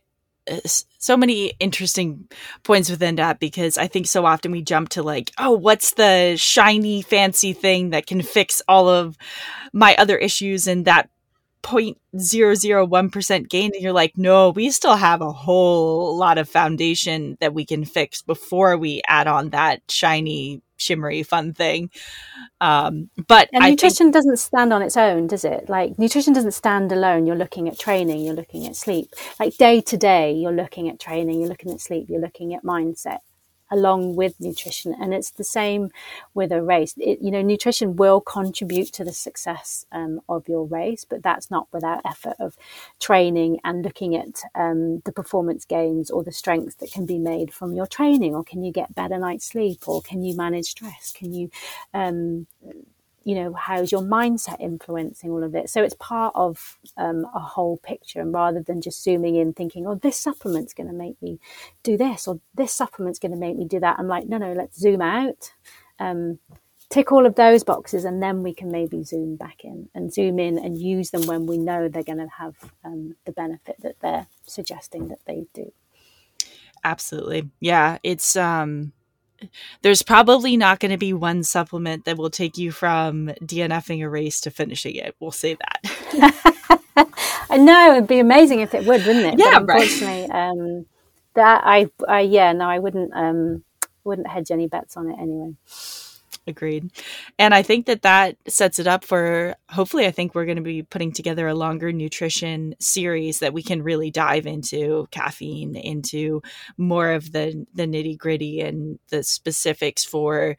so 0.99 1.17
many 1.17 1.55
interesting 1.59 2.29
points 2.65 2.91
within 2.91 3.17
that 3.17 3.41
because 3.41 3.79
I 3.79 3.87
think 3.87 4.07
so 4.07 4.27
often 4.27 4.53
we 4.53 4.61
jump 4.61 4.91
to 4.91 5.03
like, 5.03 5.31
oh, 5.39 5.53
what's 5.53 5.95
the 5.95 6.37
shiny 6.37 7.01
fancy 7.01 7.55
thing 7.55 7.91
that 7.91 8.07
can 8.07 8.21
fix 8.21 8.61
all 8.69 8.89
of 8.89 9.17
my 9.73 9.97
other 9.97 10.19
issues 10.19 10.67
and 10.67 10.85
that 10.85 11.09
0.001% 11.65 13.49
gain 13.49 13.73
and 13.75 13.83
you're 13.83 13.93
like, 13.93 14.17
no, 14.17 14.51
we 14.51 14.71
still 14.71 14.97
have 14.97 15.21
a 15.21 15.33
whole 15.33 16.17
lot 16.17 16.39
of 16.39 16.49
foundation 16.49 17.37
that 17.41 17.55
we 17.55 17.65
can 17.65 17.85
fix 17.85 18.23
before 18.23 18.77
we 18.77 19.01
add 19.09 19.27
on 19.27 19.51
that 19.51 19.81
shiny 19.89 20.63
shimmery 20.77 21.23
fun 21.23 21.55
thing. 21.55 21.91
Um, 22.61 23.09
but 23.27 23.49
and 23.53 23.65
nutrition 23.65 24.07
think- 24.07 24.15
doesn't 24.15 24.37
stand 24.37 24.73
on 24.73 24.83
its 24.83 24.97
own, 24.97 25.27
does 25.27 25.45
it? 25.45 25.69
Like 25.69 25.99
nutrition 25.99 26.33
doesn't 26.35 26.53
stand 26.53 26.93
alone. 26.93 27.27
You're 27.27 27.37
looking 27.37 27.69
at 27.69 27.79
training, 27.79 28.25
you're 28.25 28.35
looking 28.35 28.67
at 28.67 28.77
sleep. 28.77 29.15
Like 29.41 29.57
day 29.57 29.81
to 29.81 29.97
day, 29.97 30.33
you're 30.33 30.53
looking 30.53 30.89
at 30.89 31.01
training, 31.01 31.41
you're 31.41 31.49
looking 31.49 31.73
at 31.73 31.81
sleep, 31.81 32.07
you're 32.09 32.21
looking 32.21 32.55
at 32.55 32.63
mindset 32.63 33.21
along 33.71 34.17
with 34.17 34.41
nutrition. 34.41 34.95
And 35.01 35.15
it's 35.15 35.31
the 35.31 35.45
same 35.45 35.91
with 36.35 36.53
a 36.53 36.63
race. 36.63 36.95
It, 36.99 37.21
you 37.21 37.31
know, 37.31 37.43
nutrition 37.43 37.97
will 37.97 38.21
contribute 38.21 38.93
to 38.95 39.05
the 39.05 39.13
success 39.13 39.87
um, 39.93 40.21
of 40.29 40.49
your 40.49 40.65
race, 40.65 41.05
but 41.05 41.23
that's 41.23 41.51
not 41.51 41.69
without 41.73 42.03
effort 42.05 42.37
of 42.39 42.57
training 43.01 43.61
and 43.65 43.85
looking 43.85 44.17
at 44.17 44.43
um, 44.55 45.01
the 45.05 45.13
performance 45.13 45.65
gains 45.65 46.11
or 46.11 46.23
the 46.23 46.33
strengths 46.33 46.77
that 46.77 46.93
can 46.93 47.07
be 47.07 47.19
made 47.19 47.53
from 47.53 47.75
your 47.75 47.87
training. 47.87 48.35
Or 48.35 48.45
can 48.45 48.63
you 48.65 48.73
get 48.73 48.95
better 48.95 49.19
night's 49.19 49.47
sleep? 49.47 49.89
Or 49.89 50.03
can 50.03 50.23
you 50.23 50.37
manage 50.37 50.67
stress? 50.67 51.13
Can 51.17 51.33
you 51.33 51.51
um, 51.93 52.47
you 53.25 53.35
know 53.35 53.55
how's 53.55 53.91
your 53.91 54.03
mindset 54.03 54.61
influencing 54.61 55.31
all 55.31 55.43
of 55.43 55.55
it? 55.55 55.71
So 55.71 55.83
it's 55.83 55.97
part 55.99 56.33
of 56.35 56.79
um, 56.97 57.27
a 57.35 57.41
whole 57.41 57.79
picture 57.79 58.21
and 58.21 58.33
rather 58.33 58.63
than 58.63 58.81
just 58.81 59.03
zooming 59.03 59.37
in 59.37 59.53
thinking 59.53 59.87
oh 59.87 59.95
this 59.97 60.19
supplement's 60.19 60.75
going 60.75 60.89
to 60.89 60.93
make 60.93 61.21
me 61.23 61.39
do 61.83 61.97
this 61.97 62.27
or 62.29 62.41
this 62.55 62.73
supplement's 62.73 63.19
going 63.19 63.33
to 63.33 63.39
make 63.39 63.57
me 63.57 63.65
do 63.65 63.81
that 63.81 63.99
i'm 63.99 64.09
like 64.09 64.27
no 64.27 64.39
no 64.39 64.53
let's 64.53 64.79
zoom 64.79 65.01
out 65.01 65.53
um, 65.99 66.39
tick 66.91 67.13
all 67.13 67.27
of 67.27 67.35
those 67.37 67.65
boxes 67.65 68.05
and 68.05 68.23
then 68.23 68.43
we 68.43 68.53
can 68.53 68.71
maybe 68.71 69.03
zoom 69.05 69.37
back 69.37 69.65
in 69.65 69.89
and 69.95 70.13
zoom 70.13 70.39
in 70.39 70.59
and 70.59 70.79
use 70.79 71.11
them 71.11 71.27
when 71.27 71.47
we 71.47 71.57
know 71.57 71.89
they're 71.89 72.03
going 72.03 72.19
to 72.19 72.29
have 72.37 72.55
um, 72.85 73.15
the 73.25 73.33
benefit 73.33 73.77
that 73.81 73.97
they're 74.01 74.27
suggesting 74.45 75.09
that 75.09 75.21
they 75.27 75.47
do. 75.55 75.73
Absolutely. 76.83 77.49
Yeah 77.61 77.99
it's 78.03 78.37
um 78.37 78.93
there's 79.83 80.03
probably 80.03 80.57
not 80.57 80.81
going 80.81 80.91
to 80.91 80.99
be 80.99 81.13
one 81.13 81.43
supplement 81.43 82.05
that 82.05 82.17
will 82.17 82.31
take 82.31 82.57
you 82.57 82.73
from 82.73 83.29
DNFing 83.43 84.05
a 84.05 84.09
race 84.09 84.41
to 84.43 84.51
finishing 84.51 84.97
it. 84.97 85.15
We'll 85.21 85.31
say 85.33 85.57
that. 85.57 86.81
I 87.51 87.57
know 87.57 87.93
it'd 87.93 88.09
be 88.09 88.21
amazing 88.21 88.61
if 88.61 88.75
it 88.75 88.87
would, 88.87 89.05
wouldn't 89.07 89.27
it? 89.27 89.39
Yeah, 89.39 89.59
but 89.61 89.77
unfortunately, 89.77 90.29
right. 90.31 90.49
um, 90.51 90.87
that 91.35 91.63
I, 91.65 91.91
I, 92.09 92.21
yeah, 92.21 92.53
no, 92.53 92.69
I 92.69 92.79
wouldn't, 92.79 93.13
um, 93.15 93.65
wouldn't 94.05 94.29
hedge 94.29 94.51
any 94.51 94.67
bets 94.67 94.97
on 94.97 95.11
it 95.11 95.19
anyway. 95.21 95.55
Agreed. 96.47 96.91
And 97.39 97.55
I 97.55 97.63
think 97.63 97.87
that 97.87 98.03
that 98.03 98.37
sets 98.47 98.79
it 98.79 98.87
up 98.87 99.03
for 99.03 99.57
hopefully, 99.71 100.07
I 100.07 100.11
think 100.11 100.35
we're 100.35 100.45
going 100.45 100.57
to 100.57 100.63
be 100.63 100.83
putting 100.83 101.11
together 101.11 101.49
a 101.49 101.55
longer 101.55 101.91
nutrition 101.91 102.75
series 102.81 103.39
that 103.39 103.55
we 103.55 103.63
can 103.63 103.83
really 103.83 104.11
dive 104.11 104.47
into 104.47 105.09
caffeine, 105.11 105.75
into 105.75 106.43
more 106.77 107.13
of 107.13 107.33
the, 107.33 107.67
the 107.75 107.87
nitty 107.87 108.19
gritty 108.19 108.61
and 108.61 108.99
the 109.09 109.23
specifics 109.23 110.05
for 110.05 110.59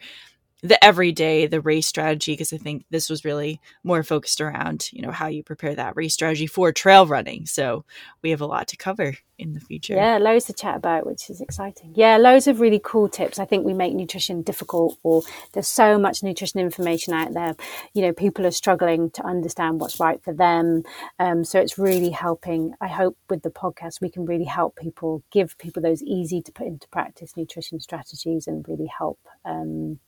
the 0.65 0.83
everyday, 0.83 1.47
the 1.47 1.61
race 1.61 1.87
strategy, 1.87 2.33
because 2.33 2.51
I 2.51 2.57
think 2.57 2.85
this 2.89 3.09
was 3.09 3.23
really 3.25 3.61
more 3.83 4.03
focused 4.03 4.41
around, 4.41 4.89
you 4.91 5.01
know, 5.01 5.11
how 5.11 5.27
you 5.27 5.43
prepare 5.43 5.75
that 5.75 5.95
race 5.95 6.13
strategy 6.13 6.47
for 6.47 6.71
trail 6.71 7.05
running. 7.05 7.45
So 7.45 7.85
we 8.21 8.31
have 8.31 8.41
a 8.41 8.45
lot 8.45 8.67
to 8.69 8.77
cover 8.77 9.15
in 9.37 9.53
the 9.53 9.59
future. 9.59 9.95
Yeah, 9.95 10.17
loads 10.17 10.45
to 10.45 10.53
chat 10.53 10.77
about, 10.77 11.05
which 11.05 11.29
is 11.29 11.41
exciting. 11.41 11.93
Yeah, 11.95 12.17
loads 12.17 12.47
of 12.47 12.61
really 12.61 12.79
cool 12.83 13.09
tips. 13.09 13.37
I 13.37 13.45
think 13.45 13.65
we 13.65 13.73
make 13.73 13.93
nutrition 13.93 14.41
difficult, 14.41 14.97
or 15.03 15.23
there's 15.53 15.67
so 15.67 15.97
much 15.97 16.23
nutrition 16.23 16.59
information 16.59 17.13
out 17.13 17.33
there. 17.33 17.55
You 17.93 18.01
know, 18.03 18.13
people 18.13 18.45
are 18.45 18.51
struggling 18.51 19.11
to 19.11 19.25
understand 19.25 19.81
what's 19.81 19.99
right 19.99 20.23
for 20.23 20.33
them. 20.33 20.83
Um, 21.19 21.43
so 21.43 21.59
it's 21.59 21.77
really 21.77 22.11
helping. 22.11 22.73
I 22.79 22.87
hope 22.87 23.17
with 23.29 23.43
the 23.43 23.49
podcast, 23.49 24.01
we 24.01 24.09
can 24.09 24.25
really 24.25 24.45
help 24.45 24.77
people, 24.77 25.23
give 25.31 25.57
people 25.57 25.81
those 25.81 26.01
easy 26.01 26.41
to 26.41 26.51
put 26.51 26.67
into 26.67 26.87
practice 26.87 27.35
nutrition 27.35 27.79
strategies 27.79 28.47
and 28.47 28.65
really 28.67 28.89
help. 28.97 29.19
Um, 29.43 29.99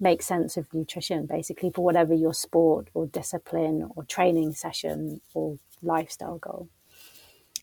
make 0.00 0.22
sense 0.22 0.56
of 0.56 0.72
nutrition 0.72 1.26
basically 1.26 1.70
for 1.74 1.84
whatever 1.84 2.14
your 2.14 2.34
sport 2.34 2.88
or 2.94 3.06
discipline 3.06 3.90
or 3.96 4.04
training 4.04 4.52
session 4.52 5.20
or 5.34 5.58
lifestyle 5.82 6.38
goal. 6.38 6.68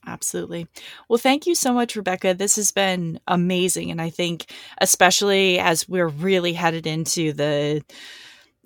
Absolutely. 0.07 0.67
Well, 1.09 1.17
thank 1.17 1.47
you 1.47 1.55
so 1.55 1.73
much, 1.73 1.95
Rebecca. 1.95 2.33
This 2.33 2.57
has 2.57 2.71
been 2.71 3.19
amazing. 3.27 3.89
And 3.89 4.01
I 4.01 4.09
think, 4.09 4.51
especially 4.79 5.59
as 5.59 5.89
we're 5.89 6.07
really 6.07 6.53
headed 6.53 6.86
into 6.86 7.33
the 7.33 7.83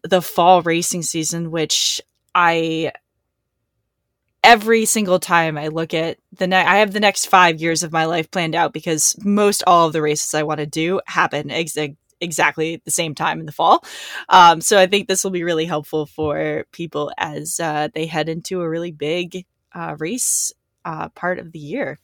the 0.03 0.21
fall 0.21 0.61
racing 0.61 1.03
season, 1.03 1.51
which 1.51 2.01
I 2.33 2.91
every 4.43 4.85
single 4.85 5.19
time 5.19 5.57
I 5.57 5.67
look 5.67 5.93
at 5.93 6.17
the 6.31 6.47
ne- 6.47 6.55
I 6.55 6.77
have 6.77 6.93
the 6.93 6.99
next 6.99 7.25
five 7.25 7.61
years 7.61 7.83
of 7.83 7.91
my 7.91 8.05
life 8.05 8.31
planned 8.31 8.55
out 8.55 8.73
because 8.73 9.15
most 9.23 9.63
all 9.67 9.87
of 9.87 9.93
the 9.93 10.01
races 10.01 10.33
I 10.33 10.43
want 10.43 10.59
to 10.59 10.65
do 10.65 11.01
happen 11.05 11.51
ex- 11.51 11.77
exactly 12.21 12.81
the 12.85 12.91
same 12.91 13.15
time 13.15 13.39
in 13.39 13.45
the 13.45 13.51
fall. 13.51 13.83
Um, 14.29 14.61
so 14.61 14.79
I 14.79 14.87
think 14.87 15.07
this 15.07 15.23
will 15.23 15.31
be 15.31 15.43
really 15.43 15.65
helpful 15.65 16.05
for 16.05 16.65
people 16.71 17.11
as 17.17 17.59
uh, 17.59 17.89
they 17.93 18.05
head 18.05 18.29
into 18.29 18.61
a 18.61 18.69
really 18.69 18.91
big 18.91 19.45
uh, 19.73 19.95
race 19.99 20.51
uh, 20.85 21.09
part 21.09 21.39
of 21.39 21.51
the 21.51 21.59
year. 21.59 21.99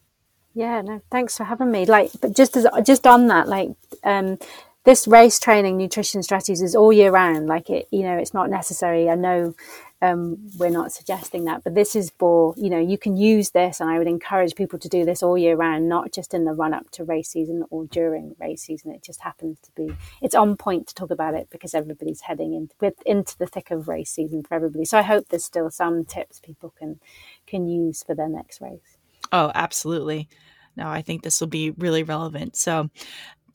Yeah, 0.54 0.80
no, 0.80 1.02
thanks 1.10 1.36
for 1.36 1.44
having 1.44 1.70
me. 1.70 1.84
Like, 1.84 2.10
but 2.20 2.34
just 2.34 2.56
as 2.56 2.66
just 2.82 3.06
on 3.06 3.26
that, 3.26 3.46
like, 3.46 3.70
um, 4.04 4.38
this 4.84 5.06
race 5.06 5.38
training 5.38 5.76
nutrition 5.76 6.22
strategies 6.22 6.62
is 6.62 6.74
all 6.74 6.92
year 6.92 7.10
round. 7.10 7.46
Like, 7.46 7.68
it, 7.68 7.88
you 7.90 8.02
know, 8.04 8.16
it's 8.16 8.32
not 8.32 8.48
necessary. 8.48 9.10
I 9.10 9.16
know 9.16 9.54
um, 10.02 10.36
we're 10.58 10.70
not 10.70 10.92
suggesting 10.92 11.44
that, 11.44 11.64
but 11.64 11.74
this 11.74 11.96
is 11.96 12.12
for, 12.18 12.54
you 12.56 12.68
know, 12.68 12.78
you 12.78 12.98
can 12.98 13.16
use 13.16 13.50
this 13.50 13.80
and 13.80 13.88
I 13.88 13.98
would 13.98 14.06
encourage 14.06 14.54
people 14.54 14.78
to 14.78 14.88
do 14.88 15.04
this 15.04 15.22
all 15.22 15.38
year 15.38 15.56
round, 15.56 15.88
not 15.88 16.12
just 16.12 16.34
in 16.34 16.44
the 16.44 16.52
run 16.52 16.74
up 16.74 16.90
to 16.92 17.04
race 17.04 17.30
season 17.30 17.64
or 17.70 17.86
during 17.86 18.36
race 18.38 18.62
season. 18.62 18.92
It 18.92 19.02
just 19.02 19.22
happens 19.22 19.58
to 19.60 19.70
be, 19.74 19.94
it's 20.20 20.34
on 20.34 20.56
point 20.56 20.88
to 20.88 20.94
talk 20.94 21.10
about 21.10 21.34
it 21.34 21.48
because 21.50 21.74
everybody's 21.74 22.20
heading 22.20 22.52
in, 22.52 22.68
with, 22.80 22.94
into 23.06 23.38
the 23.38 23.46
thick 23.46 23.70
of 23.70 23.88
race 23.88 24.10
season 24.10 24.42
for 24.42 24.54
everybody. 24.54 24.84
So 24.84 24.98
I 24.98 25.02
hope 25.02 25.28
there's 25.28 25.44
still 25.44 25.70
some 25.70 26.04
tips 26.04 26.40
people 26.40 26.74
can, 26.78 27.00
can 27.46 27.66
use 27.66 28.02
for 28.02 28.14
their 28.14 28.28
next 28.28 28.60
race. 28.60 28.98
Oh, 29.32 29.50
absolutely. 29.54 30.28
No, 30.76 30.88
I 30.88 31.00
think 31.00 31.22
this 31.22 31.40
will 31.40 31.48
be 31.48 31.70
really 31.70 32.02
relevant. 32.02 32.56
So 32.56 32.90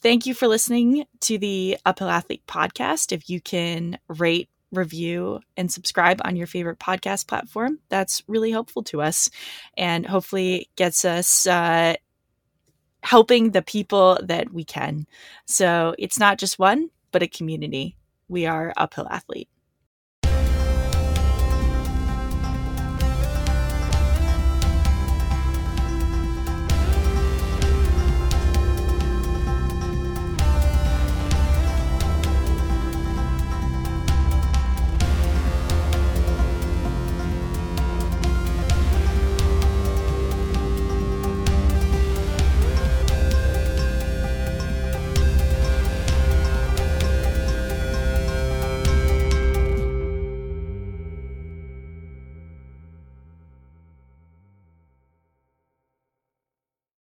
thank 0.01 0.25
you 0.25 0.33
for 0.33 0.47
listening 0.47 1.05
to 1.21 1.37
the 1.37 1.77
Uphill 1.85 2.09
Athlete 2.09 2.43
podcast. 2.47 3.11
If 3.11 3.29
you 3.29 3.39
can 3.39 3.99
rate, 4.07 4.49
review, 4.71 5.39
and 5.57 5.71
subscribe 5.71 6.21
on 6.23 6.35
your 6.35 6.47
favorite 6.47 6.79
podcast 6.79 7.27
platform. 7.27 7.79
That's 7.89 8.23
really 8.27 8.51
helpful 8.51 8.83
to 8.83 9.01
us 9.01 9.29
and 9.77 10.05
hopefully 10.05 10.69
gets 10.75 11.05
us 11.05 11.45
uh, 11.45 11.95
helping 13.03 13.51
the 13.51 13.61
people 13.61 14.19
that 14.23 14.53
we 14.53 14.63
can. 14.63 15.05
So 15.45 15.95
it's 15.99 16.19
not 16.19 16.37
just 16.37 16.59
one, 16.59 16.89
but 17.11 17.23
a 17.23 17.27
community. 17.27 17.97
We 18.27 18.45
are 18.45 18.73
Uphill 18.77 19.07
Athlete. 19.09 19.49